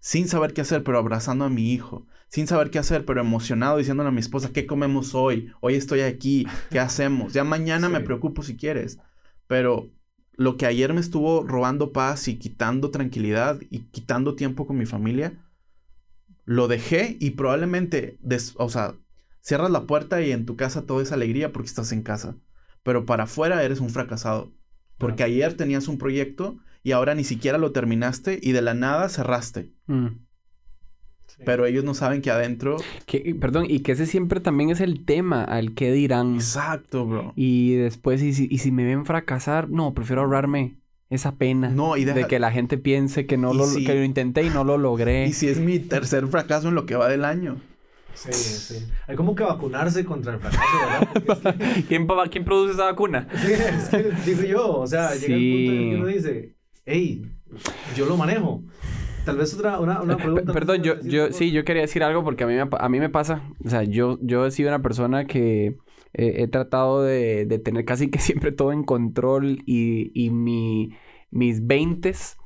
Sin 0.00 0.28
saber 0.28 0.52
qué 0.54 0.62
hacer, 0.62 0.82
pero 0.84 0.98
abrazando 0.98 1.44
a 1.44 1.50
mi 1.50 1.72
hijo. 1.72 2.06
Sin 2.32 2.46
saber 2.46 2.70
qué 2.70 2.78
hacer, 2.78 3.04
pero 3.04 3.20
emocionado 3.20 3.76
diciéndole 3.76 4.08
a 4.08 4.12
mi 4.12 4.20
esposa, 4.20 4.54
¿qué 4.54 4.64
comemos 4.64 5.14
hoy? 5.14 5.52
Hoy 5.60 5.74
estoy 5.74 6.00
aquí, 6.00 6.46
¿qué 6.70 6.78
hacemos? 6.80 7.34
Ya 7.34 7.44
mañana 7.44 7.90
me 7.90 8.00
preocupo 8.00 8.42
si 8.42 8.56
quieres. 8.56 8.98
Pero 9.46 9.90
lo 10.38 10.56
que 10.56 10.64
ayer 10.64 10.94
me 10.94 11.02
estuvo 11.02 11.42
robando 11.42 11.92
paz 11.92 12.28
y 12.28 12.38
quitando 12.38 12.90
tranquilidad 12.90 13.60
y 13.68 13.80
quitando 13.80 14.34
tiempo 14.34 14.66
con 14.66 14.78
mi 14.78 14.86
familia, 14.86 15.34
lo 16.46 16.68
dejé 16.68 17.18
y 17.20 17.32
probablemente, 17.32 18.16
des- 18.22 18.54
o 18.56 18.70
sea, 18.70 18.94
cierras 19.42 19.70
la 19.70 19.86
puerta 19.86 20.22
y 20.22 20.32
en 20.32 20.46
tu 20.46 20.56
casa 20.56 20.86
todo 20.86 21.02
es 21.02 21.12
alegría 21.12 21.52
porque 21.52 21.68
estás 21.68 21.92
en 21.92 22.02
casa. 22.02 22.36
Pero 22.82 23.04
para 23.04 23.24
afuera 23.24 23.62
eres 23.62 23.80
un 23.80 23.90
fracasado. 23.90 24.54
Porque 24.96 25.22
ayer 25.22 25.52
tenías 25.54 25.86
un 25.86 25.98
proyecto 25.98 26.56
y 26.82 26.92
ahora 26.92 27.14
ni 27.14 27.24
siquiera 27.24 27.58
lo 27.58 27.72
terminaste 27.72 28.40
y 28.42 28.52
de 28.52 28.62
la 28.62 28.72
nada 28.72 29.10
cerraste. 29.10 29.74
Mm. 29.86 30.06
Sí. 31.42 31.46
Pero 31.46 31.66
ellos 31.66 31.84
no 31.84 31.94
saben 31.94 32.22
que 32.22 32.30
adentro... 32.30 32.76
Que- 33.06 33.34
perdón, 33.40 33.66
y 33.68 33.80
que 33.80 33.92
ese 33.92 34.06
siempre 34.06 34.40
también 34.40 34.70
es 34.70 34.80
el 34.80 35.04
tema, 35.04 35.42
al 35.44 35.74
que 35.74 35.92
dirán. 35.92 36.36
Exacto, 36.36 37.04
bro. 37.06 37.32
Y 37.36 37.74
después, 37.74 38.22
y 38.22 38.32
si, 38.32 38.48
y 38.50 38.58
si 38.58 38.70
me 38.70 38.84
ven 38.84 39.04
fracasar, 39.06 39.68
no, 39.70 39.92
prefiero 39.94 40.22
ahorrarme 40.22 40.76
esa 41.10 41.36
pena. 41.36 41.68
No, 41.70 41.96
y 41.96 42.04
deja- 42.04 42.18
De 42.20 42.26
que 42.26 42.38
la 42.38 42.50
gente 42.52 42.78
piense 42.78 43.26
que 43.26 43.36
no 43.36 43.52
lo, 43.54 43.66
si- 43.66 43.84
que 43.84 43.94
lo 43.94 44.04
intenté 44.04 44.42
y 44.44 44.50
no 44.50 44.64
lo 44.64 44.78
logré. 44.78 45.26
Y 45.26 45.32
si 45.32 45.48
es 45.48 45.58
mi 45.58 45.78
tercer 45.78 46.26
fracaso 46.28 46.68
en 46.68 46.74
lo 46.74 46.86
que 46.86 46.94
va 46.96 47.08
del 47.08 47.24
año. 47.24 47.56
Sí, 48.14 48.30
sí. 48.32 48.86
Hay 49.08 49.16
como 49.16 49.34
que 49.34 49.42
vacunarse 49.42 50.04
contra 50.04 50.34
el 50.34 50.38
fracaso, 50.38 50.62
¿verdad? 51.24 51.56
Es 51.76 51.76
que- 51.78 51.82
¿Quién, 51.84 52.06
quién 52.30 52.44
produce 52.44 52.74
esa 52.74 52.84
vacuna? 52.84 53.26
Sí, 53.42 53.52
es 53.52 53.88
que 53.88 54.30
digo 54.30 54.42
yo, 54.42 54.76
o 54.80 54.86
sea, 54.86 55.14
llega 55.14 55.34
el 55.34 55.40
punto 55.52 55.72
en 55.72 55.78
el 55.78 55.88
que 55.90 55.96
uno 55.96 56.06
dice, 56.06 56.54
hey, 56.86 57.26
yo 57.96 58.06
lo 58.06 58.16
manejo. 58.16 58.62
Tal 59.24 59.36
vez 59.36 59.54
otra, 59.54 59.78
una, 59.78 60.00
una 60.02 60.16
Pe- 60.16 60.22
pregunta. 60.22 60.52
Perdón, 60.52 60.82
yo, 60.82 61.00
yo 61.00 61.32
sí, 61.32 61.52
yo 61.52 61.64
quería 61.64 61.82
decir 61.82 62.02
algo 62.02 62.24
porque 62.24 62.44
a 62.44 62.46
mí 62.46 62.54
me, 62.54 62.68
a 62.70 62.88
mí 62.88 63.00
me 63.00 63.08
pasa. 63.08 63.42
O 63.64 63.68
sea, 63.68 63.84
yo, 63.84 64.18
yo 64.20 64.46
he 64.46 64.50
sido 64.50 64.68
una 64.68 64.82
persona 64.82 65.26
que 65.26 65.76
eh, 66.12 66.34
he 66.38 66.48
tratado 66.48 67.02
de, 67.02 67.46
de 67.46 67.58
tener 67.58 67.84
casi 67.84 68.10
que 68.10 68.18
siempre 68.18 68.52
todo 68.52 68.72
en 68.72 68.82
control 68.84 69.62
y, 69.64 70.10
y 70.14 70.30
mi, 70.30 70.90
mis 71.30 71.66
veintes 71.66 72.36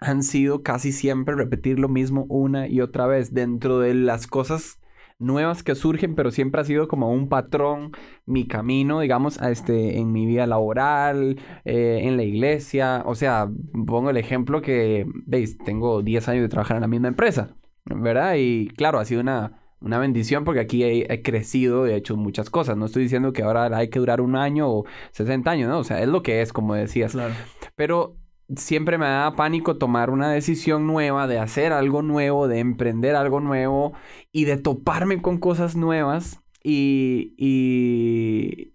han 0.00 0.22
sido 0.22 0.62
casi 0.62 0.92
siempre 0.92 1.34
repetir 1.34 1.78
lo 1.78 1.88
mismo 1.88 2.24
una 2.28 2.68
y 2.68 2.80
otra 2.80 3.06
vez 3.06 3.34
dentro 3.34 3.78
de 3.78 3.94
las 3.94 4.26
cosas 4.26 4.78
nuevas 5.18 5.62
que 5.62 5.74
surgen, 5.74 6.14
pero 6.14 6.30
siempre 6.30 6.60
ha 6.60 6.64
sido 6.64 6.88
como 6.88 7.10
un 7.12 7.28
patrón, 7.28 7.92
mi 8.26 8.46
camino, 8.46 9.00
digamos, 9.00 9.40
a 9.40 9.50
este, 9.50 9.98
en 9.98 10.12
mi 10.12 10.26
vida 10.26 10.46
laboral, 10.46 11.38
eh, 11.64 12.00
en 12.02 12.16
la 12.16 12.22
iglesia. 12.22 13.02
O 13.06 13.14
sea, 13.14 13.48
pongo 13.86 14.10
el 14.10 14.16
ejemplo 14.16 14.62
que, 14.62 15.06
veis, 15.26 15.58
tengo 15.58 16.02
10 16.02 16.28
años 16.28 16.42
de 16.42 16.48
trabajar 16.48 16.76
en 16.76 16.82
la 16.82 16.88
misma 16.88 17.08
empresa, 17.08 17.56
¿verdad? 17.84 18.34
Y 18.38 18.68
claro, 18.68 18.98
ha 18.98 19.04
sido 19.04 19.20
una, 19.20 19.60
una 19.80 19.98
bendición 19.98 20.44
porque 20.44 20.60
aquí 20.60 20.84
he, 20.84 21.12
he 21.12 21.22
crecido 21.22 21.86
y 21.86 21.90
he 21.90 21.96
hecho 21.96 22.16
muchas 22.16 22.50
cosas. 22.50 22.76
No 22.76 22.86
estoy 22.86 23.02
diciendo 23.02 23.32
que 23.32 23.42
ahora 23.42 23.76
hay 23.76 23.88
que 23.88 23.98
durar 23.98 24.20
un 24.20 24.36
año 24.36 24.70
o 24.70 24.84
60 25.12 25.50
años, 25.50 25.68
¿no? 25.68 25.78
O 25.78 25.84
sea, 25.84 26.00
es 26.00 26.08
lo 26.08 26.22
que 26.22 26.42
es, 26.42 26.52
como 26.52 26.74
decías. 26.74 27.12
Claro. 27.12 27.34
Pero 27.74 28.16
siempre 28.56 28.98
me 28.98 29.06
da 29.06 29.34
pánico 29.36 29.76
tomar 29.76 30.10
una 30.10 30.30
decisión 30.30 30.86
nueva, 30.86 31.26
de 31.26 31.38
hacer 31.38 31.72
algo 31.72 32.02
nuevo, 32.02 32.48
de 32.48 32.60
emprender 32.60 33.14
algo 33.14 33.40
nuevo 33.40 33.92
y 34.32 34.44
de 34.44 34.56
toparme 34.56 35.20
con 35.20 35.38
cosas 35.38 35.76
nuevas. 35.76 36.40
Y, 36.62 37.34
y 37.36 38.72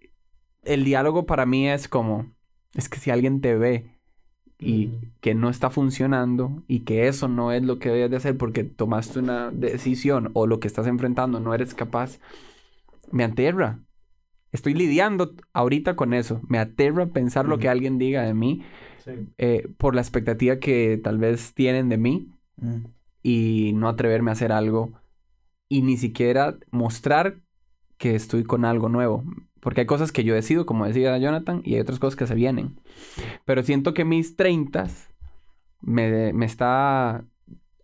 el 0.62 0.84
diálogo 0.84 1.26
para 1.26 1.46
mí 1.46 1.68
es 1.68 1.88
como, 1.88 2.32
es 2.74 2.88
que 2.88 2.98
si 2.98 3.10
alguien 3.10 3.40
te 3.40 3.56
ve 3.56 3.90
y 4.58 4.92
que 5.20 5.34
no 5.34 5.50
está 5.50 5.70
funcionando 5.70 6.62
y 6.68 6.80
que 6.80 7.08
eso 7.08 7.28
no 7.28 7.52
es 7.52 7.62
lo 7.62 7.78
que 7.78 7.90
debes 7.90 8.10
de 8.10 8.16
hacer 8.16 8.36
porque 8.36 8.64
tomaste 8.64 9.18
una 9.18 9.50
decisión 9.50 10.30
o 10.34 10.46
lo 10.46 10.60
que 10.60 10.68
estás 10.68 10.86
enfrentando 10.86 11.40
no 11.40 11.54
eres 11.54 11.74
capaz, 11.74 12.20
me 13.10 13.24
aterra. 13.24 13.80
estoy 14.52 14.74
lidiando 14.74 15.34
ahorita 15.52 15.96
con 15.96 16.14
eso. 16.14 16.40
Me 16.48 16.58
aterra 16.58 17.06
pensar 17.06 17.46
lo 17.46 17.58
que 17.58 17.68
alguien 17.68 17.98
diga 17.98 18.22
de 18.22 18.34
mí 18.34 18.62
Sí. 19.04 19.12
eh, 19.38 19.68
por 19.76 19.94
la 19.94 20.00
expectativa 20.00 20.56
que 20.58 20.98
tal 21.02 21.18
vez 21.18 21.54
tienen 21.54 21.88
de 21.88 21.98
mí 21.98 22.28
Mm. 22.56 22.84
y 23.22 23.72
no 23.74 23.88
atreverme 23.88 24.30
a 24.30 24.34
hacer 24.34 24.52
algo 24.52 24.92
y 25.68 25.82
ni 25.82 25.96
siquiera 25.96 26.56
mostrar 26.70 27.38
que 27.98 28.14
estoy 28.14 28.44
con 28.44 28.64
algo 28.64 28.88
nuevo. 28.88 29.24
Porque 29.60 29.80
hay 29.82 29.86
cosas 29.86 30.12
que 30.12 30.24
yo 30.24 30.34
decido, 30.34 30.66
como 30.66 30.86
decía 30.86 31.16
Jonathan, 31.18 31.62
y 31.64 31.74
hay 31.74 31.80
otras 31.80 31.98
cosas 31.98 32.16
que 32.16 32.26
se 32.26 32.34
vienen. 32.34 32.78
Pero 33.44 33.62
siento 33.62 33.92
que 33.94 34.04
mis 34.04 34.36
30 34.36 34.86
me, 35.80 36.32
me 36.32 36.46
está 36.46 37.24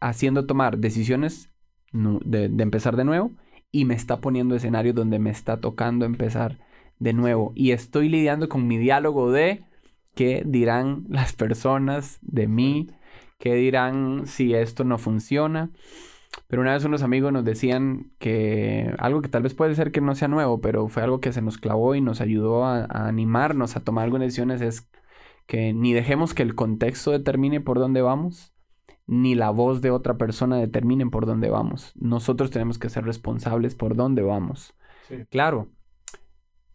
haciendo 0.00 0.46
tomar 0.46 0.78
decisiones 0.78 1.50
de, 1.92 2.48
de 2.48 2.62
empezar 2.62 2.96
de 2.96 3.04
nuevo 3.04 3.32
y 3.72 3.84
me 3.86 3.94
está 3.94 4.20
poniendo 4.20 4.54
escenarios 4.54 4.94
donde 4.94 5.18
me 5.18 5.30
está 5.30 5.58
tocando 5.60 6.04
empezar 6.04 6.58
de 6.98 7.12
nuevo. 7.12 7.52
Y 7.54 7.72
estoy 7.72 8.08
lidiando 8.08 8.48
con 8.48 8.66
mi 8.66 8.78
diálogo 8.78 9.32
de 9.32 9.64
qué 10.14 10.42
dirán 10.46 11.04
las 11.08 11.32
personas 11.32 12.18
de 12.22 12.46
mí, 12.48 12.88
qué 13.38 13.54
dirán 13.54 14.26
si 14.26 14.54
esto 14.54 14.84
no 14.84 14.98
funciona. 14.98 15.70
Pero 16.46 16.62
una 16.62 16.74
vez 16.74 16.84
unos 16.84 17.02
amigos 17.02 17.32
nos 17.32 17.44
decían 17.44 18.12
que 18.18 18.94
algo 18.98 19.20
que 19.20 19.28
tal 19.28 19.42
vez 19.42 19.54
puede 19.54 19.74
ser 19.74 19.90
que 19.90 20.00
no 20.00 20.14
sea 20.14 20.28
nuevo, 20.28 20.60
pero 20.60 20.88
fue 20.88 21.02
algo 21.02 21.20
que 21.20 21.32
se 21.32 21.42
nos 21.42 21.58
clavó 21.58 21.94
y 21.94 22.00
nos 22.00 22.20
ayudó 22.20 22.64
a, 22.64 22.84
a 22.84 23.08
animarnos 23.08 23.76
a 23.76 23.80
tomar 23.80 24.04
algunas 24.04 24.26
decisiones 24.26 24.60
es 24.60 24.88
que 25.46 25.72
ni 25.72 25.92
dejemos 25.92 26.34
que 26.34 26.44
el 26.44 26.54
contexto 26.54 27.10
determine 27.10 27.60
por 27.60 27.80
dónde 27.80 28.02
vamos, 28.02 28.54
ni 29.08 29.34
la 29.34 29.50
voz 29.50 29.80
de 29.80 29.90
otra 29.90 30.16
persona 30.16 30.56
determine 30.58 31.06
por 31.06 31.26
dónde 31.26 31.50
vamos. 31.50 31.92
Nosotros 31.96 32.52
tenemos 32.52 32.78
que 32.78 32.88
ser 32.88 33.04
responsables 33.04 33.74
por 33.74 33.96
dónde 33.96 34.22
vamos. 34.22 34.74
Sí. 35.08 35.24
Claro, 35.28 35.68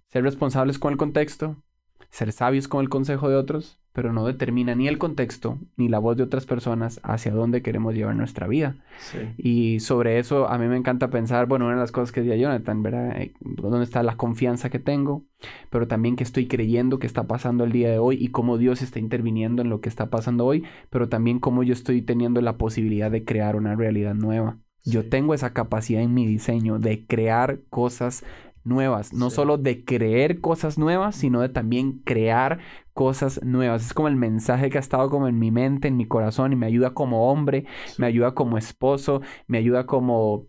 ser 0.08 0.24
responsables 0.24 0.78
con 0.78 0.92
el 0.92 0.98
contexto, 0.98 1.64
ser 2.10 2.32
sabios 2.32 2.68
con 2.68 2.82
el 2.82 2.90
consejo 2.90 3.30
de 3.30 3.36
otros, 3.36 3.80
pero 3.96 4.12
no 4.12 4.28
determina 4.28 4.76
ni 4.76 4.90
el 4.90 4.98
contexto 4.98 5.58
ni 5.78 5.88
la 5.88 6.00
voz 6.00 6.18
de 6.18 6.24
otras 6.24 6.46
personas 6.46 7.00
hacia 7.02 7.32
dónde 7.32 7.62
queremos 7.62 7.96
llevar 7.96 8.14
nuestra 8.16 8.46
vida. 8.46 8.76
Sí. 9.00 9.20
Y 9.38 9.80
sobre 9.80 10.20
eso 10.20 10.50
a 10.50 10.58
mí 10.58 10.68
me 10.68 10.76
encanta 10.76 11.10
pensar, 11.10 11.46
bueno, 11.46 11.66
una 11.66 11.76
de 11.76 11.80
las 11.80 11.94
cosas 11.94 12.12
que 12.12 12.22
decía 12.22 12.36
Jonathan, 12.36 12.84
¿verdad? 12.84 13.22
Eh, 13.22 13.34
¿Dónde 13.40 13.86
está 13.86 14.04
la 14.04 14.18
confianza 14.18 14.70
que 14.70 14.80
tengo? 14.80 15.24
Pero 15.70 15.88
también 15.88 16.18
que 16.18 16.26
estoy 16.26 16.48
creyendo 16.48 17.00
que 17.00 17.08
está 17.08 17.24
pasando 17.24 17.64
el 17.64 17.72
día 17.72 17.90
de 17.90 17.98
hoy 17.98 18.18
y 18.20 18.28
cómo 18.28 18.58
Dios 18.58 18.82
está 18.82 19.00
interviniendo 19.00 19.62
en 19.62 19.70
lo 19.70 19.80
que 19.80 19.88
está 19.88 20.10
pasando 20.10 20.46
hoy, 20.46 20.66
pero 20.90 21.08
también 21.08 21.40
cómo 21.40 21.64
yo 21.64 21.72
estoy 21.72 22.02
teniendo 22.02 22.42
la 22.42 22.58
posibilidad 22.58 23.10
de 23.10 23.24
crear 23.24 23.56
una 23.56 23.76
realidad 23.76 24.14
nueva. 24.14 24.58
Yo 24.84 25.10
tengo 25.10 25.34
esa 25.34 25.52
capacidad 25.52 26.04
en 26.04 26.14
mi 26.14 26.28
diseño 26.28 26.78
de 26.78 27.08
crear 27.08 27.62
cosas 27.70 28.24
nuevas, 28.66 29.14
no 29.14 29.30
Sí. 29.30 29.36
solo 29.36 29.58
de 29.58 29.86
creer 29.86 30.42
cosas 30.42 30.78
nuevas, 30.78 31.16
sino 31.16 31.42
de 31.42 31.50
también 31.50 32.00
crear 32.04 32.60
cosas 32.94 33.42
nuevas. 33.44 33.86
Es 33.86 33.94
como 33.94 34.08
el 34.10 34.16
mensaje 34.16 34.70
que 34.70 34.78
ha 34.78 34.82
estado 34.82 35.10
como 35.10 35.28
en 35.28 35.40
mi 35.40 35.52
mente, 35.52 35.88
en 35.88 35.98
mi 35.98 36.08
corazón 36.08 36.54
y 36.54 36.56
me 36.56 36.66
ayuda 36.66 36.94
como 36.94 37.32
hombre, 37.32 37.66
me 37.98 38.08
ayuda 38.08 38.34
como 38.34 38.58
esposo, 38.58 39.22
me 39.48 39.58
ayuda 39.60 39.86
como 39.86 40.48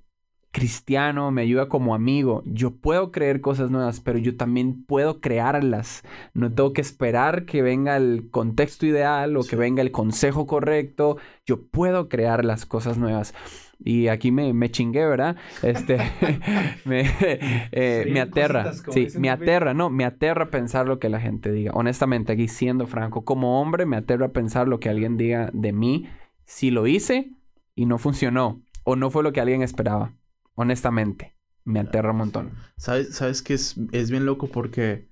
cristiano, 0.53 1.31
me 1.33 1.43
ayuda 1.43 1.69
como 1.69 1.95
amigo. 1.95 2.43
Yo 2.47 2.77
puedo 2.77 3.13
creer 3.13 3.43
cosas 3.43 3.71
nuevas, 3.71 4.01
pero 4.01 4.19
yo 4.19 4.37
también 4.39 4.85
puedo 4.87 5.21
crearlas. 5.21 6.03
No 6.33 6.51
tengo 6.53 6.73
que 6.73 6.81
esperar 6.81 7.45
que 7.45 7.61
venga 7.61 7.97
el 7.99 8.31
contexto 8.31 8.87
ideal 8.87 9.37
o 9.37 9.43
que 9.45 9.57
venga 9.57 9.83
el 9.83 9.93
consejo 9.93 10.47
correcto. 10.47 11.19
Yo 11.45 11.63
puedo 11.67 12.09
crear 12.09 12.45
las 12.47 12.65
cosas 12.65 12.97
nuevas. 12.97 13.35
Y 13.79 14.09
aquí 14.09 14.33
me, 14.33 14.53
me 14.55 14.71
chingué, 14.71 15.07
¿verdad? 15.07 15.37
Este, 15.63 15.99
me, 16.85 17.03
eh, 17.21 18.05
Sí, 18.05 18.11
me 18.11 18.21
aterra. 18.21 18.63
cositas, 18.85 18.85
Sí, 18.89 19.13
me 19.15 19.31
aterra, 19.31 19.75
no, 19.75 19.91
me 19.91 20.05
aterra 20.05 20.51
pensar 20.51 20.87
lo 20.89 20.99
que 20.99 21.09
la 21.09 21.21
gente 21.21 21.53
diga. 21.53 21.73
Honestamente, 21.75 22.33
aquí 22.33 22.49
siendo 22.49 22.87
franco, 22.87 23.25
como 23.25 23.61
hombre, 23.61 23.87
me 23.87 23.97
aterra 23.97 24.33
pensar 24.33 24.69
lo 24.69 24.81
que 24.81 24.89
alguien 24.89 25.17
diga 25.17 25.51
de 25.53 25.73
mí 25.73 26.09
si 26.45 26.71
lo 26.71 26.87
hice 26.87 27.33
y 27.75 27.87
no 27.87 27.99
funcionó 27.99 28.63
o 28.85 28.97
no 28.97 29.11
fue 29.11 29.23
lo 29.23 29.33
que 29.33 29.41
alguien 29.41 29.63
esperaba. 29.63 30.15
Honestamente, 30.55 31.37
me 31.65 31.81
aterra 31.81 32.13
un 32.13 32.19
montón. 32.19 32.53
¿Sabes, 32.77 33.15
sabes 33.15 33.43
que 33.43 33.55
es, 33.55 33.77
es 33.93 34.11
bien 34.11 34.25
loco 34.27 34.49
porque 34.49 35.09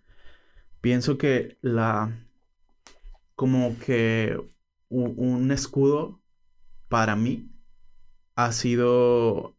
pienso 0.81 1.19
que 1.19 1.59
la... 1.61 2.13
como 3.35 3.79
que 3.79 4.39
un 4.89 5.51
escudo 5.51 6.23
para 6.89 7.17
mí 7.17 7.54
ha 8.37 8.53
sido... 8.53 9.57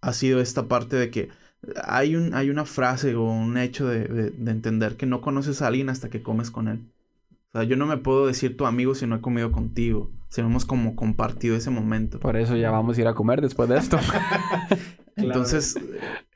ha 0.00 0.12
sido 0.12 0.40
esta 0.40 0.68
parte 0.68 0.96
de 0.96 1.10
que 1.10 1.28
hay, 1.84 2.14
un, 2.16 2.34
hay 2.34 2.50
una 2.50 2.64
frase 2.64 3.14
o 3.14 3.24
un 3.24 3.56
hecho 3.58 3.88
de, 3.88 4.04
de- 4.04 4.30
de 4.30 4.50
entender 4.50 4.96
que 4.96 5.06
no 5.06 5.20
conoces 5.20 5.62
a 5.62 5.66
alguien 5.68 5.88
hasta 5.88 6.10
que 6.10 6.22
comes 6.22 6.50
con 6.50 6.68
él. 6.68 6.80
O 7.52 7.58
sea, 7.58 7.64
yo 7.64 7.76
no 7.76 7.86
me 7.86 7.96
puedo 7.96 8.26
decir 8.26 8.56
tu 8.56 8.66
amigo 8.66 8.94
si 8.94 9.06
no 9.06 9.16
he 9.16 9.20
comido 9.20 9.50
contigo, 9.50 10.10
si 10.28 10.42
no 10.42 10.48
hemos 10.48 10.64
como 10.64 10.94
compartido 10.94 11.56
ese 11.56 11.70
momento. 11.70 12.20
Por 12.20 12.36
eso 12.36 12.56
ya 12.56 12.70
vamos 12.70 12.98
a 12.98 13.00
ir 13.00 13.06
a 13.08 13.14
comer 13.14 13.40
después 13.40 13.68
de 13.68 13.78
esto. 13.78 13.98
Entonces, 15.16 15.76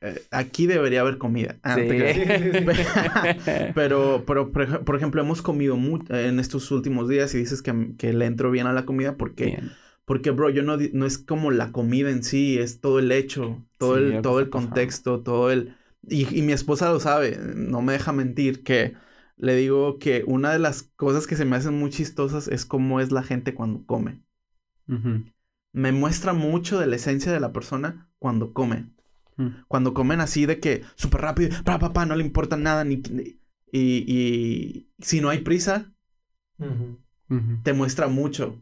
eh, 0.01 0.23
aquí 0.31 0.67
debería 0.67 1.03
haber 1.03 1.19
comida. 1.19 1.57
Ah, 1.63 1.77
Sí. 1.77 1.89
Pero, 3.75 4.25
pero 4.27 4.51
por, 4.53 4.63
ej- 4.63 4.85
por 4.85 4.97
ejemplo, 4.97 5.21
hemos 5.21 5.43
comido 5.43 5.77
mu- 5.77 6.03
en 6.09 6.41
estos 6.41 6.71
últimos 6.71 7.09
días 7.09 7.35
y 7.35 7.39
dices 7.39 7.63
que, 7.63 7.93
que 7.99 8.13
le 8.13 8.25
entro 8.27 8.51
bien 8.51 8.67
a 8.67 8.73
la 8.73 8.85
comida 8.87 9.17
porque, 9.17 9.45
Bien. 9.47 9.73
Porque 10.11 10.33
bro, 10.33 10.51
yo 10.51 10.65
no, 10.65 10.77
no 10.77 11.07
es 11.07 11.19
como 11.19 11.53
la 11.53 11.71
comida 11.71 12.11
en 12.11 12.25
sí, 12.25 12.59
es 12.59 12.81
todo 12.81 12.99
el 12.99 13.13
hecho, 13.13 13.65
todo 13.79 13.97
Sí, 13.97 13.99
el, 13.99 14.21
todo 14.23 14.41
el 14.41 14.51
pasando. 14.51 14.51
contexto, 14.51 15.21
todo 15.23 15.53
el... 15.53 15.77
Y, 16.03 16.37
y 16.37 16.43
mi 16.43 16.51
esposa 16.53 16.91
lo 16.91 16.99
sabe, 16.99 17.39
no 17.55 17.81
me 17.81 17.93
deja 17.93 18.11
mentir, 18.13 18.65
que 18.65 18.97
le 19.37 19.55
digo 19.55 20.01
que 20.01 20.25
una 20.27 20.53
de 20.53 20.59
las 20.59 20.83
cosas 20.83 21.29
que 21.29 21.37
se 21.37 21.45
me 21.45 21.55
hacen 21.55 21.79
muy 21.79 21.91
chistosas 21.91 22.49
es 22.49 22.67
cómo 22.67 22.99
es 22.99 23.13
la 23.13 23.23
gente 23.23 23.55
cuando 23.55 23.87
come. 23.87 24.21
Me 25.73 25.93
muestra 25.93 26.33
mucho 26.33 26.81
de 26.81 26.89
la 26.89 26.97
esencia 26.97 27.31
de 27.31 27.39
la 27.39 27.53
persona 27.53 28.11
cuando 28.19 28.53
come. 28.53 28.91
Mm. 29.39 29.63
Cuando 29.69 29.95
comen 29.95 30.21
así 30.21 30.45
de 30.45 30.59
que 30.59 30.83
súper 30.97 31.21
rápido, 31.21 31.51
pa, 31.65 31.79
pa, 31.79 31.93
pa, 31.93 32.05
no 32.05 32.17
le 32.17 32.25
importa 32.25 32.57
nada, 32.57 32.83
ni, 32.83 32.97
ni- 32.97 33.39
y, 33.71 34.05
y 34.09 34.91
si 34.99 35.21
no 35.21 35.29
hay 35.29 35.39
prisa, 35.39 35.93
te 37.63 37.73
muestra 37.73 38.09
mucho. 38.09 38.61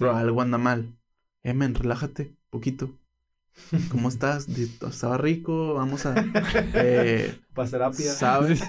Bro, 0.00 0.16
algo 0.16 0.40
anda 0.40 0.56
mal. 0.56 0.96
Eh, 1.42 1.52
men, 1.52 1.74
relájate, 1.74 2.34
poquito. 2.48 2.98
¿Cómo 3.90 4.08
estás? 4.08 4.48
Estaba 4.48 5.18
rico, 5.18 5.74
vamos 5.74 6.06
a... 6.06 6.14
eh, 6.74 7.38
Pasterapia. 7.54 8.10
¿Sabes? 8.10 8.62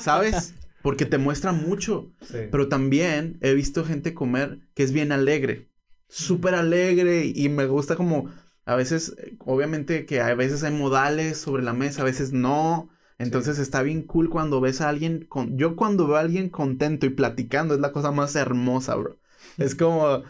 ¿Sabes? 0.00 0.54
Porque 0.82 1.06
te 1.06 1.18
muestra 1.18 1.52
mucho. 1.52 2.10
Sí. 2.22 2.38
Pero 2.50 2.68
también 2.68 3.38
he 3.42 3.54
visto 3.54 3.84
gente 3.84 4.12
comer 4.12 4.58
que 4.74 4.82
es 4.82 4.92
bien 4.92 5.12
alegre. 5.12 5.70
Súper 6.08 6.56
alegre 6.56 7.30
y 7.32 7.48
me 7.48 7.66
gusta 7.66 7.94
como... 7.94 8.30
A 8.64 8.74
veces, 8.74 9.16
obviamente 9.38 10.04
que 10.04 10.20
a 10.20 10.34
veces 10.34 10.64
hay 10.64 10.72
modales 10.72 11.38
sobre 11.38 11.62
la 11.62 11.72
mesa, 11.72 12.02
a 12.02 12.04
veces 12.04 12.32
no. 12.32 12.90
Entonces 13.18 13.60
está 13.60 13.82
bien 13.82 14.02
cool 14.02 14.30
cuando 14.30 14.60
ves 14.60 14.80
a 14.80 14.88
alguien 14.88 15.26
con... 15.28 15.56
Yo 15.58 15.76
cuando 15.76 16.08
veo 16.08 16.16
a 16.16 16.20
alguien 16.20 16.48
contento 16.48 17.06
y 17.06 17.10
platicando 17.10 17.74
es 17.74 17.80
la 17.80 17.92
cosa 17.92 18.10
más 18.10 18.34
hermosa, 18.34 18.96
bro. 18.96 19.21
Es 19.58 19.74
como... 19.74 20.22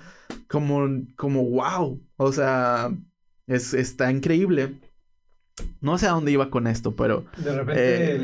Como... 0.49 0.89
Como 1.17 1.45
wow. 1.45 2.01
O 2.17 2.33
sea... 2.33 2.91
Es, 3.47 3.75
está 3.75 4.11
increíble. 4.11 4.81
No 5.81 5.99
sé 5.99 6.07
a 6.07 6.13
dónde 6.13 6.33
iba 6.33 6.51
con 6.51 6.67
esto, 6.67 6.97
pero... 6.97 7.27
De 7.37 7.55
repente 7.55 8.15
Eh, 8.15 8.19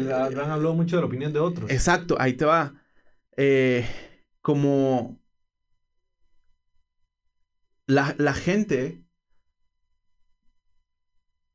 mucho 0.75 0.97
de 0.97 1.03
la 1.03 1.07
opinión 1.07 1.33
de 1.33 1.41
otros. 1.41 1.71
Exacto, 1.71 2.17
ahí 2.19 2.35
te 2.35 2.45
va. 2.45 2.75
Eh, 3.37 3.87
como 4.41 5.21
la, 7.87 8.15
la 8.19 8.33
gente 8.33 9.05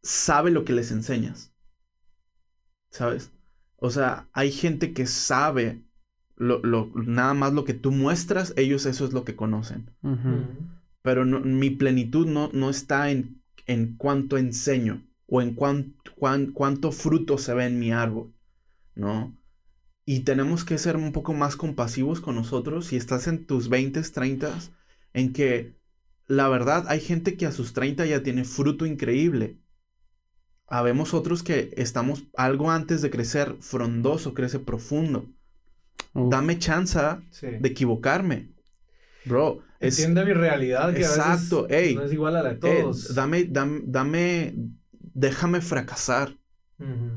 sabe 0.02 0.52
lo 0.52 0.66
que 0.66 0.74
les 0.74 0.92
enseñas. 0.92 1.54
¿Sabes? 2.92 3.32
O 3.78 3.90
sea, 3.90 4.30
hay 4.34 4.52
gente 4.52 4.94
que 4.94 5.08
sabe 5.08 5.83
lo, 6.36 6.60
lo- 6.64 6.92
nada 6.96 7.34
más 7.34 7.54
lo 7.54 7.64
que 7.66 7.74
tú 7.74 7.92
muestras, 7.92 8.54
ellos 8.58 8.86
eso 8.86 9.06
es 9.06 9.14
lo 9.14 9.24
que 9.24 9.36
conocen. 9.36 9.90
Pero 11.02 11.26
no- 11.26 11.40
mi 11.42 11.70
plenitud 11.70 12.28
no, 12.28 12.50
no 12.54 12.70
está 12.70 13.12
en, 13.12 13.42
en 13.68 13.96
cuánto 13.98 14.38
enseño 14.38 15.04
o 15.28 15.42
en 15.42 15.54
cuán- 15.56 15.96
cuán- 16.18 16.52
cuánto 16.52 16.92
fruto 16.92 17.38
se 17.38 17.54
ve 17.54 17.66
en 17.66 17.80
mi 17.80 17.92
árbol, 17.92 18.34
¿no? 18.96 19.36
Y 20.06 20.22
tenemos 20.22 20.66
que 20.66 20.78
ser 20.78 20.98
un 20.98 21.12
poco 21.14 21.34
más 21.34 21.56
compasivos 21.56 22.22
con 22.22 22.36
nosotros 22.36 22.88
si 22.88 22.98
estás 22.98 23.28
en 23.28 23.46
tus 23.46 23.70
20, 23.70 24.02
30, 24.02 24.58
en 25.14 25.34
que 25.34 25.76
la 26.28 26.50
verdad 26.50 26.86
hay 26.88 27.00
gente 27.00 27.38
que 27.38 27.46
a 27.46 27.52
sus 27.52 27.74
30 27.74 28.06
ya 28.06 28.24
tiene 28.24 28.44
fruto 28.46 28.86
increíble. 28.86 29.58
Habemos 30.68 31.14
otros 31.14 31.44
que 31.44 31.72
estamos 31.78 32.24
algo 32.36 32.72
antes 32.72 33.02
de 33.02 33.10
crecer 33.10 33.56
frondoso, 33.62 34.34
crece 34.34 34.60
profundo. 34.60 35.30
Uf. 36.14 36.30
Dame 36.32 36.60
chance 36.60 37.00
Sí. 37.32 37.48
de 37.60 37.70
equivocarme. 37.70 38.50
Bro, 39.26 39.60
es, 39.80 40.00
Entiende 40.00 40.26
mi 40.26 40.34
realidad 40.34 40.94
que 40.94 41.00
Exacto, 41.02 41.60
a 41.60 41.68
veces 41.68 41.88
ey. 41.90 41.96
no 41.96 42.04
es 42.04 42.14
igual 42.14 42.36
a 42.36 42.44
la 42.44 42.54
de 42.54 42.56
Eh, 42.56 42.82
todos. 42.82 43.16
dame, 43.16 43.46
dame, 43.46 43.82
dame, 43.86 44.56
déjame 45.14 45.62
fracasar. 45.62 46.38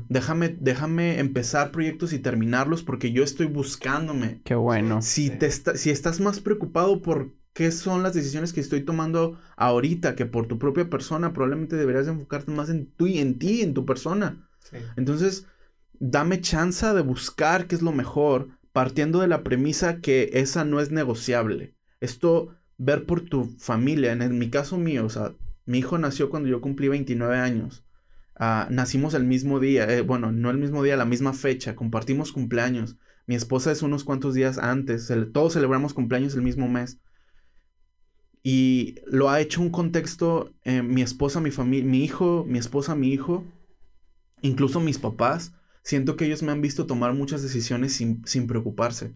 Déjame, 0.07 0.55
déjame 0.61 1.19
empezar 1.19 1.71
proyectos 1.71 2.13
y 2.13 2.19
terminarlos 2.19 2.83
porque 2.83 3.11
yo 3.11 3.21
estoy 3.23 3.47
buscándome. 3.47 4.39
Qué 4.45 4.55
bueno. 4.55 5.01
Si, 5.01 5.27
Sí. 5.27 5.37
te 5.37 5.45
está- 5.47 5.75
si 5.75 5.89
estás 5.89 6.21
más 6.21 6.39
preocupado 6.39 7.01
por 7.01 7.33
qué 7.53 7.71
son 7.71 8.01
las 8.01 8.13
decisiones 8.13 8.53
que 8.53 8.61
estoy 8.61 8.83
tomando 8.85 9.37
ahorita 9.57 10.15
que 10.15 10.25
por 10.25 10.47
tu 10.47 10.57
propia 10.57 10.89
persona, 10.89 11.33
probablemente 11.33 11.75
deberías 11.75 12.07
enfocarte 12.07 12.49
más 12.51 12.69
en 12.69 12.85
tú 12.95 13.07
y 13.07 13.17
en 13.17 13.39
ti, 13.39 13.61
en 13.61 13.73
tu 13.73 13.85
persona. 13.85 14.47
Sí. 14.71 14.77
Entonces, 14.95 15.47
dame 15.99 16.39
chance 16.39 16.85
de 16.93 17.01
buscar 17.01 17.67
qué 17.67 17.75
es 17.75 17.81
lo 17.81 17.91
mejor, 17.91 18.47
partiendo 18.77 19.21
de 19.21 19.27
la 19.27 19.43
premisa 19.43 20.01
que 20.01 20.29
esa 20.33 20.63
no 20.63 20.79
es 20.79 20.91
negociable. 20.91 21.73
Esto, 21.99 22.55
ver 22.77 23.07
por 23.07 23.21
tu 23.21 23.45
familia, 23.57 24.11
en, 24.11 24.37
mi 24.37 24.51
caso 24.51 24.77
mío, 24.77 25.03
o 25.03 25.09
sea, 25.09 25.33
mi 25.65 25.79
hijo 25.79 25.97
nació 25.97 26.29
cuando 26.29 26.47
yo 26.47 26.61
cumplí 26.61 26.87
29 26.87 27.37
años. 27.39 27.83
Ah, 28.35 28.67
nacimos 28.69 29.15
el 29.15 29.23
mismo 29.23 29.59
día, 29.59 29.91
eh, 29.91 30.01
bueno, 30.01 30.31
no 30.31 30.51
el 30.51 30.59
mismo 30.59 30.83
día, 30.83 30.95
la 30.95 31.05
misma 31.05 31.33
fecha, 31.33 31.75
compartimos 31.75 32.31
cumpleaños. 32.31 32.97
Mi 33.25 33.33
esposa 33.33 33.71
es 33.71 33.81
unos 33.81 34.03
cuantos 34.03 34.35
días 34.35 34.59
antes, 34.59 35.11
todos 35.33 35.53
celebramos 35.53 35.95
cumpleaños 35.95 36.35
el 36.35 36.43
mismo 36.43 36.67
mes. 36.67 36.99
Y 38.43 38.93
lo 39.07 39.31
ha 39.31 39.41
hecho 39.41 39.59
un 39.59 39.71
contexto, 39.71 40.53
eh, 40.65 40.83
mi 40.83 41.01
esposa, 41.01 41.41
mi 41.41 41.49
familia, 41.49 41.89
mi 41.89 42.03
hijo, 42.03 42.45
mi 42.47 42.59
esposa, 42.59 42.93
mi 42.93 43.11
hijo, 43.11 43.43
incluso 44.43 44.79
mis 44.81 44.99
papás, 44.99 45.56
siento 45.87 46.17
que 46.17 46.25
ellos 46.25 46.43
me 46.43 46.51
han 46.51 46.61
visto 46.61 46.85
tomar 46.85 47.13
muchas 47.13 47.41
decisiones 47.41 47.93
sin, 47.93 48.25
sin 48.27 48.45
preocuparse. 48.47 49.15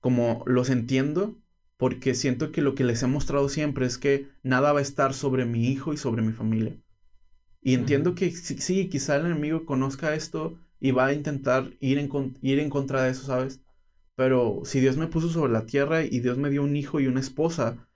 Como 0.00 0.44
los 0.46 0.70
entiendo, 0.70 1.38
porque 1.76 2.14
siento 2.14 2.52
que 2.52 2.62
lo 2.62 2.74
que 2.74 2.84
les 2.84 3.02
he 3.02 3.06
mostrado 3.06 3.48
siempre 3.48 3.86
es 3.86 3.98
que 3.98 4.28
nada 4.42 4.72
va 4.72 4.78
a 4.78 4.82
estar 4.82 5.14
sobre 5.14 5.44
mi 5.44 5.66
hijo 5.68 5.92
y 5.92 5.96
sobre 5.96 6.22
mi 6.22 6.32
familia. 6.32 6.76
Y 7.62 7.74
entiendo 7.74 8.10
Ujú. 8.10 8.16
que 8.16 8.30
sí, 8.32 8.88
quizá 8.88 9.16
el 9.16 9.26
enemigo 9.26 9.66
conozca 9.66 10.14
esto 10.14 10.58
y 10.80 10.92
va 10.92 11.06
a 11.06 11.12
intentar 11.14 11.72
ir 11.80 11.98
en, 11.98 12.10
ir 12.42 12.60
en 12.60 12.70
contra 12.70 13.04
de 13.04 13.10
eso, 13.10 13.26
¿sabes? 13.26 13.60
Pero 14.16 14.62
si 14.64 14.80
Dios 14.80 14.96
me 14.98 15.08
puso 15.08 15.28
sobre 15.30 15.52
la 15.52 15.66
tierra 15.66 16.04
y 16.04 16.20
Dios 16.20 16.38
me 16.38 16.50
dio 16.50 16.62
un 16.64 16.76
hijo 16.76 17.00
y 17.00 17.08
una 17.08 17.20
esposa, 17.20 17.88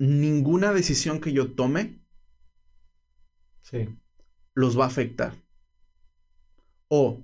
ninguna 0.00 0.72
decisión 0.72 1.20
que 1.20 1.32
yo 1.32 1.52
tome 1.52 2.00
Sí. 3.62 3.88
los 4.54 4.78
va 4.78 4.84
a 4.84 4.86
afectar. 4.86 5.32
O 6.92 7.22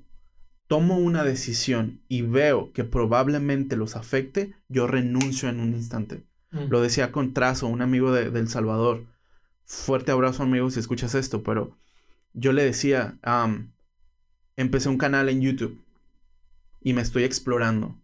tomo 0.68 0.96
una 0.96 1.24
decisión 1.24 2.00
y 2.08 2.22
veo 2.22 2.72
que 2.72 2.84
probablemente 2.84 3.76
los 3.76 3.96
afecte, 3.96 4.54
yo 4.68 4.86
renuncio 4.86 5.48
en 5.48 5.60
un 5.60 5.74
instante. 5.74 6.22
Lo 6.50 6.80
decía 6.80 7.12
con 7.12 7.34
Trazo, 7.34 7.66
un 7.66 7.82
amigo 7.82 8.12
de, 8.12 8.30
de 8.30 8.40
El 8.40 8.48
Salvador. 8.48 9.04
Fuerte 9.64 10.12
abrazo, 10.12 10.44
amigo, 10.44 10.70
si 10.70 10.80
escuchas 10.80 11.14
esto, 11.14 11.42
pero 11.42 11.76
yo 12.32 12.52
le 12.52 12.64
decía, 12.64 13.18
empecé 14.56 14.88
un 14.88 14.98
canal 14.98 15.28
en 15.28 15.42
YouTube 15.42 15.78
y 16.80 16.92
me 16.92 17.02
estoy 17.02 17.24
explorando. 17.24 17.96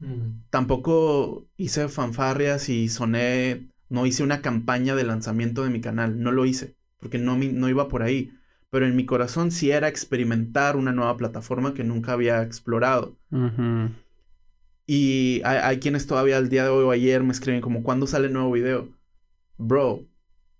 Ujú. 0.00 0.32
Tampoco 0.50 1.46
hice 1.56 1.88
fanfarrias 1.88 2.68
y 2.68 2.88
soné, 2.88 3.68
no 3.88 4.06
hice 4.06 4.22
una 4.22 4.42
campaña 4.42 4.94
de 4.94 5.04
lanzamiento 5.04 5.64
de 5.64 5.70
mi 5.70 5.80
canal, 5.80 6.20
no 6.20 6.32
lo 6.32 6.44
hice, 6.44 6.74
porque 6.98 7.18
no, 7.18 7.36
no 7.36 7.68
iba 7.68 7.88
por 7.88 8.02
ahí. 8.02 8.32
Pero 8.70 8.86
en 8.86 8.96
mi 8.96 9.06
corazón 9.06 9.50
sí 9.50 9.70
era 9.70 9.88
experimentar 9.88 10.76
una 10.76 10.92
nueva 10.92 11.16
plataforma 11.16 11.74
que 11.74 11.84
nunca 11.84 12.12
había 12.12 12.42
explorado. 12.42 13.16
Y 14.86 15.42
hay, 15.44 15.58
hay 15.62 15.78
quienes 15.78 16.06
todavía 16.06 16.36
al 16.38 16.48
día 16.48 16.64
de 16.64 16.70
hoy 16.70 16.84
o 16.84 16.90
ayer 16.90 17.22
me 17.22 17.32
escriben 17.32 17.60
como, 17.60 17.82
¿cuándo 17.82 18.06
sale 18.06 18.26
el 18.26 18.32
nuevo 18.32 18.52
video? 18.52 18.88
Bro, 19.56 20.04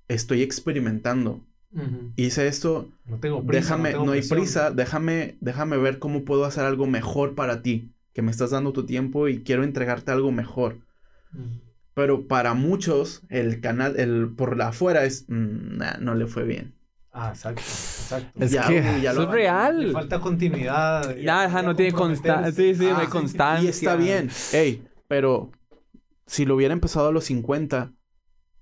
estoy 0.09 0.43
experimentando. 0.43 1.45
Ujú. 1.73 2.13
Hice 2.17 2.47
esto, 2.47 2.91
No 3.07 3.19
tengo 3.21 3.45
prisa. 3.47 3.61
déjame, 3.61 3.91
tengo 3.91 4.07
no 4.07 4.13
hay 4.13 4.21
presión. 4.21 4.39
prisa, 4.39 4.71
déjame, 4.71 5.37
déjame 5.41 5.77
ver 5.77 5.99
cómo 5.99 6.25
puedo 6.25 6.45
hacer 6.45 6.65
algo 6.65 6.87
mejor 6.87 7.35
para 7.35 7.63
ti, 7.63 7.93
que 8.13 8.23
me 8.23 8.31
estás 8.31 8.51
dando 8.51 8.73
tu 8.73 8.85
tiempo 8.85 9.29
y 9.29 9.43
quiero 9.43 9.65
entregarte 9.65 10.11
algo 10.11 10.33
mejor. 10.33 10.79
Pero 11.95 12.27
para 12.27 12.55
muchos, 12.55 13.23
el 13.29 13.61
canal, 13.61 13.99
el 13.99 14.29
por 14.37 14.57
la 14.57 14.69
afuera 14.69 15.05
es, 15.05 15.25
mm, 15.29 15.77
nah, 15.79 15.97
no 15.99 16.15
le 16.15 16.27
fue 16.27 16.45
bien. 16.45 16.75
Ah, 17.13 17.31
exacto. 17.31 17.63
Exacto. 17.63 18.45
Es 18.45 18.51
Ya, 18.53 18.67
que 18.67 19.01
ya 19.01 19.11
eso 19.11 19.21
lo 19.23 19.23
es 19.23 19.29
Le 19.29 19.35
real. 19.35 19.93
falta 19.93 20.21
continuidad. 20.21 21.17
Ya, 21.17 21.49
no 21.63 21.75
tiene 21.75 21.93
constancia. 21.93 22.53
Sí, 22.53 22.75
sí, 22.75 22.87
no 22.87 22.99
hay 22.99 23.07
Ah, 23.07 23.11
constancia. 23.11 23.67
Y 23.67 23.71
está 23.71 23.97
bien. 23.97 24.31
Ey, 24.53 24.85
pero 25.09 25.51
si 26.27 26.45
lo 26.45 26.57
hubiera 26.57 26.75
empezado 26.75 27.09
a 27.09 27.13
los 27.13 27.25
50, 27.25 27.93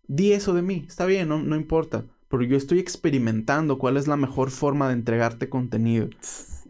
di 0.06 0.32
eso 0.32 0.54
de 0.54 0.62
mí. 0.62 0.84
Está 0.88 1.06
bien, 1.06 1.28
no, 1.28 1.38
no 1.42 1.56
importa. 1.56 2.04
Pero 2.28 2.42
yo 2.42 2.56
estoy 2.56 2.78
experimentando 2.80 3.78
cuál 3.78 3.96
es 3.96 4.08
la 4.08 4.16
mejor 4.16 4.50
forma 4.50 4.88
de 4.88 4.94
entregarte 4.94 5.48
contenido. 5.48 6.08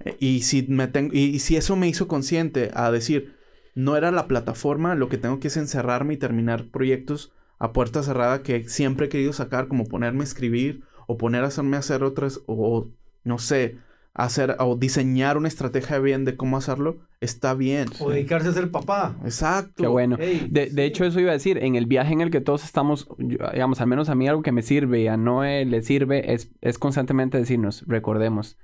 Eh, 0.04 0.16
Y 0.20 0.42
si, 0.42 0.62
me 0.68 0.88
tengo, 0.88 1.12
y, 1.14 1.20
y 1.24 1.38
si 1.40 1.56
eso 1.56 1.76
me 1.76 1.88
hizo 1.88 2.08
consciente 2.08 2.70
a 2.74 2.90
decir, 2.90 3.36
no 3.74 3.96
era 3.96 4.10
la 4.10 4.26
plataforma, 4.28 4.94
lo 4.94 5.08
que 5.08 5.18
tengo 5.18 5.40
que 5.40 5.48
es 5.48 5.56
encerrarme 5.56 6.14
y 6.14 6.18
terminar 6.18 6.66
proyectos 6.70 7.32
a 7.58 7.72
puerta 7.72 8.02
cerrada 8.02 8.42
que 8.42 8.68
siempre 8.68 9.06
he 9.06 9.08
querido 9.08 9.32
sacar, 9.32 9.68
como 9.68 9.84
ponerme 9.86 10.20
a 10.22 10.24
escribir 10.24 10.82
o 11.06 11.16
poner 11.16 11.44
a 11.44 11.48
hacerme 11.48 11.76
hacer 11.76 12.02
otras, 12.04 12.40
o 12.46 12.88
no 13.24 13.38
sé, 13.38 13.76
hacer 14.14 14.56
o 14.60 14.76
diseñar 14.76 15.36
una 15.36 15.48
estrategia 15.48 15.98
bien 15.98 16.24
de 16.24 16.36
cómo 16.36 16.56
hacerlo, 16.56 16.96
está 17.20 17.52
bien. 17.54 17.88
O 18.00 18.10
dedicarse 18.10 18.48
a 18.48 18.52
ser 18.52 18.70
papá. 18.70 19.14
Exacto. 19.24 19.74
Qué 19.82 19.86
bueno. 19.86 20.16
Ey, 20.18 20.48
De, 20.50 20.70
de 20.70 20.84
hecho, 20.86 21.04
eso 21.04 21.20
iba 21.20 21.30
a 21.30 21.34
decir, 21.34 21.58
en 21.58 21.76
el 21.76 21.84
viaje 21.86 22.12
en 22.14 22.22
el 22.22 22.30
que 22.30 22.40
todos 22.40 22.64
estamos, 22.64 23.08
digamos, 23.18 23.80
al 23.80 23.86
menos 23.88 24.08
a 24.08 24.14
mí 24.14 24.26
algo 24.26 24.42
que 24.42 24.52
me 24.52 24.62
sirve 24.62 25.02
y 25.02 25.08
a 25.08 25.16
Noé 25.18 25.64
le 25.66 25.82
sirve 25.82 26.32
es, 26.32 26.50
es 26.62 26.78
constantemente 26.78 27.36
decirnos, 27.36 27.84
recordemos, 27.86 28.56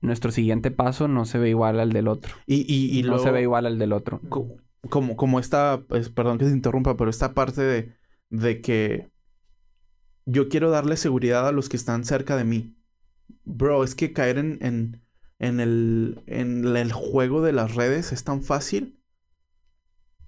nuestro 0.00 0.30
siguiente 0.30 0.70
paso 0.70 1.08
no 1.08 1.24
se 1.24 1.38
ve 1.38 1.48
igual 1.50 1.80
al 1.80 1.92
del 1.92 2.08
otro. 2.08 2.34
Y, 2.46 2.64
y, 2.72 2.98
y 2.98 3.02
no 3.02 3.08
luego- 3.10 3.24
se 3.24 3.30
ve 3.32 3.42
igual 3.42 3.66
al 3.66 3.78
del 3.78 3.92
otro. 3.92 4.20
co- 4.28 4.48
como, 4.90 5.16
como 5.16 5.40
esta, 5.40 5.82
pues, 5.88 6.08
perdón 6.08 6.38
que 6.38 6.44
te 6.44 6.52
interrumpa, 6.52 6.96
pero 6.96 7.10
esta 7.10 7.34
parte 7.34 7.62
de, 7.62 7.92
de 8.30 8.60
que 8.60 9.08
yo 10.28 10.50
quiero 10.50 10.70
darle 10.70 10.98
seguridad 10.98 11.48
a 11.48 11.52
los 11.52 11.70
que 11.70 11.78
están 11.78 12.04
cerca 12.04 12.36
de 12.36 12.44
mí. 12.44 12.76
Bro, 13.44 13.82
es 13.82 13.94
que 13.94 14.12
caer 14.12 14.36
en, 14.36 14.58
en, 14.60 15.00
en, 15.38 15.58
el, 15.58 16.22
en 16.26 16.76
el 16.76 16.92
juego 16.92 17.40
de 17.40 17.52
las 17.52 17.74
redes 17.74 18.12
es 18.12 18.24
tan 18.24 18.42
fácil 18.42 19.00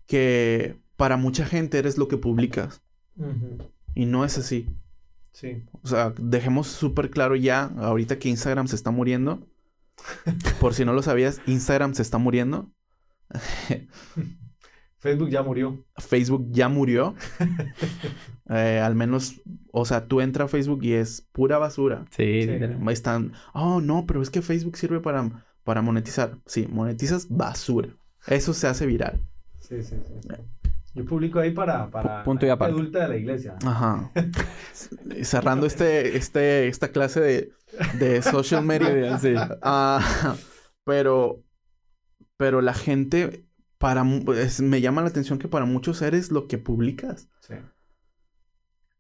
que 0.07 0.81
para 0.97 1.19
mucha 1.19 1.45
gente 1.45 1.79
eres 1.79 1.99
lo 1.99 2.09
que 2.09 2.17
publicas. 2.17 2.83
Y 3.95 4.07
no 4.07 4.25
es 4.25 4.39
así. 4.39 4.75
Sí. 5.33 5.63
O 5.83 5.89
sea, 5.89 6.15
dejemos 6.19 6.69
súper 6.69 7.11
claro 7.11 7.37
ya, 7.37 7.65
ahorita 7.65 8.19
que 8.19 8.31
Instagram 8.31 8.69
se 8.69 8.77
está 8.77 8.91
muriendo. 8.91 9.47
Por 10.61 10.73
si 10.73 10.87
no 10.87 10.95
lo 10.95 11.03
sabías, 11.03 11.43
Instagram 11.47 11.93
se 11.93 12.03
está 12.03 12.17
muriendo. 12.17 12.73
Facebook 15.01 15.31
ya 15.31 15.43
murió. 15.43 15.85
Facebook 15.99 16.47
ya 16.51 16.69
murió. 16.69 17.15
Eh, 18.53 18.81
al 18.81 18.97
menos, 18.97 19.41
o 19.71 19.85
sea, 19.85 20.09
tú 20.09 20.21
entras 20.21 20.47
a 20.47 20.49
Facebook 20.49 20.83
y 20.83 20.95
es 20.95 21.21
pura 21.31 21.59
basura. 21.59 22.05
Sí, 22.11 22.43
Sí. 22.43 22.51
Están, 22.91 23.33
oh, 23.55 23.81
no, 23.81 24.07
pero 24.09 24.21
es 24.23 24.31
que 24.31 24.43
Facebook 24.43 24.77
sirve 24.77 24.99
para, 24.99 25.45
para 25.63 25.83
monetizar. 25.83 26.37
Sí, 26.47 26.67
monetizas 26.69 27.29
basura. 27.29 27.91
Eso 28.27 28.53
se 28.53 28.67
hace 28.67 28.87
viral. 28.87 29.21
Sí, 29.61 29.85
sí, 29.85 29.95
sí. 30.05 30.29
Yo 30.95 31.05
publico 31.05 31.39
ahí 31.39 31.53
para, 31.53 31.89
para 31.93 32.25
Punto 32.25 32.45
y 32.45 32.49
la 32.49 32.55
aparte. 32.55 32.75
adulta 32.75 32.99
de 33.03 33.09
la 33.09 33.17
iglesia. 33.19 33.55
Ajá. 33.65 34.11
Cerrando 35.23 35.67
este, 35.67 36.17
este, 36.17 36.67
esta 36.67 36.89
clase 36.89 37.21
de, 37.21 37.53
de 38.01 38.21
social 38.21 38.65
media. 38.65 39.17
Sí. 39.21 39.35
Ah, 39.63 40.35
pero, 40.83 41.45
pero 42.37 42.61
la 42.63 42.75
gente, 42.75 43.45
para, 43.81 44.05
es- 44.37 44.61
me 44.61 44.81
llama 44.83 45.03
la 45.03 45.09
atención 45.09 45.41
que 45.41 45.49
para 45.49 45.65
muchos 45.65 46.03
eres 46.03 46.31
lo 46.31 46.47
que 46.49 46.59
publicas. 46.59 47.29
Sí. 47.41 47.55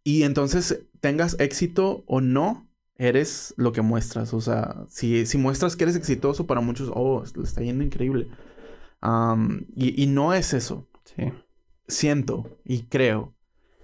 Y 0.03 0.23
entonces, 0.23 0.87
tengas 1.01 1.37
éxito 1.39 2.05
o 2.07 2.21
no, 2.21 2.69
eres 2.97 3.55
lo 3.57 3.73
que 3.73 3.83
muestras. 3.83 4.33
O 4.35 4.41
sea, 4.41 4.85
si, 4.89 5.27
si 5.27 5.39
muestras 5.39 5.77
que 5.77 5.85
eres 5.85 5.97
exitoso, 5.97 6.47
para 6.47 6.61
muchos, 6.63 6.91
oh, 6.95 7.23
le 7.37 7.43
está 7.45 7.63
yendo 7.63 7.85
increíble. 7.85 8.29
Y, 9.77 10.03
y 10.03 10.07
no 10.07 10.35
es 10.35 10.55
eso. 10.55 10.89
Sí. 11.05 11.33
Siento 11.89 12.59
y 12.65 12.85
creo 12.85 13.35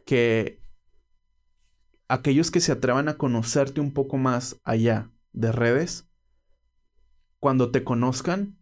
que 0.04 0.60
aquellos 2.08 2.50
que 2.50 2.60
se 2.60 2.72
atrevan 2.72 3.08
a 3.08 3.16
conocerte 3.16 3.80
un 3.80 3.92
poco 3.92 4.16
más 4.16 4.60
allá 4.64 5.10
de 5.32 5.52
redes, 5.52 6.08
cuando 7.40 7.70
te 7.70 7.84
conozcan, 7.84 8.58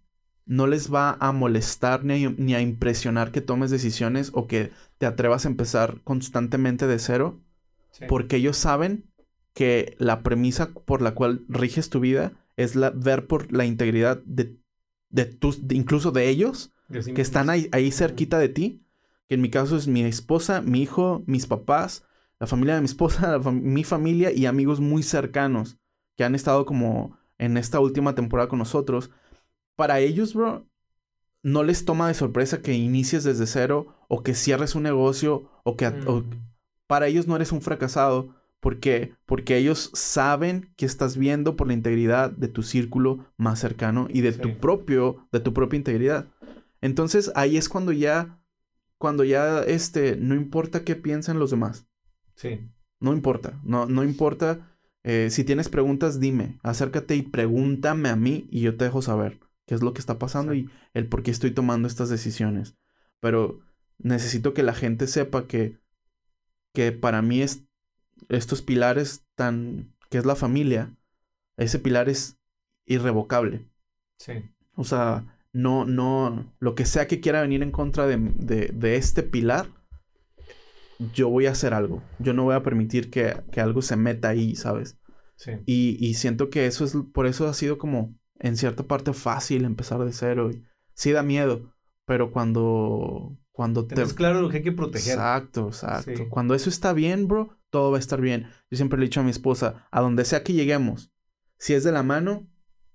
no 0.47 0.67
les 0.67 0.93
va 0.93 1.17
a 1.21 1.33
molestar 1.33 2.05
ni 2.05 2.25
a, 2.27 2.31
ni 2.37 2.55
a 2.55 2.61
impresionar 2.61 3.33
que 3.33 3.41
tomes 3.41 3.71
decisiones 3.71 4.31
o 4.35 4.47
que 4.47 4.73
te 4.99 5.07
atrevas 5.07 5.45
a 5.45 5.49
empezar 5.49 6.01
constantemente 6.05 6.87
de 6.87 6.99
cero, 6.99 7.41
Sí. 7.91 8.05
porque 8.09 8.37
ellos 8.37 8.57
saben 8.57 9.05
que 9.55 9.95
la 9.99 10.23
premisa 10.23 10.71
por 10.73 11.01
la 11.01 11.15
cual 11.15 11.45
riges 11.49 11.89
tu 11.91 12.01
vida 12.01 12.33
es 12.57 12.75
la, 12.75 12.91
ver 12.91 13.27
por 13.27 13.53
la 13.53 13.65
integridad 13.65 14.21
de, 14.25 14.57
de 15.11 15.27
tus, 15.27 15.69
de- 15.69 15.77
incluso 15.77 16.11
de 16.11 16.29
ellos, 16.29 16.73
que 17.15 17.23
están 17.23 17.51
ahí, 17.51 17.69
ahí 17.73 17.91
cerquita 17.91 18.39
de 18.39 18.49
ti, 18.49 18.83
que 19.29 19.37
en 19.37 19.41
mi 19.41 19.51
caso 19.51 19.77
es 19.77 19.87
mi 19.89 20.03
esposa, 20.03 20.61
mi 20.61 20.83
hijo, 20.83 21.23
mis 21.27 21.47
papás, 21.47 22.05
la 22.41 22.47
familia 22.47 22.75
de 22.75 22.81
mi 22.81 22.87
esposa, 22.87 23.39
fam- 23.41 23.61
mi 23.63 23.85
familia 23.85 24.33
y 24.33 24.47
amigos 24.47 24.81
muy 24.81 25.03
cercanos 25.03 25.79
que 26.17 26.25
han 26.25 26.35
estado 26.35 26.67
como 26.67 27.17
en 27.39 27.57
esta 27.57 27.81
última 27.81 28.15
temporada 28.15 28.49
con 28.49 28.59
nosotros, 28.59 29.11
para 29.77 30.01
ellos, 30.01 30.35
bro, 30.35 30.67
no 31.43 31.63
les 31.63 31.85
toma 31.85 32.09
de 32.09 32.15
sorpresa 32.15 32.63
que 32.63 32.73
inicies 32.75 33.25
desde 33.25 33.47
cero 33.47 33.95
o 34.09 34.23
que 34.23 34.35
cierres 34.35 34.75
un 34.75 34.83
negocio 34.85 35.51
o 35.65 35.77
que... 35.77 35.87
o- 35.87 36.21
Mm. 36.23 36.31
para 36.87 37.07
ellos 37.07 37.27
no 37.27 37.37
eres 37.37 37.51
un 37.53 37.61
fracasado. 37.63 38.35
¿Por 38.61 38.79
qué? 38.81 39.15
Porque 39.27 39.57
ellos 39.59 39.91
saben 39.95 40.73
que 40.77 40.87
estás 40.87 41.17
viendo 41.19 41.55
por 41.57 41.67
la 41.67 41.75
integridad 41.75 42.31
de 42.31 42.49
tu 42.49 42.63
círculo 42.63 43.27
más 43.37 43.59
cercano 43.59 44.07
y 44.11 44.21
de 44.23 44.33
Sí. 44.33 44.41
tu 44.41 44.59
propio, 44.59 45.27
de 45.33 45.41
tu 45.41 45.53
propia 45.53 45.77
integridad. 45.77 46.29
Entonces 46.81 47.31
ahí 47.35 47.57
es 47.59 47.69
cuando 47.69 47.93
ya, 47.93 48.39
cuando 48.99 49.25
ya, 49.25 49.61
este, 49.63 50.17
no 50.17 50.35
importa 50.35 50.85
qué 50.85 50.97
piensen 50.97 51.39
los 51.39 51.51
demás. 51.51 51.87
Sí. 52.37 52.71
No 53.01 53.13
importa, 53.13 53.61
no, 53.65 53.87
no 53.87 54.03
importa. 54.05 54.71
eh, 55.07 55.29
si 55.31 55.45
tienes 55.45 55.69
preguntas, 55.69 56.19
dime, 56.19 56.59
acércate 56.63 57.15
y 57.17 57.21
pregúntame 57.23 58.09
a 58.09 58.17
mí 58.17 58.49
y 58.51 58.61
yo 58.63 58.77
te 58.79 58.85
dejo 58.87 59.03
saber 59.03 59.39
qué 59.67 59.75
es 59.75 59.83
lo 59.83 59.95
que 59.95 60.01
está 60.01 60.19
pasando 60.19 60.55
y 60.55 60.71
el 60.95 61.09
por 61.09 61.23
qué 61.23 61.31
estoy 61.31 61.51
tomando 61.53 61.89
estas 61.89 62.09
decisiones. 62.09 62.77
Pero 63.21 63.61
necesito 63.99 64.55
que 64.55 64.63
la 64.63 64.75
gente 64.75 65.07
sepa 65.07 65.47
que, 65.47 65.79
que 66.73 66.93
para 66.93 67.23
mí 67.23 67.43
es 67.43 67.65
estos 68.29 68.63
pilares 68.63 69.25
tan, 69.35 69.95
que 70.11 70.19
es 70.19 70.27
la 70.27 70.37
familia, 70.37 70.97
ese 71.57 71.79
pilar 71.79 72.09
es 72.09 72.39
irrevocable. 72.87 73.69
Sí. 74.19 74.33
O 74.77 74.85
sea, 74.85 75.39
no, 75.53 75.85
no, 75.85 76.53
lo 76.59 76.75
que 76.75 76.85
sea 76.85 77.07
que 77.07 77.21
quiera 77.21 77.43
venir 77.43 77.63
en 77.63 77.71
contra 77.71 78.07
de, 78.07 78.17
de- 78.19 78.71
de 78.75 78.97
este 78.97 79.23
pilar, 79.23 79.69
yo 81.15 81.29
voy 81.29 81.47
a 81.47 81.53
hacer 81.53 81.75
algo. 81.75 82.03
Yo 82.19 82.33
no 82.33 82.45
voy 82.45 82.55
a 82.55 82.63
permitir 82.63 83.11
que, 83.11 83.43
que 83.53 83.61
algo 83.61 83.83
se 83.83 83.97
meta 83.97 84.29
ahí, 84.29 84.55
¿sabes? 84.57 84.99
Sí. 85.37 85.53
Y, 85.67 85.97
y 86.05 86.15
siento 86.15 86.51
que 86.51 86.67
eso 86.67 86.85
es, 86.85 86.95
por 87.13 87.27
eso 87.27 87.49
ha 87.49 87.55
sido 87.55 87.79
como, 87.79 88.15
en 88.45 88.59
cierta 88.59 88.83
parte, 88.83 89.15
fácil 89.15 89.65
empezar 89.65 90.05
de 90.05 90.13
cero. 90.13 90.51
Y 90.51 90.63
sí 90.93 91.13
da 91.13 91.23
miedo, 91.23 91.73
pero 92.05 92.31
cuando, 92.31 93.39
cuando 93.53 93.87
te... 93.87 93.95
Claro 94.15 94.43
lo 94.43 94.51
que 94.51 94.59
hay 94.59 94.63
que 94.63 94.71
proteger. 94.71 95.15
Exacto, 95.15 95.69
exacto. 95.69 96.13
Sí. 96.15 96.25
Cuando 96.29 96.55
eso 96.55 96.69
está 96.69 96.93
bien, 96.93 97.27
bro, 97.27 97.57
todo 97.71 97.91
va 97.91 97.97
a 97.97 98.01
estar 98.01 98.21
bien. 98.21 98.49
Yo 98.71 98.77
siempre 98.77 98.99
le 98.99 99.07
he 99.07 99.09
dicho 99.09 99.21
a 99.21 99.25
mi 99.25 99.31
esposa, 99.31 99.87
a 99.91 100.03
donde 100.03 100.27
sea 100.27 100.45
que 100.45 100.53
lleguemos, 100.53 101.11
si 101.57 101.73
es 101.73 101.85
de 101.85 101.93
la 101.93 102.03
mano, 102.03 102.47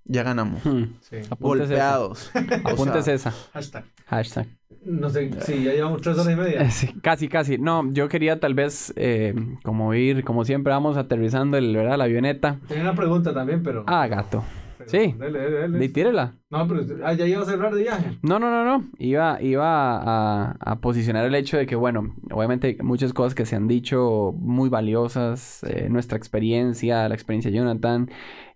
ya 0.06 0.22
ganamos. 0.22 0.64
Hmm. 0.64 0.84
Sí. 1.02 1.18
Golpeados. 1.40 2.32
Sea, 3.04 3.14
esa. 3.16 3.32
Hashtag. 3.52 3.86
Hashtag. 4.06 4.48
No 4.86 5.10
sé, 5.10 5.32
sí, 5.42 5.64
ya 5.64 5.74
llevamos 5.74 6.02
tres 6.02 6.16
horas 6.16 6.32
y 6.32 6.36
media. 6.36 6.70
sí, 6.70 6.94
casi, 7.02 7.28
casi. 7.28 7.58
No, 7.58 7.92
yo 7.92 8.08
quería 8.08 8.40
tal 8.40 8.54
vez, 8.54 8.94
eh, 8.96 9.34
como 9.64 9.96
ir, 9.96 10.24
como 10.24 10.46
siempre, 10.46 10.72
vamos 10.72 10.96
aterrizando 10.96 11.58
el, 11.58 11.76
¿verdad? 11.76 11.98
la 11.98 12.04
avioneta. 12.04 12.60
Tenía 12.68 12.84
una 12.84 12.96
pregunta 12.96 13.34
también, 13.34 13.64
pero. 13.64 13.84
Ah, 13.88 14.06
gato. 14.08 14.44
Sí. 14.90 15.16
Dale. 15.18 15.80
Di- 15.80 15.90
Tírela. 15.90 16.36
No, 16.50 16.68
pero. 16.68 16.82
Ah, 17.04 17.14
ya 17.14 17.26
iba 17.28 17.42
a 17.42 17.46
cerrar 17.46 17.74
de 17.74 17.82
viaje. 17.84 18.18
No, 18.22 18.40
no, 18.40 18.50
no, 18.50 18.64
no. 18.66 18.90
Iba, 18.98 19.42
iba 19.42 19.98
a, 19.98 20.56
a 20.60 20.80
posicionar 20.82 21.26
el 21.26 21.36
hecho 21.36 21.58
de 21.58 21.66
que, 21.66 21.76
bueno, 21.76 22.16
obviamente 22.32 22.78
muchas 22.82 23.14
cosas 23.14 23.36
que 23.36 23.46
se 23.46 23.56
han 23.56 23.68
dicho 23.68 24.34
muy 24.38 24.70
valiosas, 24.70 25.64
eh, 25.64 25.88
nuestra 25.90 26.18
experiencia, 26.18 27.08
la 27.08 27.16
experiencia 27.16 27.52
de 27.52 27.58
Jonathan. 27.58 28.10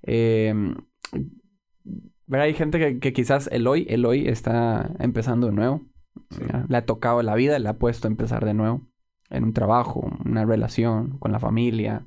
Eh, 0.03 0.53
¿verdad? 2.25 2.45
Hay 2.47 2.53
gente 2.53 2.79
que, 2.79 2.99
que 2.99 3.13
quizás 3.13 3.49
el 3.51 3.67
hoy, 3.67 3.85
el 3.89 4.05
hoy 4.05 4.27
está 4.27 4.91
empezando 4.99 5.47
de 5.47 5.53
nuevo. 5.53 5.81
Le 6.67 6.77
ha 6.77 6.85
tocado 6.85 7.21
la 7.23 7.35
vida, 7.35 7.57
le 7.59 7.69
ha 7.69 7.77
puesto 7.77 8.07
a 8.07 8.11
empezar 8.11 8.45
de 8.45 8.53
nuevo. 8.53 8.81
En 9.29 9.43
un 9.43 9.53
trabajo, 9.53 10.11
una 10.25 10.45
relación, 10.45 11.17
con 11.19 11.31
la 11.31 11.39
familia, 11.39 12.05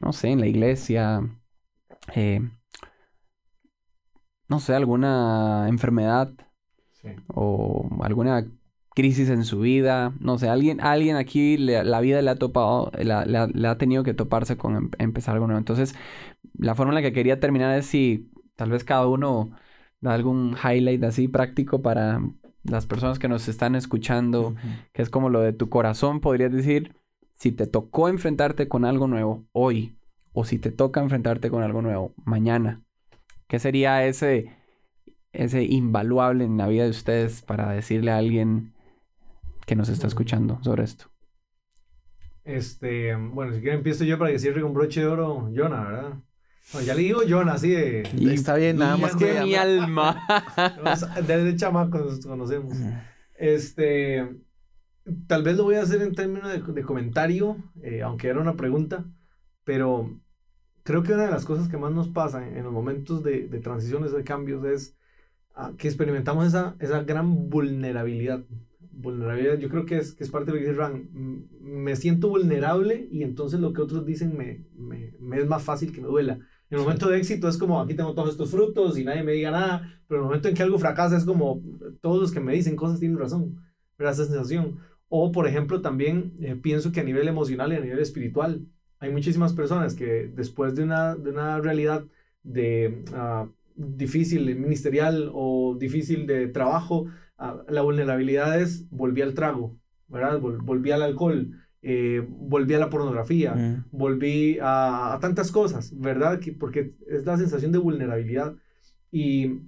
no 0.00 0.12
sé, 0.12 0.28
en 0.28 0.40
la 0.40 0.46
iglesia. 0.46 1.22
eh, 2.14 2.40
no 4.48 4.60
sé, 4.60 4.74
alguna 4.74 5.66
enfermedad 5.68 6.32
Sí. 6.92 7.08
o 7.28 7.88
alguna 8.02 8.46
crisis 8.94 9.28
en 9.28 9.44
su 9.44 9.60
vida. 9.60 10.12
No 10.20 10.38
sé, 10.38 10.48
alguien, 10.48 10.80
alguien 10.80 11.16
aquí 11.16 11.56
le- 11.56 11.84
la 11.84 12.00
vida 12.00 12.20
le 12.22 12.30
ha 12.30 12.34
topado, 12.36 12.90
la- 12.98 13.24
la- 13.24 13.46
le 13.46 13.68
ha 13.68 13.78
tenido 13.78 14.02
que 14.02 14.14
toparse 14.14 14.56
con 14.56 14.74
em- 14.76 14.90
empezar 14.98 15.34
algo 15.34 15.46
nuevo. 15.46 15.58
Entonces, 15.58 15.94
la 16.58 16.74
forma 16.74 16.90
en 16.92 16.96
la 16.96 17.02
que 17.02 17.12
quería 17.12 17.38
terminar 17.38 17.76
es 17.78 17.86
si 17.86 18.30
tal 18.56 18.70
vez 18.70 18.82
cada 18.82 19.06
uno 19.06 19.50
da 20.00 20.14
algún 20.14 20.56
highlight 20.62 21.04
así 21.04 21.28
práctico 21.28 21.80
para 21.82 22.20
las 22.64 22.86
personas 22.86 23.18
que 23.20 23.28
nos 23.28 23.46
están 23.48 23.76
escuchando, 23.76 24.54
que 24.92 25.02
es 25.02 25.10
como 25.10 25.28
lo 25.30 25.40
de 25.40 25.52
tu 25.52 25.68
corazón, 25.68 26.20
podrías 26.20 26.52
decir, 26.52 26.94
si 27.34 27.52
te 27.52 27.66
tocó 27.68 28.08
enfrentarte 28.08 28.66
con 28.68 28.84
algo 28.84 29.06
nuevo 29.06 29.44
hoy, 29.52 29.96
o 30.32 30.44
si 30.44 30.58
te 30.58 30.72
toca 30.72 31.00
enfrentarte 31.00 31.50
con 31.50 31.62
algo 31.62 31.82
nuevo 31.82 32.14
mañana, 32.24 32.82
¿qué 33.48 33.58
sería 33.58 34.06
ese, 34.06 34.56
ese 35.32 35.64
invaluable 35.64 36.44
en 36.44 36.56
la 36.56 36.68
vida 36.68 36.84
de 36.84 36.90
ustedes 36.90 37.42
para 37.42 37.70
decirle 37.72 38.12
a 38.12 38.18
alguien 38.18 38.72
que 39.66 39.74
nos 39.76 39.88
está 39.88 40.06
escuchando 40.06 40.58
sobre 40.62 40.84
esto? 40.84 41.06
Este, 42.44 43.14
bueno, 43.14 43.52
si 43.52 43.60
quieren 43.60 43.78
empiezo 43.78 44.04
yo 44.04 44.18
para 44.18 44.30
que 44.30 44.38
cierre 44.38 44.62
con 44.62 44.72
broche 44.72 45.00
de 45.00 45.06
oro, 45.06 45.50
Jonah, 45.54 45.82
¿verdad? 45.84 46.12
Ya 46.86 46.94
le 46.94 47.02
digo 47.02 47.20
Jonah, 47.28 47.52
así 47.54 47.70
de. 47.70 48.08
Y- 48.16 48.30
Está 48.30 48.54
bien, 48.56 48.76
nada 48.76 48.96
más 48.96 49.16
que... 49.16 49.40
mi 49.40 49.54
alma! 49.54 50.22
Desde 51.26 51.56
chamacos 51.56 52.04
nos 52.04 52.26
conocemos. 52.26 52.76
Este, 53.34 54.28
tal 55.26 55.42
vez 55.42 55.56
lo 55.56 55.64
voy 55.64 55.76
a 55.76 55.82
hacer 55.82 56.02
en 56.02 56.14
términos 56.14 56.50
de, 56.50 56.60
de 56.60 56.82
comentario, 56.82 57.56
eh, 57.82 58.02
aunque 58.02 58.28
era 58.28 58.40
una 58.40 58.56
pregunta, 58.56 59.04
pero 59.64 60.20
creo 60.88 61.02
que 61.02 61.12
una 61.12 61.26
de 61.26 61.30
las 61.30 61.44
cosas 61.44 61.68
que 61.68 61.76
más 61.76 61.92
nos 61.92 62.08
pasa 62.08 62.48
en, 62.48 62.56
en 62.56 62.64
los 62.64 62.72
momentos 62.72 63.22
de, 63.22 63.46
de 63.46 63.60
transiciones, 63.60 64.10
de 64.10 64.24
cambios, 64.24 64.64
es 64.64 64.96
ah, 65.54 65.72
que 65.76 65.86
experimentamos 65.86 66.46
esa, 66.46 66.76
esa 66.80 67.02
gran 67.02 67.50
vulnerabilidad. 67.50 68.42
Vulnerabilidad, 68.90 69.58
yo 69.58 69.68
creo 69.68 69.84
que 69.84 69.98
es, 69.98 70.14
que 70.14 70.24
es 70.24 70.30
parte 70.30 70.50
de 70.50 70.52
lo 70.52 70.58
que 70.62 70.66
dice 70.66 70.78
Ran. 70.78 71.10
Me 71.60 71.94
siento 71.94 72.30
vulnerable 72.30 73.06
y 73.12 73.22
entonces 73.22 73.60
lo 73.60 73.74
que 73.74 73.82
otros 73.82 74.06
dicen 74.06 74.34
me, 74.34 74.64
me, 74.74 75.12
me 75.20 75.36
es 75.36 75.46
más 75.46 75.62
fácil 75.62 75.92
que 75.92 76.00
me 76.00 76.08
duela. 76.08 76.38
En 76.70 76.78
el 76.78 76.80
momento 76.80 77.10
de 77.10 77.18
éxito 77.18 77.48
es 77.50 77.58
como 77.58 77.82
aquí 77.82 77.92
tengo 77.92 78.14
todos 78.14 78.30
estos 78.30 78.50
frutos 78.50 78.98
y 78.98 79.04
nadie 79.04 79.22
me 79.22 79.32
diga 79.32 79.50
nada, 79.50 80.02
pero 80.08 80.20
en 80.20 80.24
el 80.24 80.28
momento 80.28 80.48
en 80.48 80.54
que 80.54 80.62
algo 80.62 80.78
fracasa 80.78 81.18
es 81.18 81.26
como 81.26 81.62
todos 82.00 82.18
los 82.18 82.32
que 82.32 82.40
me 82.40 82.54
dicen 82.54 82.76
cosas 82.76 82.98
tienen 82.98 83.18
razón, 83.18 83.60
¿verdad? 83.98 84.14
Esa 84.14 84.24
sensación. 84.24 84.78
O, 85.10 85.32
por 85.32 85.46
ejemplo, 85.46 85.82
también 85.82 86.32
eh, 86.40 86.56
pienso 86.56 86.92
que 86.92 87.00
a 87.00 87.04
nivel 87.04 87.28
emocional 87.28 87.74
y 87.74 87.76
a 87.76 87.80
nivel 87.80 87.98
espiritual 87.98 88.66
hay 89.00 89.10
muchísimas 89.10 89.52
personas 89.52 89.94
que 89.94 90.30
después 90.34 90.74
de 90.74 90.82
una, 90.84 91.14
de 91.14 91.30
una 91.30 91.60
realidad 91.60 92.04
de 92.42 93.04
ah, 93.14 93.46
difícil 93.76 94.56
ministerial 94.56 95.30
o 95.32 95.76
difícil 95.78 96.26
de 96.26 96.48
trabajo, 96.48 97.06
ah, 97.38 97.62
la 97.68 97.82
vulnerabilidad 97.82 98.60
es 98.60 98.88
volví 98.90 99.22
al 99.22 99.34
trago, 99.34 99.76
¿verdad? 100.08 100.40
Vol- 100.40 100.62
volví 100.64 100.90
al 100.90 101.02
alcohol, 101.02 101.50
eh, 101.82 102.24
volví 102.28 102.74
a 102.74 102.78
la 102.80 102.90
pornografía, 102.90 103.54
Mm. 103.54 103.84
volví 103.92 104.58
a, 104.60 105.14
a 105.14 105.20
tantas 105.20 105.52
cosas, 105.52 105.92
¿verdad? 105.96 106.40
Que, 106.40 106.52
porque 106.52 106.94
es 107.06 107.24
la 107.24 107.36
sensación 107.36 107.70
de 107.72 107.78
vulnerabilidad. 107.78 108.54
Y 109.12 109.60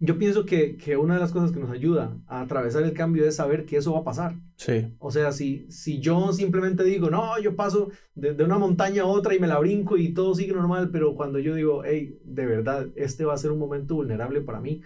yo 0.00 0.18
pienso 0.18 0.46
que, 0.46 0.76
que 0.76 0.96
una 0.96 1.14
de 1.14 1.20
las 1.20 1.30
cosas 1.30 1.52
que 1.52 1.60
nos 1.60 1.70
ayuda 1.70 2.16
a 2.26 2.40
atravesar 2.40 2.82
el 2.82 2.94
cambio 2.94 3.26
es 3.26 3.36
saber 3.36 3.66
que 3.66 3.76
eso 3.76 3.92
va 3.92 4.00
a 4.00 4.04
pasar. 4.04 4.34
Sí. 4.56 4.94
O 4.98 5.10
sea, 5.10 5.30
si, 5.30 5.66
si 5.70 6.00
yo 6.00 6.32
simplemente 6.32 6.82
digo, 6.84 7.10
no, 7.10 7.38
yo 7.38 7.54
paso 7.54 7.90
de, 8.14 8.32
de 8.34 8.44
una 8.44 8.58
montaña 8.58 9.02
a 9.02 9.06
otra 9.06 9.34
y 9.34 9.38
me 9.38 9.46
la 9.46 9.58
brinco 9.58 9.98
y 9.98 10.14
todo 10.14 10.34
sigue 10.34 10.54
normal, 10.54 10.90
pero 10.90 11.14
cuando 11.14 11.38
yo 11.38 11.54
digo, 11.54 11.82
hey, 11.84 12.18
de 12.24 12.46
verdad, 12.46 12.88
este 12.96 13.24
va 13.26 13.34
a 13.34 13.38
ser 13.38 13.52
un 13.52 13.58
momento 13.58 13.94
vulnerable 13.94 14.40
para 14.40 14.60
mí, 14.60 14.80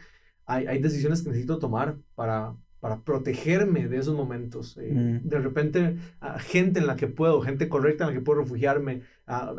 hay, 0.46 0.66
hay 0.66 0.80
decisiones 0.80 1.22
que 1.22 1.28
necesito 1.28 1.58
tomar 1.58 1.96
para, 2.14 2.56
para 2.80 3.00
protegerme 3.02 3.88
de 3.88 3.98
esos 3.98 4.14
momentos. 4.14 4.76
Eh, 4.78 4.92
Mm. 4.92 5.28
De 5.28 5.38
repente, 5.38 5.96
gente 6.40 6.80
en 6.80 6.86
la 6.86 6.96
que 6.96 7.06
puedo, 7.06 7.40
gente 7.40 7.68
correcta 7.68 8.04
en 8.04 8.10
la 8.10 8.14
que 8.14 8.24
puedo 8.24 8.40
refugiarme, 8.40 9.02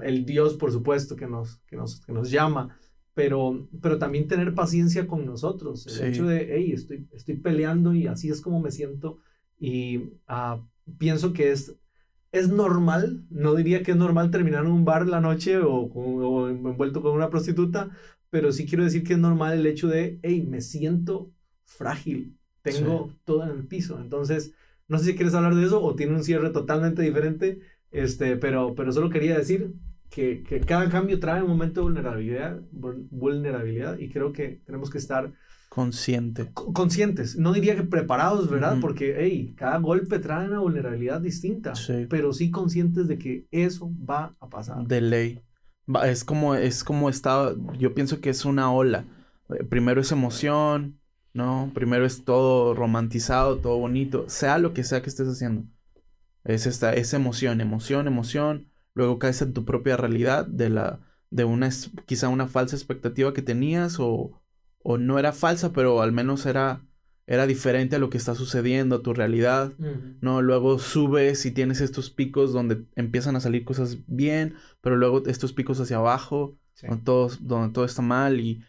el 0.04 0.26
Dios, 0.26 0.56
por 0.56 0.72
supuesto, 0.72 1.16
que 1.16 1.28
nos, 1.28 1.58
que 1.66 1.76
nos, 1.76 2.06
que 2.06 2.12
nos 2.14 2.30
llama. 2.30 2.78
Pero, 3.16 3.68
pero 3.82 3.98
también 3.98 4.28
tener 4.28 4.54
paciencia 4.54 5.08
con 5.08 5.26
nosotros. 5.26 5.88
El 5.88 5.94
Sí. 5.94 6.04
hecho 6.04 6.28
de, 6.28 6.50
hey, 6.56 6.74
estoy, 6.74 7.08
estoy 7.14 7.36
peleando 7.38 7.94
y 7.96 8.08
así 8.08 8.30
es 8.30 8.42
como 8.42 8.60
me 8.62 8.72
siento. 8.72 9.20
Y 9.60 10.12
ah, 10.28 10.62
pienso 11.00 11.34
que 11.34 11.52
es, 11.52 11.76
es 12.34 12.50
normal, 12.50 13.24
no 13.30 13.56
diría 13.56 13.84
que 13.84 13.92
es 13.92 13.98
normal 13.98 14.32
terminar 14.32 14.66
en 14.66 14.72
un 14.72 14.86
bar 14.86 15.08
la 15.08 15.22
noche 15.22 15.58
o, 15.60 15.90
con- 15.90 16.22
o 16.22 16.50
envuelto 16.50 17.02
con 17.02 17.14
una 17.14 17.30
prostituta, 17.30 17.90
pero 18.30 18.52
sí 18.52 18.66
quiero 18.66 18.84
decir 18.84 19.04
que 19.04 19.14
es 19.14 19.20
normal 19.20 19.54
el 19.58 19.66
hecho 19.66 19.88
de, 19.88 20.20
hey, 20.24 20.46
me 20.48 20.62
siento 20.62 21.32
frágil, 21.64 22.38
tengo 22.62 23.14
todo 23.24 23.44
en 23.44 23.52
el 23.52 23.66
piso. 23.68 24.00
Entonces, 24.02 24.54
no 24.90 25.00
sé 25.00 25.06
si 25.06 25.16
quieres 25.16 25.34
hablar 25.36 25.56
de 25.56 25.66
eso 25.66 25.82
o 25.82 25.96
tiene 25.96 26.14
un 26.16 26.24
cierre 26.26 26.50
totalmente 26.50 27.02
diferente, 27.02 27.60
este, 27.92 28.36
pero, 28.38 28.76
pero 28.76 28.92
solo 28.92 29.10
quería 29.10 29.38
decir 29.38 29.72
que, 30.16 30.44
que 30.44 30.62
cada 30.62 30.90
cambio 30.90 31.20
trae 31.20 31.42
un 31.44 31.50
momento 31.50 31.82
de 31.82 31.84
vulnerabilidad, 31.86 32.62
vul- 32.74 33.06
vulnerabilidad 33.12 34.00
y 34.00 34.10
creo 34.10 34.32
que 34.32 34.62
tenemos 34.66 34.90
que 34.90 34.98
estar 34.98 35.32
Consciente. 35.70 36.52
co- 36.54 36.72
conscientes, 36.72 37.36
no 37.36 37.52
diría 37.52 37.76
que 37.76 37.84
preparados, 37.84 38.50
¿verdad? 38.50 38.78
Porque, 38.80 39.16
hey, 39.20 39.54
cada 39.58 39.78
golpe 39.80 40.20
trae 40.20 40.48
una 40.48 40.60
vulnerabilidad 40.60 41.20
distinta, 41.20 41.76
Sí. 41.76 42.06
pero 42.10 42.32
sí 42.32 42.50
conscientes 42.50 43.08
de 43.10 43.18
que 43.18 43.46
eso 43.52 43.92
va 44.10 44.34
a 44.40 44.48
pasar. 44.50 44.88
De 44.88 45.02
ley. 45.02 45.42
Es 46.06 46.24
como, 46.24 46.56
es 46.56 46.84
como 46.84 47.10
está, 47.10 47.54
yo 47.78 47.94
pienso 47.94 48.22
que 48.22 48.30
es 48.30 48.46
una 48.46 48.72
ola. 48.72 49.06
Eh, 49.50 49.64
Primero 49.66 50.00
es 50.02 50.12
emoción, 50.14 50.98
¿no? 51.34 51.70
Primero 51.74 52.06
es 52.06 52.24
todo 52.24 52.74
romantizado, 52.74 53.58
todo 53.58 53.78
bonito, 53.78 54.30
sea 54.30 54.58
lo 54.58 54.74
que 54.74 54.84
sea 54.86 55.02
que 55.02 55.10
estés 55.10 55.28
haciendo. 55.28 55.66
Es 56.46 56.66
esta, 56.68 56.94
es 56.94 57.14
emoción, 57.14 57.60
emoción, 57.60 58.08
emoción. 58.08 58.68
Luego 58.96 59.20
caes 59.20 59.42
en 59.44 59.54
tu 59.54 59.64
propia 59.66 59.98
realidad 59.98 60.48
de 60.48 60.70
la, 60.70 61.00
de 61.30 61.44
una, 61.44 61.70
quizá 62.08 62.30
una 62.30 62.48
falsa 62.48 62.76
expectativa 62.76 63.34
que 63.34 63.42
tenías 63.44 63.98
o, 64.00 64.42
o 64.82 64.98
no 64.98 65.20
era 65.20 65.32
falsa, 65.34 65.72
pero 65.74 66.02
al 66.02 66.12
menos 66.12 66.46
era, 66.48 66.82
era 67.28 67.46
diferente 67.46 67.98
a 67.98 68.00
lo 68.00 68.10
que 68.10 68.18
está 68.18 68.34
sucediendo, 68.36 68.96
a 68.96 69.02
tu 69.04 69.14
realidad. 69.14 69.74
¿no? 70.22 70.42
Luego 70.42 70.80
subes 70.80 71.46
y 71.46 71.52
tienes 71.52 71.82
estos 71.82 72.10
picos 72.10 72.54
donde 72.54 72.86
empiezan 72.96 73.36
a 73.36 73.42
salir 73.42 73.66
cosas 73.66 73.98
bien, 74.08 74.56
pero 74.82 74.96
luego 74.96 75.24
estos 75.28 75.54
picos 75.54 75.80
hacia 75.80 75.98
abajo, 75.98 76.56
Sí. 76.74 76.88
donde 76.88 77.04
todo, 77.06 77.30
donde 77.40 77.74
todo 77.74 77.86
está 77.86 78.02
mal 78.02 78.42
y, 78.42 78.62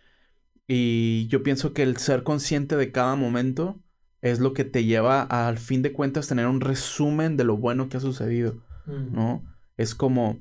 y 0.69 1.27
yo 1.29 1.43
pienso 1.43 1.73
que 1.73 1.83
el 1.83 1.97
ser 1.97 2.23
consciente 2.23 2.77
de 2.77 2.93
cada 2.93 3.17
momento 3.17 3.81
es 4.23 4.41
lo 4.41 4.53
que 4.53 4.65
te 4.65 4.85
lleva 4.85 5.23
a, 5.29 5.49
al 5.49 5.59
fin 5.59 5.83
de 5.83 5.93
cuentas 5.93 6.29
tener 6.29 6.47
un 6.47 6.61
resumen 6.61 7.37
de 7.37 7.43
lo 7.45 7.57
bueno 7.57 7.89
que 7.89 7.97
ha 7.97 8.01
sucedido, 8.01 8.57
¿no? 8.87 9.43
Es 9.77 9.95
como 9.95 10.39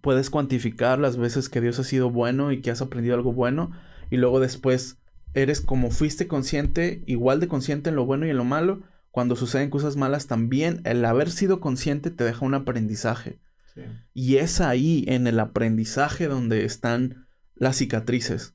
puedes 0.00 0.30
cuantificar 0.30 0.98
las 0.98 1.16
veces 1.16 1.48
que 1.48 1.60
Dios 1.60 1.78
ha 1.78 1.84
sido 1.84 2.10
bueno 2.10 2.52
y 2.52 2.60
que 2.62 2.70
has 2.70 2.80
aprendido 2.80 3.14
algo 3.16 3.32
bueno 3.32 3.72
y 4.10 4.16
luego 4.16 4.40
después 4.40 4.98
eres 5.34 5.60
como 5.60 5.90
fuiste 5.90 6.26
consciente, 6.28 7.02
igual 7.06 7.40
de 7.40 7.48
consciente 7.48 7.90
en 7.90 7.96
lo 7.96 8.06
bueno 8.06 8.26
y 8.26 8.30
en 8.30 8.36
lo 8.36 8.44
malo, 8.44 8.82
cuando 9.10 9.36
suceden 9.36 9.70
cosas 9.70 9.96
malas 9.96 10.26
también 10.26 10.80
el 10.84 11.04
haber 11.04 11.30
sido 11.30 11.60
consciente 11.60 12.10
te 12.10 12.24
deja 12.24 12.44
un 12.44 12.54
aprendizaje 12.54 13.40
Sí. 13.74 13.82
y 14.14 14.36
es 14.38 14.60
ahí 14.60 15.04
en 15.06 15.28
el 15.28 15.38
aprendizaje 15.38 16.26
donde 16.26 16.64
están 16.64 17.28
las 17.54 17.76
cicatrices. 17.76 18.54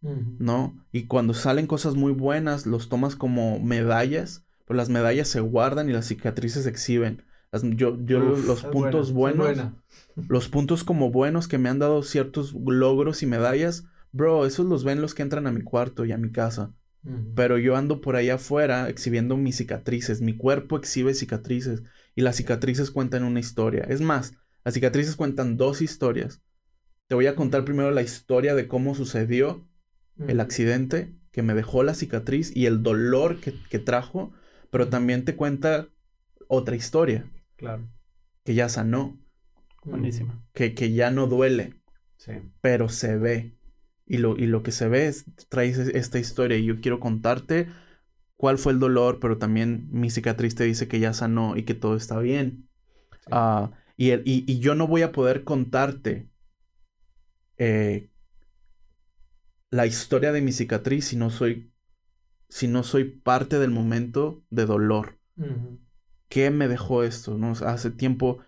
¿no? 0.00 0.84
Y 0.92 1.04
cuando 1.06 1.34
salen 1.34 1.66
cosas 1.66 1.94
muy 1.94 2.12
buenas 2.12 2.66
los 2.66 2.88
tomas 2.88 3.16
como 3.16 3.60
medallas, 3.60 4.44
pero 4.66 4.76
las 4.76 4.88
medallas 4.88 5.28
se 5.28 5.40
guardan 5.40 5.88
y 5.88 5.92
las 5.92 6.06
cicatrices 6.06 6.64
se 6.64 6.70
exhiben. 6.70 7.24
Las- 7.50 7.62
yo 7.62 7.98
yo 8.04 8.18
Uf, 8.32 8.46
los 8.46 8.62
puntos 8.64 9.12
buena, 9.12 9.42
buenos 9.44 9.72
los 10.28 10.48
puntos 10.48 10.84
como 10.84 11.10
buenos 11.10 11.48
que 11.48 11.58
me 11.58 11.68
han 11.68 11.78
dado 11.78 12.02
ciertos 12.02 12.52
logros 12.54 13.22
y 13.22 13.26
medallas, 13.26 13.84
bro, 14.12 14.44
esos 14.46 14.66
los 14.66 14.84
ven 14.84 15.00
los 15.00 15.14
que 15.14 15.22
entran 15.22 15.46
a 15.46 15.52
mi 15.52 15.62
cuarto 15.62 16.04
y 16.04 16.12
a 16.12 16.18
mi 16.18 16.30
casa. 16.30 16.74
Pero 17.34 17.56
yo 17.56 17.76
ando 17.76 18.00
por 18.00 18.16
allá 18.16 18.34
afuera 18.34 18.88
exhibiendo 18.88 19.36
mis 19.36 19.56
cicatrices, 19.56 20.20
mi 20.20 20.36
cuerpo 20.36 20.76
exhibe 20.76 21.14
cicatrices 21.14 21.82
y 22.14 22.22
las 22.22 22.36
cicatrices 22.36 22.90
cuentan 22.90 23.24
una 23.24 23.40
historia. 23.40 23.84
Es 23.88 24.00
más, 24.00 24.34
las 24.64 24.74
cicatrices 24.74 25.16
cuentan 25.16 25.56
dos 25.56 25.80
historias. 25.80 26.42
Te 27.06 27.14
voy 27.14 27.26
a 27.26 27.36
contar 27.36 27.64
primero 27.64 27.90
la 27.90 28.02
historia 28.02 28.54
de 28.54 28.68
cómo 28.68 28.94
sucedió 28.94 29.66
el 30.26 30.40
accidente 30.40 31.14
que 31.32 31.42
me 31.42 31.54
dejó 31.54 31.82
la 31.82 31.94
cicatriz 31.94 32.54
y 32.54 32.66
el 32.66 32.82
dolor 32.82 33.40
que, 33.40 33.54
que 33.70 33.78
trajo, 33.78 34.32
pero 34.70 34.88
también 34.88 35.24
te 35.24 35.36
cuenta 35.36 35.88
otra 36.48 36.76
historia 36.76 37.26
Claro. 37.58 37.86
que 38.44 38.54
ya 38.54 38.68
sanó, 38.70 39.18
Buenísimo. 39.84 40.42
que, 40.54 40.74
que 40.74 40.92
ya 40.92 41.10
no 41.10 41.26
duele. 41.26 41.74
Sí. 42.16 42.32
pero 42.62 42.88
se 42.88 43.16
ve. 43.16 43.56
Y 44.06 44.18
lo, 44.18 44.36
y 44.36 44.46
lo 44.46 44.62
que 44.64 44.72
se 44.72 44.88
ve 44.88 45.06
es, 45.06 45.26
traes 45.48 45.78
es- 45.78 45.94
esta 45.94 46.18
historia 46.18 46.56
y 46.56 46.64
yo 46.64 46.80
quiero 46.80 46.98
contarte 46.98 47.68
cuál 48.36 48.58
fue 48.58 48.72
el 48.72 48.80
dolor, 48.80 49.20
pero 49.20 49.38
también 49.38 49.88
mi 49.92 50.10
cicatriz 50.10 50.54
te 50.56 50.64
dice 50.64 50.88
que 50.88 50.98
ya 50.98 51.12
sanó 51.12 51.56
y 51.56 51.64
que 51.64 51.74
todo 51.74 51.94
está 51.96 52.18
bien. 52.18 52.68
Sí. 53.12 53.28
Ah, 53.30 53.70
y, 53.96 54.10
el- 54.10 54.22
y, 54.24 54.44
y 54.50 54.58
yo 54.60 54.74
no 54.74 54.86
voy 54.88 55.02
a 55.02 55.12
poder 55.12 55.44
contarte 55.44 56.28
eh, 57.58 58.08
la 59.70 59.86
historia 59.86 60.32
de 60.32 60.40
mi 60.40 60.52
cicatriz 60.52 61.06
si 61.06 61.16
no 61.16 61.30
soy, 61.30 61.72
si 62.48 62.66
no 62.68 62.82
soy 62.82 63.04
parte 63.04 63.58
del 63.58 63.70
momento 63.70 64.42
de 64.50 64.66
dolor. 64.66 65.18
¿Qué 66.28 66.50
me 66.50 66.68
dejó 66.68 67.02
esto? 67.04 67.36
¿no? 67.38 67.52
O 67.52 67.54
sea, 67.54 67.70
hace 67.72 67.90
tiempo, 67.90 68.38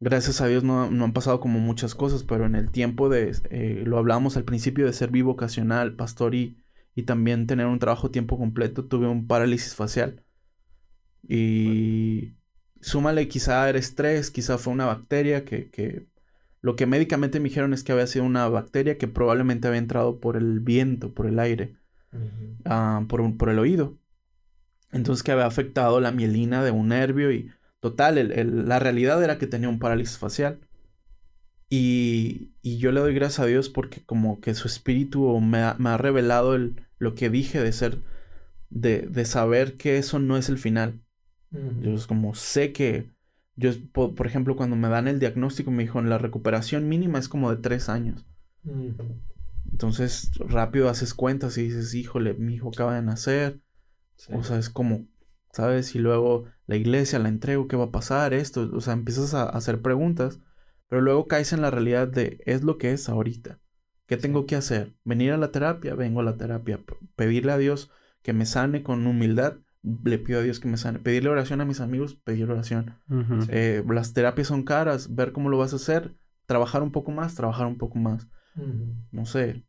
gracias 0.00 0.40
a 0.40 0.48
Dios, 0.48 0.64
no, 0.64 0.90
no 0.90 1.04
han 1.04 1.12
pasado 1.12 1.40
como 1.40 1.60
muchas 1.60 1.94
cosas, 1.94 2.24
pero 2.24 2.46
en 2.46 2.54
el 2.56 2.70
tiempo 2.72 3.08
de, 3.08 3.36
eh, 3.50 3.84
lo 3.86 3.98
hablábamos 3.98 4.36
al 4.36 4.44
principio 4.44 4.86
de 4.86 4.92
ser 4.92 5.10
bivocacional, 5.10 5.96
pastor 5.96 6.34
y, 6.34 6.62
y 6.94 7.04
también 7.04 7.46
tener 7.46 7.66
un 7.66 7.78
trabajo 7.80 8.10
tiempo 8.10 8.38
completo, 8.38 8.86
tuve 8.86 9.08
un 9.08 9.26
parálisis 9.28 9.74
facial. 9.74 10.24
Y 11.28 12.34
súmale, 12.80 13.28
quizá 13.28 13.68
era 13.68 13.78
estrés, 13.78 14.30
quizá 14.30 14.58
fue 14.58 14.72
una 14.72 14.86
bacteria 14.86 15.44
que, 15.44 15.70
que 15.70 16.06
lo 16.62 16.76
que 16.76 16.86
médicamente 16.86 17.40
me 17.40 17.48
dijeron 17.48 17.72
es 17.74 17.84
que 17.84 17.92
había 17.92 18.06
sido 18.06 18.24
una 18.24 18.48
bacteria 18.48 18.98
que 18.98 19.08
probablemente 19.08 19.68
había 19.68 19.78
entrado 19.80 20.20
por 20.20 20.36
el 20.36 20.60
viento, 20.60 21.14
por 21.14 21.26
el 21.26 21.38
aire 21.38 21.76
ah, 22.64 23.04
por, 23.08 23.36
por 23.36 23.50
el 23.50 23.58
oído. 23.58 23.98
Entonces 24.92 25.22
que 25.22 25.32
había 25.32 25.46
afectado 25.46 26.00
la 26.00 26.12
mielina 26.12 26.64
de 26.64 26.70
un 26.72 26.88
nervio 26.88 27.32
y 27.32 27.50
total, 27.80 28.18
el- 28.18 28.32
el- 28.32 28.68
la 28.68 28.78
realidad 28.78 29.22
era 29.22 29.38
que 29.38 29.46
tenía 29.46 29.68
un 29.68 29.78
parálisis 29.78 30.18
facial. 30.18 30.60
Y, 31.70 32.52
y 32.62 32.78
yo 32.78 32.92
le 32.92 33.00
doy 33.00 33.14
gracias 33.14 33.40
a 33.40 33.46
Dios 33.46 33.68
porque 33.68 34.02
como 34.04 34.40
que 34.40 34.54
su 34.54 34.66
espíritu 34.68 35.38
me 35.40 35.58
ha, 35.62 35.74
me 35.78 35.90
ha 35.90 35.98
revelado 35.98 36.54
el, 36.54 36.86
lo 36.98 37.14
que 37.14 37.28
dije 37.30 37.60
de 37.60 37.72
ser, 37.72 37.98
de, 38.70 39.00
de 39.02 39.24
saber 39.26 39.76
que 39.76 39.98
eso 39.98 40.18
no 40.20 40.36
es 40.38 40.48
el 40.50 40.58
final. 40.58 41.00
Yo 41.80 41.94
es 41.94 42.06
como 42.06 42.34
sé 42.34 42.72
que, 42.72 43.10
yo, 43.56 43.72
po- 43.92 44.14
por 44.14 44.26
ejemplo, 44.26 44.56
cuando 44.56 44.76
me 44.76 44.88
dan 44.88 45.08
el 45.08 45.20
diagnóstico 45.20 45.70
me 45.72 45.84
dijo, 45.84 46.02
la 46.02 46.18
recuperación 46.18 46.88
mínima 46.88 47.18
es 47.20 47.28
como 47.28 47.50
de 47.50 47.58
tres 47.62 47.88
años. 47.90 48.26
Entonces 49.70 50.30
rápido 50.40 50.88
haces 50.88 51.14
cuentas 51.14 51.56
y 51.58 51.62
dices, 51.64 51.94
híjole, 51.94 52.34
mi 52.34 52.54
hijo 52.54 52.68
acaba 52.70 52.94
de 52.96 53.02
nacer. 53.02 53.60
Sí. 54.18 54.32
O 54.34 54.42
sea, 54.42 54.58
es 54.58 54.68
como, 54.68 55.06
¿sabes? 55.52 55.94
Y 55.94 55.98
luego 55.98 56.44
la 56.66 56.76
iglesia 56.76 57.18
la 57.18 57.30
entrego, 57.30 57.68
¿qué 57.68 57.76
va 57.76 57.84
a 57.84 57.90
pasar? 57.90 58.34
Esto, 58.34 58.68
o 58.72 58.80
sea, 58.82 58.92
empiezas 58.92 59.32
a, 59.32 59.44
a 59.44 59.48
hacer 59.48 59.80
preguntas, 59.80 60.40
pero 60.88 61.00
luego 61.00 61.26
caes 61.26 61.54
en 61.54 61.62
la 61.62 61.70
realidad 61.70 62.06
de, 62.08 62.42
es 62.44 62.62
lo 62.62 62.76
que 62.76 62.92
es 62.92 63.08
ahorita. 63.08 63.58
¿Qué 64.06 64.16
tengo 64.18 64.44
que 64.44 64.56
hacer? 64.56 64.94
¿Venir 65.04 65.32
a 65.32 65.38
la 65.38 65.50
terapia? 65.50 65.94
Vengo 65.94 66.20
a 66.20 66.24
la 66.24 66.36
terapia. 66.36 66.80
Pedirle 67.16 67.52
a 67.52 67.58
Dios 67.58 67.90
que 68.22 68.34
me 68.34 68.44
sane 68.44 68.82
con 68.82 69.06
humildad, 69.06 69.56
le 69.82 70.18
pido 70.18 70.40
a 70.40 70.42
Dios 70.42 70.60
que 70.60 70.68
me 70.68 70.76
sane. 70.76 70.98
Pedirle 70.98 71.30
oración 71.30 71.60
a 71.62 71.64
mis 71.64 71.80
amigos, 71.80 72.14
pedir 72.14 72.50
oración. 72.50 72.98
Eh, 73.48 73.82
las 73.88 74.12
terapias 74.12 74.48
son 74.48 74.64
caras, 74.64 75.14
ver 75.14 75.32
cómo 75.32 75.48
lo 75.48 75.58
vas 75.58 75.72
a 75.72 75.76
hacer, 75.76 76.14
trabajar 76.46 76.82
un 76.82 76.92
poco 76.92 77.10
más, 77.10 77.34
trabajar 77.34 77.66
un 77.66 77.78
poco 77.78 77.98
más 77.98 78.28
no 79.10 79.26
sé, 79.26 79.64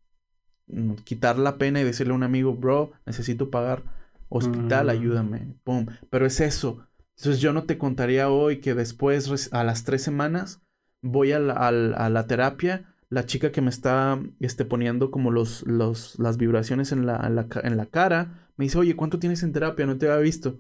mm, 0.68 0.94
quitar 1.04 1.38
la 1.38 1.58
pena 1.58 1.82
y 1.82 1.84
decirle 1.84 2.14
a 2.14 2.16
un 2.16 2.24
amigo, 2.24 2.56
bro, 2.56 2.92
necesito 3.06 3.50
pagar 3.50 3.84
hospital, 4.30 4.88
Mm. 4.88 4.90
ayúdame, 4.90 5.56
pum. 5.64 5.88
Pero 6.10 6.26
es 6.26 6.40
eso. 6.40 6.86
Entonces 7.18 7.42
yo 7.42 7.52
no 7.54 7.64
te 7.64 7.78
contaría 7.78 8.30
hoy 8.30 8.60
que 8.62 8.74
después, 8.76 9.50
a 9.54 9.64
las 9.64 9.84
tres 9.84 10.02
semanas, 10.04 10.62
voy 11.02 11.32
a 11.34 11.40
la, 11.40 11.54
al- 11.54 11.94
a 11.96 12.10
la 12.10 12.28
terapia, 12.28 12.96
la 13.10 13.26
chica 13.26 13.52
que 13.52 13.62
me 13.62 13.70
está 13.70 14.20
este, 14.40 14.66
poniendo 14.66 15.12
como 15.12 15.32
los, 15.32 15.66
los, 15.68 16.18
las 16.20 16.38
vibraciones 16.38 16.92
en 16.92 17.06
la, 17.06 17.18
en 17.26 17.36
la, 17.36 17.48
ca- 17.48 17.62
en 17.64 17.76
la 17.76 17.88
cara, 17.88 18.50
me 18.56 18.66
dice, 18.66 18.78
oye, 18.78 18.96
¿cuánto 18.96 19.20
tienes 19.20 19.44
en 19.44 19.52
terapia? 19.52 19.86
No 19.86 19.98
te 19.98 20.08
había 20.10 20.22
visto. 20.22 20.60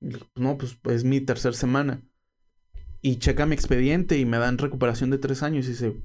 Y 0.00 0.10
No, 0.34 0.58
pues 0.58 0.78
es 0.84 1.04
mi 1.04 1.20
tercera 1.20 1.54
semana. 1.54 2.02
Y 3.02 3.16
checa 3.16 3.46
mi 3.46 3.54
expediente 3.54 4.18
y 4.18 4.24
me 4.26 4.38
dan 4.38 4.58
recuperación 4.58 5.10
de 5.10 5.18
tres 5.18 5.42
años 5.42 5.66
y 5.66 5.70
dice, 5.70 5.96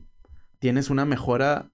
tienes 0.59 0.89
una 0.89 1.05
mejora 1.05 1.71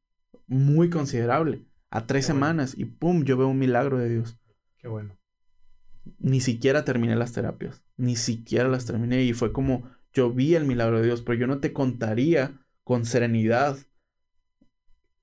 muy 0.48 0.90
considerable. 0.90 1.66
A 1.92 2.06
tres 2.06 2.26
Qué 2.28 2.32
bueno. 2.34 2.46
semanas 2.46 2.76
y 2.78 2.86
pum, 2.86 3.24
yo 3.24 3.38
veo 3.38 3.48
un 3.50 3.60
milagro 3.60 3.98
de 3.98 4.10
Dios. 4.10 4.38
Qué 4.80 4.88
bueno. 4.88 5.18
Ni 6.20 6.42
siquiera 6.42 6.86
terminé 6.86 7.16
las 7.16 7.34
terapias. 7.34 7.82
Ni 7.98 8.16
siquiera 8.16 8.68
las 8.70 8.86
terminé. 8.86 9.24
Y 9.24 9.34
fue 9.34 9.52
como 9.52 9.90
yo 10.14 10.32
vi 10.32 10.56
el 10.56 10.66
milagro 10.66 11.00
de 11.00 11.06
Dios, 11.06 11.22
pero 11.22 11.38
yo 11.40 11.48
no 11.48 11.60
te 11.60 11.74
contaría 11.74 12.60
con 12.84 13.06
serenidad 13.06 13.78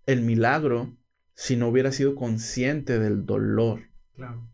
el 0.06 0.22
milagro 0.22 0.96
si 1.34 1.56
no 1.56 1.68
hubiera 1.68 1.92
sido 1.92 2.14
consciente 2.14 2.98
del 2.98 3.26
dolor. 3.26 3.82
Claro. 4.14 4.48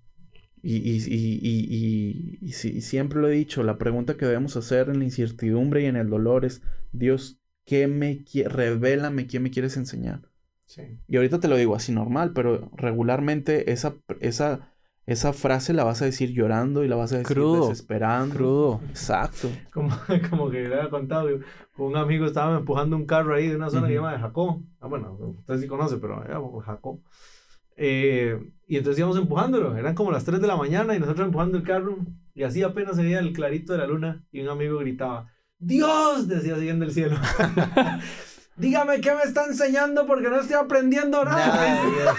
Y, 0.63 0.77
y, 0.77 0.97
y, 1.07 1.39
y, 1.43 1.67
y- 1.71 2.39
y 2.43 2.53
si- 2.53 2.77
y 2.77 2.81
siempre 2.83 3.21
lo 3.21 3.29
he 3.29 3.33
dicho, 3.33 3.63
la 3.63 3.79
pregunta 3.79 4.17
que 4.17 4.27
debemos 4.27 4.57
hacer 4.57 4.89
en 4.91 4.99
la 4.99 5.05
incertidumbre 5.05 5.83
y 5.83 5.87
en 5.87 5.97
el 5.97 6.11
dolor 6.11 6.45
es, 6.45 6.63
Dios, 6.93 7.39
¿qué 7.65 7.87
me? 7.87 8.25
Revélame 8.47 9.27
qué 9.27 9.41
me 9.41 9.51
quieres 9.51 9.77
enseñar. 9.77 10.23
Sí. 10.67 10.83
Y 11.09 11.17
ahorita 11.17 11.41
te 11.41 11.49
lo 11.49 11.57
digo 11.57 11.75
así 11.75 11.93
normal, 11.93 12.33
pero 12.35 12.71
regularmente 12.77 13.73
esa, 13.73 13.97
esa, 14.21 14.70
esa 15.13 15.33
frase 15.33 15.73
la 15.73 15.85
vas 15.85 16.03
a 16.03 16.05
decir 16.05 16.33
llorando 16.33 16.85
y 16.85 16.89
la 16.89 16.97
vas 16.97 17.13
a 17.13 17.19
decir 17.19 17.37
Crudo. 17.37 17.69
desesperando. 17.69 18.35
Crudo. 18.35 18.81
Exacto. 18.89 19.49
Como, 19.73 19.91
como 20.31 20.51
que 20.51 20.69
le 20.69 20.75
había 20.75 20.91
contado, 20.91 21.29
un 21.79 21.97
amigo 21.97 22.27
estaba 22.27 22.59
empujando 22.59 22.97
un 22.97 23.07
carro 23.07 23.35
ahí 23.35 23.49
de 23.49 23.57
una 23.57 23.71
zona 23.71 23.87
que 23.87 23.95
se 23.95 23.97
llama 23.97 24.13
de 24.13 24.19
Jacó. 24.19 24.63
Ah, 24.81 24.87
bueno, 24.87 25.17
usted 25.39 25.59
sí 25.59 25.67
conoce, 25.67 25.97
pero 25.97 26.25
era 26.25 26.41
Jacó. 26.65 27.01
Eh, 27.77 28.39
y 28.67 28.77
entonces 28.77 28.99
íbamos 28.99 29.17
empujándolo. 29.17 29.77
Eran 29.77 29.95
como 29.95 30.13
las 30.13 30.25
3 30.25 30.41
de 30.41 30.47
la 30.47 30.57
mañana 30.57 30.95
y 30.95 31.01
nosotros 31.01 31.27
empujando 31.27 31.59
el 31.59 31.65
carro. 31.65 31.97
Y 32.35 32.43
así 32.43 32.63
apenas 32.63 32.97
se 32.97 33.03
veía 33.03 33.19
el 33.19 33.33
clarito 33.33 33.73
de 33.73 33.79
la 33.79 33.87
luna. 33.87 34.25
Y 34.31 34.41
un 34.41 34.49
amigo 34.49 34.79
gritaba: 34.79 35.31
¡Dios! 35.59 36.29
Decía 36.29 36.57
en 36.57 36.83
el 36.83 36.93
cielo. 36.93 37.17
dígame 38.57 39.01
qué 39.01 39.15
me 39.15 39.23
está 39.23 39.47
enseñando 39.47 40.07
porque 40.07 40.29
no 40.29 40.41
estoy 40.41 40.57
aprendiendo 40.57 41.25
nada. 41.25 42.15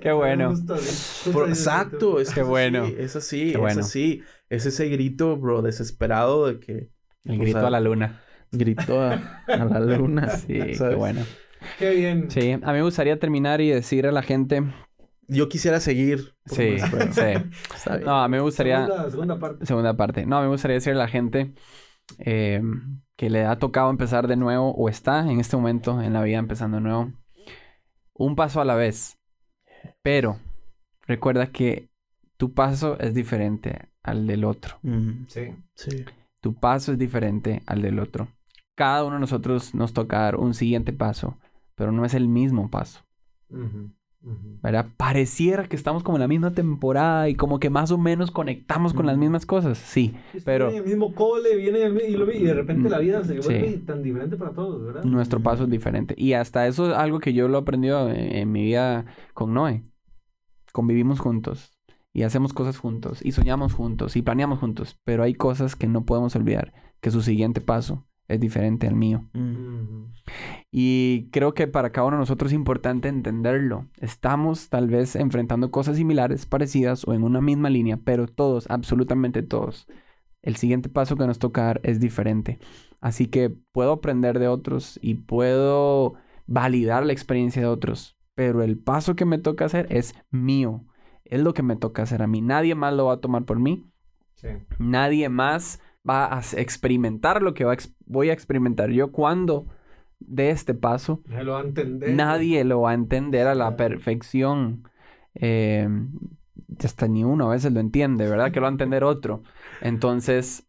Qué 0.00 0.12
bueno. 0.12 0.50
Justo 0.50 0.74
así, 0.74 0.86
justo 1.24 1.32
Por- 1.32 1.48
exacto, 1.48 2.20
es 2.20 2.28
Qué 2.28 2.34
que 2.36 2.40
es 2.42 2.46
bueno. 2.46 2.84
así, 2.84 2.94
Es 2.98 3.16
así, 3.16 3.52
Qué 3.52 3.58
bueno. 3.58 3.80
es 3.80 3.86
así. 3.86 4.22
Es 4.48 4.66
ese 4.66 4.88
grito, 4.88 5.36
bro, 5.36 5.62
desesperado 5.62 6.46
de 6.46 6.60
que... 6.60 6.90
El 7.24 7.38
grito 7.38 7.58
sea, 7.58 7.68
a 7.68 7.70
la 7.70 7.80
luna. 7.80 8.20
Grito 8.52 9.00
a, 9.02 9.14
a 9.48 9.64
la 9.64 9.80
luna. 9.96 10.28
Sí, 10.30 10.58
qué 10.78 10.94
bueno. 10.96 11.22
Qué 11.78 11.90
bien. 11.94 12.30
Sí, 12.30 12.52
a 12.52 12.58
mí 12.58 12.62
me 12.78 12.82
gustaría 12.82 13.18
terminar 13.18 13.60
y 13.60 13.70
decir 13.70 14.06
a 14.06 14.12
la 14.12 14.22
gente. 14.22 14.62
Yo 15.26 15.48
quisiera 15.48 15.80
seguir. 15.80 16.34
Sí, 16.44 16.76
más, 16.80 16.90
pero 16.90 17.12
sí. 17.12 18.00
No, 18.04 18.22
a 18.22 18.28
mí 18.28 18.36
me 18.36 18.42
gustaría. 18.42 18.86
Segunda, 18.86 19.10
segunda 19.10 19.38
parte. 19.40 19.66
Segunda 19.66 19.96
parte. 19.96 20.26
No, 20.26 20.36
a 20.36 20.40
mí 20.42 20.44
me 20.46 20.52
gustaría 20.52 20.76
decirle 20.76 21.00
a 21.00 21.04
la 21.04 21.08
gente 21.08 21.54
eh, 22.18 22.62
que 23.16 23.30
le 23.30 23.44
ha 23.44 23.58
tocado 23.58 23.90
empezar 23.90 24.28
de 24.28 24.36
nuevo 24.36 24.70
o 24.72 24.88
está 24.88 25.20
en 25.28 25.40
este 25.40 25.56
momento 25.56 26.00
en 26.00 26.12
la 26.12 26.22
vida 26.22 26.38
empezando 26.38 26.76
de 26.76 26.82
nuevo. 26.84 27.12
Un 28.18 28.36
paso 28.36 28.60
a 28.60 28.64
la 28.64 28.74
vez. 28.74 29.18
Pero 30.02 30.38
recuerda 31.06 31.48
que 31.48 31.88
tu 32.36 32.52
paso 32.52 32.98
es 32.98 33.14
diferente 33.14 33.88
al 34.02 34.26
del 34.26 34.44
otro. 34.44 34.78
Mm, 34.82 35.26
Sí. 35.28 35.54
sí. 35.74 36.04
Tu 36.40 36.54
paso 36.54 36.92
es 36.92 36.98
diferente 36.98 37.62
al 37.66 37.82
del 37.82 37.98
otro. 37.98 38.28
Cada 38.74 39.04
uno 39.04 39.14
de 39.14 39.20
nosotros 39.20 39.74
nos 39.74 39.92
toca 39.92 40.20
dar 40.20 40.36
un 40.36 40.54
siguiente 40.54 40.92
paso, 40.92 41.38
pero 41.74 41.92
no 41.92 42.04
es 42.04 42.14
el 42.14 42.28
mismo 42.28 42.70
paso. 42.70 43.00
¿Verdad? 44.62 44.86
Pareciera 44.96 45.68
que 45.68 45.76
estamos 45.76 46.02
como 46.02 46.16
en 46.16 46.22
la 46.22 46.28
misma 46.28 46.52
temporada 46.52 47.28
y 47.28 47.34
como 47.34 47.60
que 47.60 47.70
más 47.70 47.90
o 47.90 47.98
menos 47.98 48.30
conectamos 48.30 48.94
con 48.94 49.06
las 49.06 49.16
mismas 49.16 49.46
cosas. 49.46 49.78
Sí, 49.78 50.14
pero 50.44 50.66
Viene 50.66 50.78
en 50.78 50.84
el 50.84 50.90
mismo 50.90 51.14
cole, 51.14 51.56
viene 51.56 51.82
en 51.82 51.96
el 51.96 52.10
y, 52.10 52.16
lo 52.16 52.32
y 52.32 52.42
de 52.44 52.54
repente 52.54 52.88
la 52.90 52.98
vida 52.98 53.22
se 53.22 53.40
sí. 53.40 53.42
vuelve 53.42 53.78
tan 53.78 54.02
diferente 54.02 54.36
para 54.36 54.52
todos, 54.52 54.84
¿verdad? 54.84 55.04
nuestro 55.04 55.40
paso 55.40 55.64
es 55.64 55.70
diferente. 55.70 56.14
Y 56.16 56.32
hasta 56.32 56.66
eso 56.66 56.90
es 56.90 56.96
algo 56.96 57.20
que 57.20 57.32
yo 57.32 57.48
lo 57.48 57.58
he 57.58 57.60
aprendido 57.60 58.10
en, 58.10 58.16
en 58.36 58.50
mi 58.52 58.62
vida 58.64 59.06
con 59.34 59.54
Noé. 59.54 59.84
Convivimos 60.72 61.20
juntos 61.20 61.72
y 62.12 62.22
hacemos 62.22 62.52
cosas 62.52 62.78
juntos 62.78 63.20
y 63.24 63.32
soñamos 63.32 63.72
juntos 63.72 64.16
y 64.16 64.22
planeamos 64.22 64.58
juntos, 64.58 64.98
pero 65.04 65.22
hay 65.22 65.34
cosas 65.34 65.76
que 65.76 65.86
no 65.86 66.04
podemos 66.04 66.34
olvidar, 66.36 66.72
que 67.00 67.10
su 67.10 67.22
siguiente 67.22 67.60
paso 67.60 68.06
es 68.28 68.40
diferente 68.40 68.86
al 68.86 68.94
mío. 68.96 69.28
Mm, 69.32 69.82
Ujú. 69.82 70.08
Y 70.78 71.30
creo 71.32 71.54
que 71.54 71.68
para 71.68 71.90
cada 71.90 72.06
uno 72.06 72.16
de 72.18 72.20
nosotros 72.20 72.52
es 72.52 72.54
importante 72.54 73.08
entenderlo. 73.08 73.86
Estamos 73.98 74.68
tal 74.68 74.88
vez 74.88 75.16
enfrentando 75.16 75.70
cosas 75.70 75.96
similares, 75.96 76.44
parecidas 76.44 77.08
o 77.08 77.14
en 77.14 77.22
una 77.22 77.40
misma 77.40 77.70
línea, 77.70 77.96
pero 77.96 78.26
todos, 78.26 78.66
absolutamente 78.68 79.42
todos, 79.42 79.88
el 80.42 80.56
siguiente 80.56 80.90
paso 80.90 81.16
que 81.16 81.26
nos 81.26 81.38
toca 81.38 81.62
dar 81.62 81.80
es 81.82 81.98
diferente. 81.98 82.58
Así 83.00 83.28
que 83.28 83.48
puedo 83.72 83.90
aprender 83.92 84.38
de 84.38 84.48
otros 84.48 84.98
y 85.00 85.14
puedo 85.14 86.16
validar 86.46 87.06
la 87.06 87.14
experiencia 87.14 87.62
de 87.62 87.68
otros, 87.68 88.18
pero 88.34 88.62
el 88.62 88.76
paso 88.76 89.16
que 89.16 89.24
me 89.24 89.38
toca 89.38 89.64
hacer 89.64 89.86
es 89.88 90.14
mío. 90.30 90.84
Es 91.24 91.40
lo 91.40 91.54
que 91.54 91.62
me 91.62 91.76
toca 91.76 92.02
hacer 92.02 92.20
a 92.20 92.26
mí. 92.26 92.42
Nadie 92.42 92.74
más 92.74 92.92
lo 92.92 93.06
va 93.06 93.14
a 93.14 93.20
tomar 93.22 93.46
por 93.46 93.58
mí. 93.58 93.90
Sí. 94.34 94.48
Nadie 94.78 95.30
más 95.30 95.80
va 96.06 96.36
a 96.36 96.42
experimentar 96.58 97.40
lo 97.40 97.54
que 97.54 97.64
va 97.64 97.70
a 97.70 97.74
ex- 97.74 97.96
voy 98.04 98.28
a 98.28 98.34
experimentar 98.34 98.90
yo 98.90 99.10
cuando 99.10 99.68
de 100.18 100.50
este 100.50 100.74
paso. 100.74 101.22
Nadie 101.26 101.44
lo 101.44 101.52
va 101.52 101.60
a 101.60 101.64
entender. 101.64 102.10
Nadie 102.10 102.64
lo 102.64 102.80
va 102.82 102.90
a 102.90 102.94
entender 102.94 103.46
a 103.46 103.54
la 103.54 103.76
perfección. 103.76 104.88
Eh, 105.34 105.88
hasta 106.84 107.08
ni 107.08 107.24
uno 107.24 107.48
a 107.48 107.52
veces 107.52 107.72
lo 107.72 107.80
entiende, 107.80 108.28
¿verdad? 108.28 108.50
Que 108.50 108.60
lo 108.60 108.62
va 108.62 108.68
a 108.68 108.72
entender 108.72 109.04
otro. 109.04 109.42
Entonces, 109.80 110.65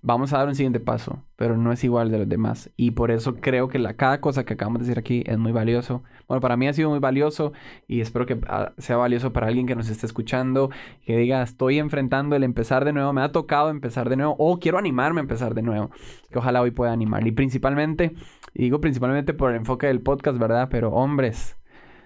vamos 0.00 0.32
a 0.32 0.38
dar 0.38 0.48
un 0.48 0.54
siguiente 0.54 0.80
paso, 0.80 1.22
pero 1.36 1.56
no 1.56 1.72
es 1.72 1.84
igual 1.84 2.10
de 2.10 2.18
los 2.18 2.28
demás. 2.28 2.70
Y 2.76 2.92
por 2.92 3.10
eso 3.10 3.36
creo 3.36 3.68
que 3.68 3.78
la, 3.78 3.94
cada 3.94 4.20
cosa 4.20 4.44
que 4.44 4.54
acabamos 4.54 4.80
de 4.80 4.86
decir 4.86 4.98
aquí 4.98 5.22
es 5.26 5.38
muy 5.38 5.52
valioso. 5.52 6.02
Bueno, 6.28 6.40
para 6.40 6.56
mí 6.56 6.66
ha 6.66 6.72
sido 6.72 6.90
muy 6.90 6.98
valioso 6.98 7.52
y 7.86 8.00
espero 8.00 8.26
que 8.26 8.40
ah, 8.48 8.72
sea 8.78 8.96
valioso 8.96 9.32
para 9.32 9.48
alguien 9.48 9.66
que 9.66 9.74
nos 9.74 9.88
esté 9.88 10.06
escuchando, 10.06 10.70
que 11.04 11.16
diga, 11.16 11.42
estoy 11.42 11.78
enfrentando 11.78 12.36
el 12.36 12.44
empezar 12.44 12.84
de 12.84 12.92
nuevo, 12.92 13.12
me 13.12 13.22
ha 13.22 13.32
tocado 13.32 13.70
empezar 13.70 14.08
de 14.08 14.16
nuevo 14.16 14.34
o 14.38 14.58
quiero 14.58 14.78
animarme 14.78 15.20
a 15.20 15.22
empezar 15.22 15.54
de 15.54 15.62
nuevo. 15.62 15.90
Que 16.30 16.38
ojalá 16.38 16.62
hoy 16.62 16.70
pueda 16.70 16.92
animar. 16.92 17.26
Y 17.26 17.32
principalmente, 17.32 18.14
y 18.54 18.62
digo 18.62 18.80
principalmente 18.80 19.34
por 19.34 19.50
el 19.50 19.56
enfoque 19.56 19.86
del 19.86 20.00
podcast, 20.00 20.38
¿verdad? 20.38 20.68
Pero 20.70 20.90
hombres, 20.90 21.56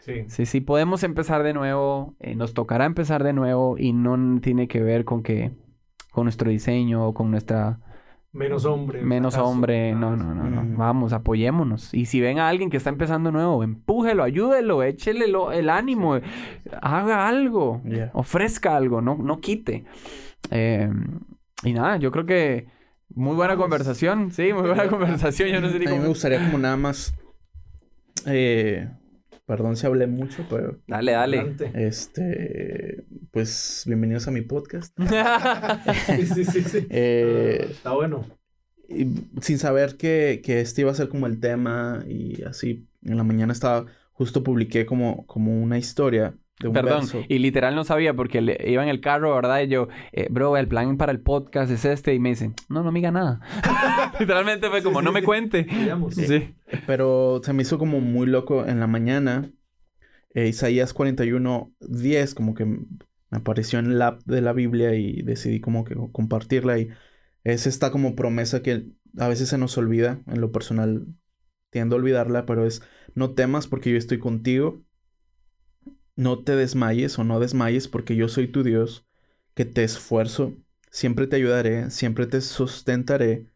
Sí. 0.00 0.24
Sí, 0.28 0.46
sí, 0.46 0.60
podemos 0.60 1.02
empezar 1.02 1.42
de 1.42 1.52
nuevo, 1.52 2.14
eh, 2.20 2.36
nos 2.36 2.54
tocará 2.54 2.84
empezar 2.84 3.24
de 3.24 3.32
nuevo 3.32 3.76
y 3.76 3.92
no 3.92 4.40
tiene 4.40 4.68
que 4.68 4.80
ver 4.80 5.04
con 5.04 5.24
que, 5.24 5.50
con 6.16 6.24
nuestro 6.24 6.50
diseño 6.50 7.06
o 7.06 7.12
con 7.12 7.30
nuestra 7.30 7.78
Menos 8.32 8.64
hombre. 8.64 9.02
menos 9.02 9.34
fracaso, 9.34 9.50
hombre, 9.52 9.92
no, 9.92 10.10
más. 10.12 10.18
no, 10.18 10.34
no, 10.34 10.44
no, 10.50 10.62
Mm. 10.62 10.76
vamos, 10.78 11.12
apoyémonos. 11.12 11.92
Y 11.92 12.06
si 12.06 12.22
ven 12.22 12.38
a 12.38 12.48
alguien 12.48 12.70
que 12.70 12.78
está 12.78 12.88
empezando 12.88 13.30
nuevo, 13.30 13.62
empújelo, 13.62 14.22
ayúdelo, 14.22 14.82
échele 14.82 15.28
lo- 15.28 15.52
el 15.52 15.68
ánimo, 15.68 16.18
haga 16.80 17.28
algo, 17.28 17.82
Yeah. 17.84 18.10
ofrezca 18.14 18.74
algo, 18.76 19.02
no, 19.02 19.16
no 19.16 19.40
quite. 19.40 19.84
Eh, 20.50 20.88
y 21.64 21.72
nada, 21.74 21.98
yo 21.98 22.10
creo 22.10 22.24
que 22.24 22.66
muy 23.14 23.36
buena 23.36 23.52
Vamos. 23.54 23.64
conversación, 23.64 24.30
sí, 24.30 24.54
muy 24.54 24.62
buena 24.68 24.88
conversación, 24.88 25.50
yo 25.50 25.60
no 25.60 25.68
sé 25.68 25.78
ni 25.78 25.84
A 25.84 25.90
mí 25.90 25.94
me 25.96 25.98
cómo... 25.98 26.08
gustaría 26.08 26.38
como 26.42 26.56
nada 26.56 26.78
más... 26.78 27.14
eh, 28.26 28.88
perdón 29.46 29.76
si 29.76 29.86
hablé 29.86 30.06
mucho, 30.06 30.44
pero... 30.50 30.80
Dale, 30.86 31.12
dale. 31.12 31.38
Adelante. 31.38 31.70
Este... 31.74 33.04
Pues 33.30 33.84
bienvenidos 33.86 34.26
a 34.28 34.32
mi 34.32 34.42
podcast. 34.42 34.96
Sí, 36.06 36.26
sí, 36.26 36.44
sí, 36.44 36.62
sí. 36.62 36.86
Eh, 36.90 37.68
Está 37.70 37.92
bueno. 37.92 38.26
y 38.88 39.06
sin 39.40 39.58
saber 39.58 39.96
que, 39.96 40.42
que 40.44 40.60
este 40.60 40.82
iba 40.82 40.90
a 40.90 40.94
ser 40.94 41.08
como 41.08 41.26
el 41.26 41.38
tema 41.40 42.04
y 42.08 42.42
así. 42.42 42.88
En 43.02 43.16
la 43.16 43.24
mañana 43.24 43.52
estaba... 43.52 43.86
Justo 44.12 44.42
publiqué 44.42 44.86
como, 44.86 45.26
como 45.26 45.62
una 45.62 45.78
historia 45.78 46.34
de 46.60 46.68
un 46.68 46.74
Perdón, 46.74 47.00
verso. 47.00 47.22
y 47.28 47.38
literal 47.38 47.74
no 47.74 47.84
sabía 47.84 48.14
porque 48.14 48.40
le- 48.40 48.58
iba 48.66 48.82
en 48.82 48.88
el 48.88 49.00
carro, 49.00 49.34
¿verdad? 49.34 49.60
Y 49.62 49.68
yo, 49.68 49.88
eh, 50.12 50.28
bro, 50.30 50.56
el 50.56 50.68
plan 50.68 50.96
para 50.96 51.12
el 51.12 51.20
podcast 51.20 51.70
es 51.70 51.84
este. 51.84 52.14
Y 52.14 52.18
me 52.18 52.30
dicen, 52.30 52.54
no, 52.68 52.82
no 52.82 52.90
me 52.92 52.98
diga 53.00 53.10
nada. 53.10 53.40
Literalmente 54.20 54.68
fue 54.70 54.82
como, 54.82 55.00
sí, 55.00 55.04
no 55.04 55.12
me 55.12 55.22
cuente. 55.22 55.64
Digamos. 55.64 56.14
Sí. 56.14 56.54
Pero 56.86 57.40
se 57.44 57.52
me 57.52 57.62
hizo 57.62 57.78
como 57.78 58.00
muy 58.00 58.26
loco 58.26 58.66
en 58.66 58.80
la 58.80 58.86
mañana. 58.86 59.50
eh, 60.34 60.48
Isaías 60.48 60.92
41, 60.92 61.72
10, 61.80 62.34
como 62.34 62.54
que 62.54 62.64
me 62.64 62.78
apareció 63.30 63.78
en 63.78 63.98
la 63.98 64.08
app 64.08 64.22
de 64.24 64.40
la 64.40 64.52
Biblia 64.52 64.94
y 64.94 65.22
decidí 65.22 65.60
como 65.60 65.84
que 65.84 65.94
compartirla. 66.12 66.78
Y 66.78 66.88
es 67.44 67.66
esta 67.66 67.90
como 67.90 68.14
promesa 68.16 68.62
que 68.62 68.86
a 69.18 69.28
veces 69.28 69.48
se 69.50 69.58
nos 69.58 69.76
olvida. 69.78 70.20
En 70.26 70.40
lo 70.40 70.52
personal 70.52 71.06
tiendo 71.70 71.96
a 71.96 71.98
olvidarla, 71.98 72.46
pero 72.46 72.64
es 72.66 72.82
no 73.14 73.32
temas 73.32 73.66
porque 73.66 73.90
yo 73.90 73.98
estoy 73.98 74.18
contigo. 74.18 74.82
No 76.16 76.42
te 76.42 76.56
desmayes 76.56 77.18
o 77.18 77.24
no 77.24 77.40
desmayes 77.40 77.88
porque 77.88 78.16
yo 78.16 78.28
soy 78.28 78.48
tu 78.48 78.62
Dios, 78.62 79.06
que 79.54 79.64
te 79.64 79.84
esfuerzo. 79.84 80.54
Siempre 80.90 81.26
te 81.26 81.36
ayudaré, 81.36 81.90
siempre 81.90 82.26
te 82.26 82.40
sustentaré 82.40 83.46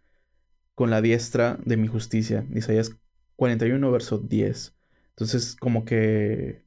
con 0.74 0.90
la 0.90 1.02
diestra 1.02 1.58
de 1.64 1.76
mi 1.76 1.88
justicia. 1.88 2.46
Isaías 2.54 2.96
41, 3.36 3.90
verso 3.90 4.18
10. 4.18 4.76
Entonces, 5.10 5.56
como 5.56 5.84
que, 5.84 6.64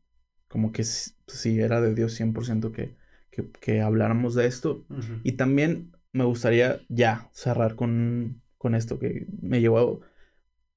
como 0.48 0.72
que 0.72 0.84
sí, 0.84 1.12
sí 1.28 1.60
era 1.60 1.82
de 1.82 1.96
Dios 1.96 2.14
100% 2.14 2.72
que, 2.72 2.96
que, 3.32 3.50
que 3.52 3.82
habláramos 3.82 4.36
de 4.36 4.48
esto. 4.48 4.86
Y 5.24 5.34
también 5.34 5.91
me 6.12 6.26
gustaría 6.26 6.82
ya 6.89 7.30
cerrar 7.34 7.76
con, 7.76 8.41
con 8.58 8.76
esto 8.76 9.00
que 9.00 9.28
me 9.41 9.62
llevó, 9.62 10.02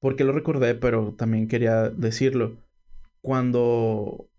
porque 0.01 0.25
lo 0.25 0.33
recordé, 0.33 0.75
pero 0.75 1.15
también 1.15 1.49
quería 1.49 1.91
decirlo. 1.91 2.59
Cuando 3.23 4.31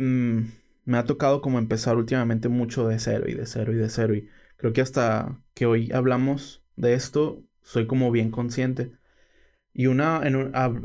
mm, 0.00 0.52
me 0.86 0.98
ha 0.98 1.04
tocado 1.04 1.40
como 1.40 1.58
empezar 1.58 1.96
últimamente 1.96 2.48
mucho 2.48 2.88
de 2.88 2.98
cero 2.98 3.26
y 3.28 3.34
de 3.34 3.46
cero 3.46 3.72
y 3.72 3.76
de 3.76 3.88
cero 3.88 4.14
y 4.14 4.28
creo 4.56 4.72
que 4.72 4.80
hasta 4.80 5.40
que 5.54 5.66
hoy 5.66 5.92
hablamos 5.92 6.62
de 6.76 6.94
esto, 6.94 7.44
soy 7.62 7.86
como 7.86 8.10
bien 8.10 8.30
consciente. 8.30 8.92
Y 9.72 9.86
una, 9.86 10.22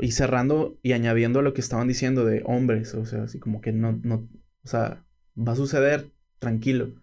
y 0.00 0.12
cerrando 0.12 0.78
y 0.82 0.92
añadiendo 0.92 1.40
a 1.40 1.42
lo 1.42 1.54
que 1.54 1.60
estaban 1.60 1.88
diciendo 1.88 2.24
de 2.24 2.42
hombres, 2.46 2.94
o 2.94 3.04
sea, 3.04 3.24
así 3.24 3.40
como 3.40 3.60
que 3.60 3.72
no, 3.72 3.98
no, 4.02 4.28
o 4.64 4.68
sea, 4.68 5.04
va 5.36 5.52
a 5.52 5.56
suceder, 5.56 6.12
tranquilo. 6.38 6.94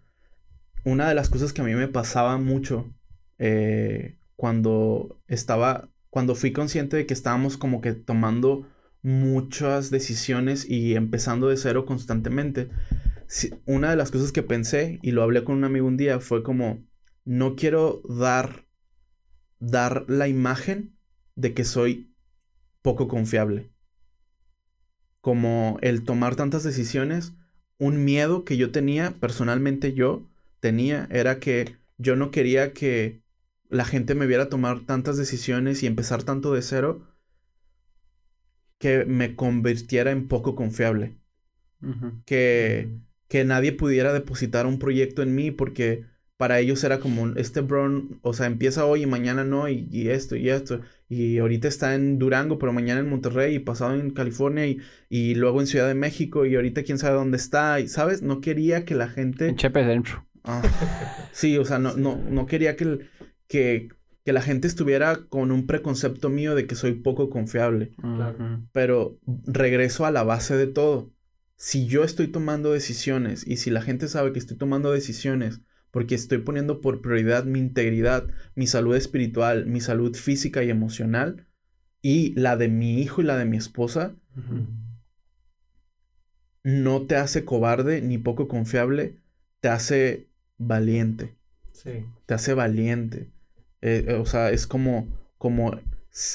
Una 0.84 1.08
de 1.08 1.14
las 1.14 1.28
cosas 1.30 1.52
que 1.52 1.60
a 1.60 1.64
mí 1.64 1.74
me 1.74 1.88
pasaba 1.88 2.38
mucho 2.38 2.94
eh, 3.38 4.16
cuando 4.36 5.20
estaba, 5.28 5.90
cuando 6.10 6.34
fui 6.34 6.52
consciente 6.52 6.96
de 6.96 7.06
que 7.06 7.14
estábamos 7.14 7.58
como 7.58 7.80
que 7.80 7.92
tomando 7.92 8.66
muchas 9.04 9.90
decisiones 9.90 10.68
y 10.68 10.94
empezando 10.94 11.48
de 11.48 11.58
cero 11.58 11.84
constantemente, 11.84 12.70
una 13.66 13.90
de 13.90 13.96
las 13.96 14.10
cosas 14.10 14.32
que 14.32 14.42
pensé, 14.42 14.98
y 15.02 15.10
lo 15.10 15.22
hablé 15.22 15.44
con 15.44 15.56
un 15.56 15.64
amigo 15.64 15.86
un 15.86 15.98
día, 15.98 16.20
fue 16.20 16.42
como, 16.42 16.82
no 17.26 17.54
quiero 17.54 18.02
dar, 18.08 18.66
dar 19.60 20.06
la 20.08 20.26
imagen 20.26 20.96
de 21.36 21.52
que 21.52 21.64
soy 21.64 22.14
poco 22.80 23.06
confiable. 23.06 23.70
Como 25.20 25.78
el 25.82 26.04
tomar 26.04 26.34
tantas 26.34 26.64
decisiones, 26.64 27.34
un 27.78 28.04
miedo 28.04 28.44
que 28.44 28.56
yo 28.56 28.72
tenía, 28.72 29.10
personalmente 29.20 29.92
yo 29.92 30.30
tenía, 30.60 31.08
era 31.10 31.40
que 31.40 31.76
yo 31.98 32.16
no 32.16 32.30
quería 32.30 32.72
que 32.72 33.22
la 33.68 33.84
gente 33.84 34.14
me 34.14 34.26
viera 34.26 34.48
tomar 34.48 34.86
tantas 34.86 35.18
decisiones 35.18 35.82
y 35.82 35.86
empezar 35.86 36.22
tanto 36.22 36.54
de 36.54 36.62
cero 36.62 37.13
que 38.84 39.06
me 39.06 39.34
convirtiera 39.34 40.10
en 40.10 40.28
poco 40.28 40.54
confiable. 40.54 41.14
Que, 42.26 42.90
que 43.28 43.42
nadie 43.46 43.72
pudiera 43.72 44.12
depositar 44.12 44.66
un 44.66 44.78
proyecto 44.78 45.22
en 45.22 45.34
mí 45.34 45.50
porque 45.50 46.04
para 46.36 46.60
ellos 46.60 46.84
era 46.84 47.00
como 47.00 47.28
este 47.36 47.62
Brown, 47.62 48.18
o 48.20 48.34
sea, 48.34 48.44
empieza 48.44 48.84
hoy 48.84 49.04
y 49.04 49.06
mañana 49.06 49.42
no, 49.42 49.70
y, 49.70 49.88
y 49.90 50.10
esto 50.10 50.36
y 50.36 50.50
esto. 50.50 50.82
Y 51.08 51.38
ahorita 51.38 51.66
está 51.66 51.94
en 51.94 52.18
Durango, 52.18 52.58
pero 52.58 52.74
mañana 52.74 53.00
en 53.00 53.08
Monterrey 53.08 53.54
y 53.54 53.58
pasado 53.58 53.94
en 53.94 54.10
California 54.10 54.66
y, 54.66 54.82
y 55.08 55.34
luego 55.34 55.62
en 55.62 55.66
Ciudad 55.66 55.88
de 55.88 55.94
México 55.94 56.44
y 56.44 56.54
ahorita 56.54 56.82
quién 56.82 56.98
sabe 56.98 57.16
dónde 57.16 57.38
está. 57.38 57.80
Y, 57.80 57.88
¿Sabes? 57.88 58.20
No 58.20 58.42
quería 58.42 58.84
que 58.84 58.94
la 58.94 59.08
gente... 59.08 59.48
En 59.48 59.56
Chepe 59.56 59.82
Centro. 59.82 60.26
Ah, 60.42 60.60
sí, 61.32 61.56
o 61.56 61.64
sea, 61.64 61.78
no, 61.78 61.96
no, 61.96 62.16
no 62.16 62.44
quería 62.44 62.76
que, 62.76 62.98
que, 63.48 63.88
que 64.24 64.32
la 64.32 64.40
gente 64.40 64.66
estuviera 64.66 65.16
con 65.28 65.52
un 65.52 65.66
preconcepto 65.66 66.30
mío 66.30 66.54
de 66.54 66.66
que 66.66 66.74
soy 66.74 66.94
poco 66.94 67.28
confiable. 67.28 67.92
Pero 68.72 69.18
regreso 69.46 70.06
a 70.06 70.10
la 70.10 70.22
base 70.22 70.56
de 70.56 70.66
todo. 70.66 71.12
Si 71.56 71.86
yo 71.86 72.04
estoy 72.04 72.28
tomando 72.28 72.72
decisiones 72.72 73.46
y 73.46 73.58
si 73.58 73.70
la 73.70 73.82
gente 73.82 74.08
sabe 74.08 74.32
que 74.32 74.38
estoy 74.38 74.56
tomando 74.56 74.90
decisiones 74.90 75.60
porque 75.90 76.14
estoy 76.14 76.38
poniendo 76.38 76.80
por 76.80 77.02
prioridad 77.02 77.44
mi 77.44 77.60
integridad, 77.60 78.26
mi 78.56 78.66
salud 78.66 78.96
espiritual, 78.96 79.66
mi 79.66 79.80
salud 79.80 80.16
física 80.16 80.64
y 80.64 80.70
emocional 80.70 81.46
y 82.02 82.34
la 82.34 82.56
de 82.56 82.68
mi 82.68 83.00
hijo 83.00 83.20
y 83.20 83.24
la 83.24 83.36
de 83.36 83.44
mi 83.44 83.56
esposa, 83.56 84.16
no 86.64 87.02
te 87.06 87.16
hace 87.16 87.44
cobarde 87.44 88.00
ni 88.00 88.18
poco 88.18 88.48
confiable, 88.48 89.20
te 89.60 89.68
hace 89.68 90.28
valiente. 90.58 91.36
Sí. 91.72 92.04
te 92.26 92.34
hace 92.34 92.54
valiente. 92.54 93.33
Eh, 93.84 94.06
eh, 94.08 94.14
o 94.14 94.26
sea, 94.26 94.50
es 94.50 94.66
como, 94.66 95.08
como, 95.38 95.70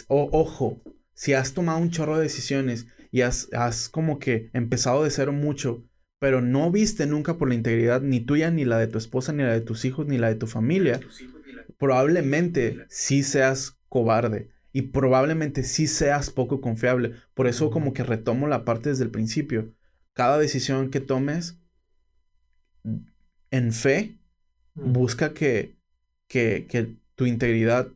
o- 0.07 0.29
ojo, 0.33 0.81
si 1.15 1.33
has 1.33 1.53
tomado 1.55 1.79
un 1.79 1.91
chorro 1.91 2.17
de 2.17 2.23
decisiones 2.23 2.87
y 3.11 3.21
has, 3.21 3.49
has 3.53 3.89
como 3.89 4.19
que 4.19 4.51
empezado 4.53 5.03
de 5.03 5.09
cero 5.11 5.33
mucho, 5.33 5.83
pero 6.19 6.41
no 6.41 6.71
viste 6.71 7.07
nunca 7.07 7.37
por 7.37 7.49
la 7.49 7.55
integridad 7.55 8.01
ni 8.01 8.21
tuya, 8.21 8.51
ni 8.51 8.65
la 8.65 8.77
de 8.79 8.87
tu 8.87 8.99
esposa, 8.99 9.33
ni 9.33 9.43
la 9.43 9.53
de 9.53 9.61
tus 9.61 9.85
hijos, 9.85 10.07
ni 10.07 10.19
la 10.19 10.29
de 10.29 10.35
tu 10.35 10.47
familia, 10.47 11.01
probablemente 11.79 12.85
sí 12.89 13.23
seas 13.23 13.77
cobarde 13.89 14.49
y 14.73 14.83
probablemente 14.83 15.63
sí 15.63 15.87
seas 15.87 16.31
poco 16.31 16.61
confiable. 16.61 17.13
Por 17.35 17.47
eso 17.47 17.71
como 17.71 17.93
que 17.93 18.03
retomo 18.03 18.47
la 18.47 18.65
parte 18.65 18.89
desde 18.89 19.05
el 19.05 19.11
principio. 19.11 19.73
Cada 20.13 20.39
decisión 20.39 20.91
que 20.91 21.01
tomes 21.01 21.59
en 23.51 23.71
fe, 23.73 24.17
busca 24.75 25.33
que, 25.33 25.77
que, 26.27 26.67
que 26.69 26.97
tu 27.19 27.25
integridad 27.25 27.91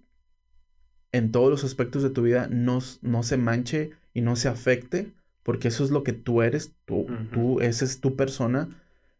en 1.13 1.31
todos 1.31 1.49
los 1.49 1.63
aspectos 1.63 2.03
de 2.03 2.09
tu 2.09 2.23
vida 2.23 2.49
no, 2.51 2.79
no 3.01 3.23
se 3.23 3.37
manche 3.37 3.91
y 4.13 4.19
no 4.19 4.35
se 4.35 4.49
afecte, 4.49 5.13
porque 5.43 5.69
eso 5.69 5.85
es 5.85 5.91
lo 5.91 6.03
que 6.03 6.11
tú 6.11 6.41
eres, 6.41 6.73
tú, 6.83 7.07
tú, 7.31 7.61
esa 7.61 7.85
es 7.85 8.01
tu 8.01 8.17
persona, 8.17 8.67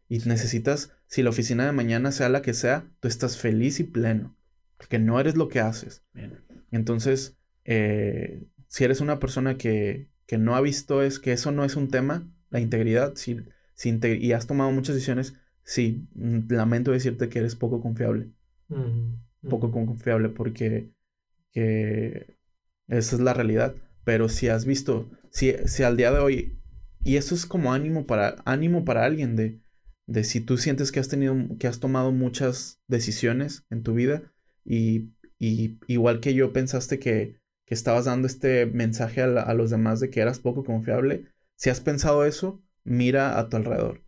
y 0.06 0.18
necesitas, 0.18 0.92
si 1.06 1.22
la 1.22 1.30
oficina 1.30 1.64
de 1.64 1.72
mañana 1.72 2.12
sea 2.12 2.28
la 2.28 2.42
que 2.42 2.52
sea, 2.52 2.84
tú 3.00 3.08
estás 3.08 3.38
feliz 3.38 3.80
y 3.80 3.84
pleno, 3.84 4.36
porque 4.76 4.98
no 4.98 5.18
eres 5.18 5.36
lo 5.36 5.48
que 5.48 5.60
haces. 5.60 6.02
Bien. 6.12 6.38
Entonces, 6.70 7.34
eh, 7.64 8.42
si 8.68 8.84
eres 8.84 9.00
una 9.00 9.18
persona 9.20 9.56
que, 9.56 10.10
que 10.26 10.36
no 10.36 10.54
ha 10.54 10.60
visto 10.60 11.02
es 11.02 11.18
que 11.18 11.32
eso 11.32 11.50
no 11.50 11.64
es 11.64 11.76
un 11.76 11.88
tema, 11.88 12.28
la 12.50 12.60
integridad, 12.60 13.14
si, 13.16 13.38
si 13.72 13.88
inte- 13.88 14.18
y 14.18 14.32
has 14.32 14.46
tomado 14.46 14.70
muchas 14.70 14.96
decisiones, 14.96 15.34
sí, 15.62 16.06
mm, 16.14 16.52
lamento 16.52 16.90
decirte 16.90 17.30
que 17.30 17.38
eres 17.38 17.56
poco 17.56 17.80
confiable, 17.80 18.28
Ujú. 18.68 19.23
Poco 19.48 19.70
confiable 19.72 20.28
porque 20.28 20.90
que 21.52 22.36
esa 22.88 23.16
es 23.16 23.20
la 23.22 23.34
realidad. 23.34 23.74
Pero 24.04 24.28
si 24.28 24.48
has 24.48 24.64
visto, 24.66 25.10
si, 25.30 25.54
si 25.66 25.82
al 25.82 25.96
día 25.96 26.12
de 26.12 26.18
hoy, 26.20 26.58
y 27.02 27.16
eso 27.16 27.34
es 27.34 27.46
como 27.46 27.72
ánimo 27.72 28.06
para, 28.06 28.36
ánimo 28.44 28.84
para 28.84 29.04
alguien 29.04 29.36
de, 29.36 29.60
de 30.06 30.24
si 30.24 30.40
tú 30.40 30.58
sientes 30.58 30.92
que 30.92 31.00
has 31.00 31.08
tenido, 31.08 31.36
que 31.58 31.66
has 31.66 31.80
tomado 31.80 32.12
muchas 32.12 32.80
decisiones 32.88 33.64
en 33.70 33.82
tu 33.82 33.94
vida 33.94 34.32
y, 34.64 35.10
y 35.38 35.78
igual 35.88 36.20
que 36.20 36.34
yo 36.34 36.52
pensaste 36.52 36.98
que, 36.98 37.40
que 37.66 37.74
estabas 37.74 38.04
dando 38.06 38.26
este 38.26 38.66
mensaje 38.66 39.22
a, 39.22 39.26
la- 39.26 39.42
a 39.42 39.54
los 39.54 39.70
demás 39.70 40.00
de 40.00 40.10
que 40.10 40.20
eras 40.20 40.38
poco 40.38 40.64
confiable, 40.64 41.26
si 41.56 41.70
has 41.70 41.80
pensado 41.80 42.24
eso, 42.24 42.62
mira 42.84 43.38
a 43.38 43.48
tu 43.48 43.56
alrededor. 43.56 44.02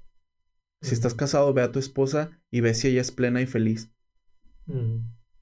Si 0.82 0.95
estás 0.95 1.14
casado, 1.14 1.53
ve 1.55 1.62
a 1.62 1.72
tu 1.72 1.78
esposa 1.78 2.30
y 2.51 2.61
ve 2.61 2.74
si 2.74 2.89
ella 2.89 3.03
es 3.03 3.12
plena 3.12 3.43
y 3.43 3.47
feliz. 3.47 3.91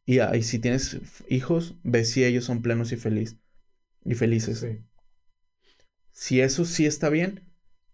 Y, 0.06 0.18
ah, 0.18 0.36
y 0.36 0.42
si 0.42 0.58
tienes 0.58 0.98
hijos, 1.28 1.74
ve 1.82 2.04
si 2.04 2.24
ellos 2.24 2.44
son 2.44 2.62
plenos 2.62 2.92
y 2.92 2.96
feliz 2.96 3.36
y 4.04 4.14
felices. 4.14 4.60
Sí. 4.60 4.80
Si 6.12 6.40
eso 6.40 6.64
sí 6.64 6.86
está 6.86 7.08
bien, 7.08 7.42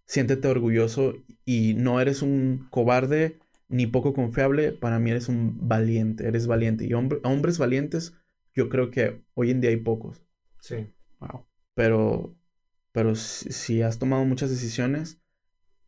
siéntete 0.07 0.49
orgulloso 0.49 1.15
y 1.45 1.75
no 1.75 2.01
eres 2.01 2.23
un 2.23 2.67
cobarde 2.71 3.39
ni 3.69 3.87
poco 3.87 4.13
confiable. 4.13 4.73
Para 4.73 4.99
mí 4.99 5.11
eres 5.11 5.29
un 5.29 5.69
valiente, 5.69 6.27
eres 6.27 6.47
valiente. 6.47 6.85
Y 6.87 6.93
hombre- 6.93 7.21
hombres 7.25 7.59
valientes, 7.59 8.15
yo 8.55 8.69
creo 8.69 8.91
que 8.91 9.23
hoy 9.35 9.51
en 9.51 9.61
día 9.61 9.71
hay 9.71 9.77
pocos. 9.79 10.23
Sí. 10.61 10.87
Wow. 11.21 11.47
Pero, 11.75 12.37
pero 12.93 13.15
si, 13.15 13.53
si 13.53 13.83
has 13.83 13.99
tomado 13.99 14.25
muchas 14.25 14.51
decisiones 14.51 15.21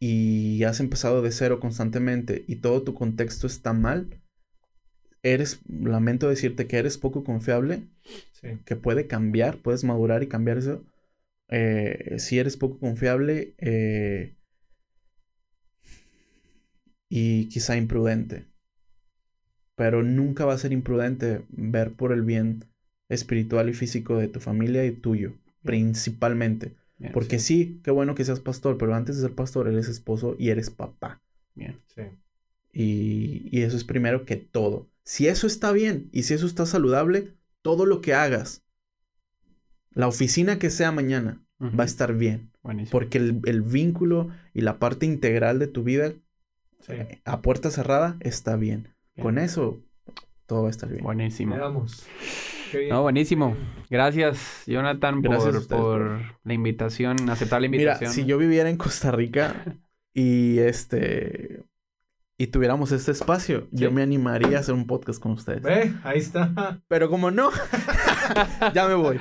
y 0.00 0.64
has 0.64 0.80
empezado 0.80 1.22
de 1.22 1.32
cero 1.32 1.60
constantemente 1.60 2.44
y 2.48 2.56
todo 2.56 2.82
tu 2.84 2.94
contexto 2.94 3.46
está 3.46 3.72
mal, 3.72 4.21
eres, 5.22 5.60
lamento 5.68 6.28
decirte 6.28 6.66
que 6.66 6.78
eres 6.78 6.98
poco 6.98 7.24
confiable, 7.24 7.82
Sí. 8.32 8.48
que 8.64 8.76
puede 8.76 9.06
cambiar, 9.06 9.58
puedes 9.58 9.84
madurar 9.84 10.22
y 10.22 10.28
cambiar 10.28 10.58
eso. 10.58 10.82
Eh, 11.48 12.16
si 12.18 12.38
eres 12.38 12.56
poco 12.56 12.78
confiable 12.78 13.54
eh, 13.58 14.34
y 17.08 17.48
quizá 17.48 17.76
imprudente, 17.76 18.46
pero 19.76 20.02
nunca 20.02 20.44
va 20.44 20.54
a 20.54 20.58
ser 20.58 20.72
imprudente 20.72 21.42
ver 21.50 21.92
por 21.92 22.12
el 22.12 22.22
bien 22.22 22.64
espiritual 23.08 23.68
y 23.68 23.74
físico 23.74 24.16
de 24.16 24.28
tu 24.28 24.40
familia 24.40 24.84
y 24.86 24.92
tuyo, 24.92 25.34
principalmente. 25.62 26.72
Bien. 26.98 27.12
Porque 27.12 27.38
sí, 27.38 27.80
qué 27.82 27.90
bueno 27.90 28.14
que 28.14 28.24
seas 28.24 28.40
pastor, 28.40 28.78
pero 28.78 28.94
antes 28.94 29.16
de 29.16 29.22
ser 29.22 29.34
pastor 29.34 29.68
eres 29.68 29.88
esposo 29.88 30.36
y 30.38 30.50
eres 30.50 30.70
papá. 30.70 31.20
Bien. 31.54 31.76
Sí. 31.94 32.02
Y, 32.72 33.48
y 33.50 33.62
eso 33.62 33.76
es 33.76 33.84
primero 33.84 34.24
que 34.24 34.36
todo. 34.36 34.88
Si 35.05 35.26
eso 35.28 35.46
está 35.46 35.72
bien 35.72 36.09
y 36.12 36.22
si 36.24 36.34
eso 36.34 36.46
está 36.46 36.66
saludable, 36.66 37.34
todo 37.62 37.86
lo 37.86 38.00
que 38.00 38.14
hagas, 38.14 38.62
la 39.90 40.09
oficina 40.09 40.59
que 40.59 40.70
sea 40.70 40.92
mañana, 40.92 41.42
va 41.61 41.84
a 41.84 41.86
estar 41.86 42.14
bien. 42.14 42.50
Buenísimo. 42.62 42.92
Porque 42.92 43.18
el, 43.18 43.40
el 43.46 43.62
vínculo 43.62 44.28
y 44.55 44.61
la 44.62 44.78
parte 44.78 45.07
integral 45.07 45.59
de 45.59 45.66
tu 45.66 45.82
vida 45.82 46.12
Sí. 46.80 46.94
a 47.24 47.42
puerta 47.42 47.70
cerrada 47.70 48.16
está 48.20 48.57
bien. 48.57 48.88
Bien. 49.14 49.22
Con 49.24 49.38
eso, 49.38 49.80
todo 50.46 50.62
va 50.62 50.68
a 50.68 50.70
estar 50.70 50.88
bien. 50.88 51.04
Buenísimo. 51.04 51.57
No, 52.88 53.03
buenísimo. 53.03 53.57
Gracias, 53.91 54.64
Jonathan, 54.66 55.20
Gracias 55.22 55.45
por, 55.45 55.57
ustedes, 55.57 55.80
por 55.80 56.20
la 56.42 56.54
invitación, 56.54 57.29
aceptar 57.30 57.61
la 57.62 57.68
Mira, 57.68 57.83
invitación. 57.92 58.12
si 58.12 58.24
yo 58.24 58.38
viviera 58.38 58.68
en 58.70 58.76
Costa 58.76 59.12
Rica 59.12 59.76
y 60.14 60.58
este 60.58 61.62
y 62.42 62.48
tuviéramos 62.48 62.90
este 62.90 63.12
espacio, 63.12 63.68
yo 63.70 63.92
me 63.92 64.02
animaría 64.02 64.56
a 64.56 64.60
hacer 64.62 64.74
un 64.74 64.88
podcast 64.88 65.22
con 65.22 65.30
ustedes. 65.30 65.62
Ve, 65.62 65.94
ahí 66.02 66.18
está. 66.18 66.80
Pero 66.88 67.08
como 67.08 67.30
no, 67.30 67.50
ya 68.74 68.86
me 68.88 68.94
voy. 68.94 69.18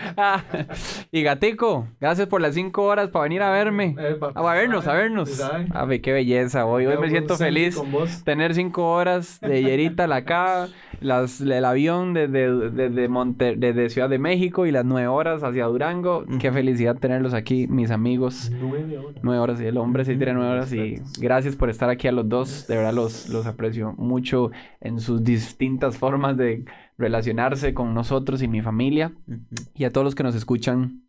y 1.12 1.24
Gatico, 1.24 1.88
gracias 2.00 2.28
por 2.28 2.42
las 2.42 2.54
cinco 2.56 2.84
horas 2.84 3.10
para 3.10 3.24
venir 3.24 3.42
a 3.42 3.52
verme. 3.52 3.96
Eh, 4.00 4.16
pa- 4.20 4.32
A 4.36 4.54
vernos, 4.54 4.88
a 4.88 4.94
vernos. 4.94 5.42
A 5.74 5.86
ver, 5.86 6.02
qué 6.02 6.12
belleza. 6.14 6.66
Hoy, 6.66 6.86
hoy 6.86 6.98
me 6.98 7.10
siento 7.10 7.38
feliz. 7.38 7.82
Tener 8.24 8.54
cinco 8.54 8.92
horas 8.92 9.40
de 9.42 9.64
Yerita 9.64 10.08
la 10.08 10.18
acá, 10.18 10.68
las, 11.00 11.42
el 11.42 11.66
avión 11.66 12.14
desde, 12.14 12.70
desde, 12.72 13.10
Monte- 13.10 13.56
desde 13.58 13.90
Ciudad 13.90 14.10
de 14.10 14.20
México 14.20 14.66
y 14.66 14.72
las 14.72 14.86
nueve 14.86 15.08
horas 15.08 15.44
hacia 15.44 15.66
Durango. 15.66 16.26
Qué 16.40 16.52
felicidad 16.52 16.96
tenerlos 16.98 17.34
aquí, 17.34 17.68
mis 17.68 17.92
amigos. 17.92 18.52
Nueve 18.52 18.98
horas. 18.98 19.20
Nueve 19.24 19.40
horas, 19.40 19.62
y 19.62 19.66
el 19.66 19.78
hombre 19.78 20.06
sí 20.06 20.16
tiene 20.16 20.34
nueve 20.34 20.52
horas 20.52 20.72
y 20.74 21.02
gracias 21.20 21.56
por 21.56 21.70
estar 21.70 21.90
aquí 21.90 22.08
a 22.08 22.12
los 22.12 22.28
dos, 22.30 22.68
de 22.68 22.78
verdad 22.78 22.94
los, 22.94 23.30
los 23.30 23.46
aprecio 23.46 23.94
mucho 23.98 24.52
en 24.80 25.00
sus 25.00 25.24
distintas 25.24 25.98
formas 25.98 26.38
de 26.38 26.66
relacionarse 27.02 27.74
con 27.74 27.94
nosotros 27.94 28.42
y 28.42 28.48
mi 28.48 28.62
familia 28.62 29.12
y 29.76 29.84
a 29.84 29.92
todos 29.92 30.06
los 30.06 30.16
que 30.16 30.24
nos 30.24 30.36
escuchan, 30.36 31.02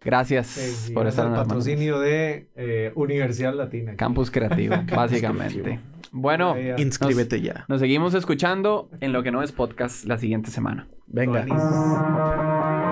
gracias 0.00 0.46
Sí, 0.48 0.92
por 0.92 1.06
estar 1.06 1.24
en 1.26 1.32
manos. 1.32 1.46
patrocinio 1.48 1.98
de 2.00 2.50
eh, 2.56 2.92
Universidad 2.94 3.54
Latina. 3.54 3.96
Campus 3.96 4.30
Creativo, 4.30 4.76
básicamente. 4.94 5.80
Bueno, 6.12 6.54
Inscríbete 6.78 7.40
ya. 7.40 7.64
nos 7.68 7.80
seguimos 7.80 8.14
escuchando 8.14 8.90
en 9.00 9.12
lo 9.12 9.22
que 9.22 9.30
no 9.30 9.42
es 9.42 9.52
podcast 9.52 10.04
la 10.06 10.16
siguiente 10.18 10.50
semana. 10.50 10.86
Venga. 11.06 11.44
Buenísimo. 11.46 12.87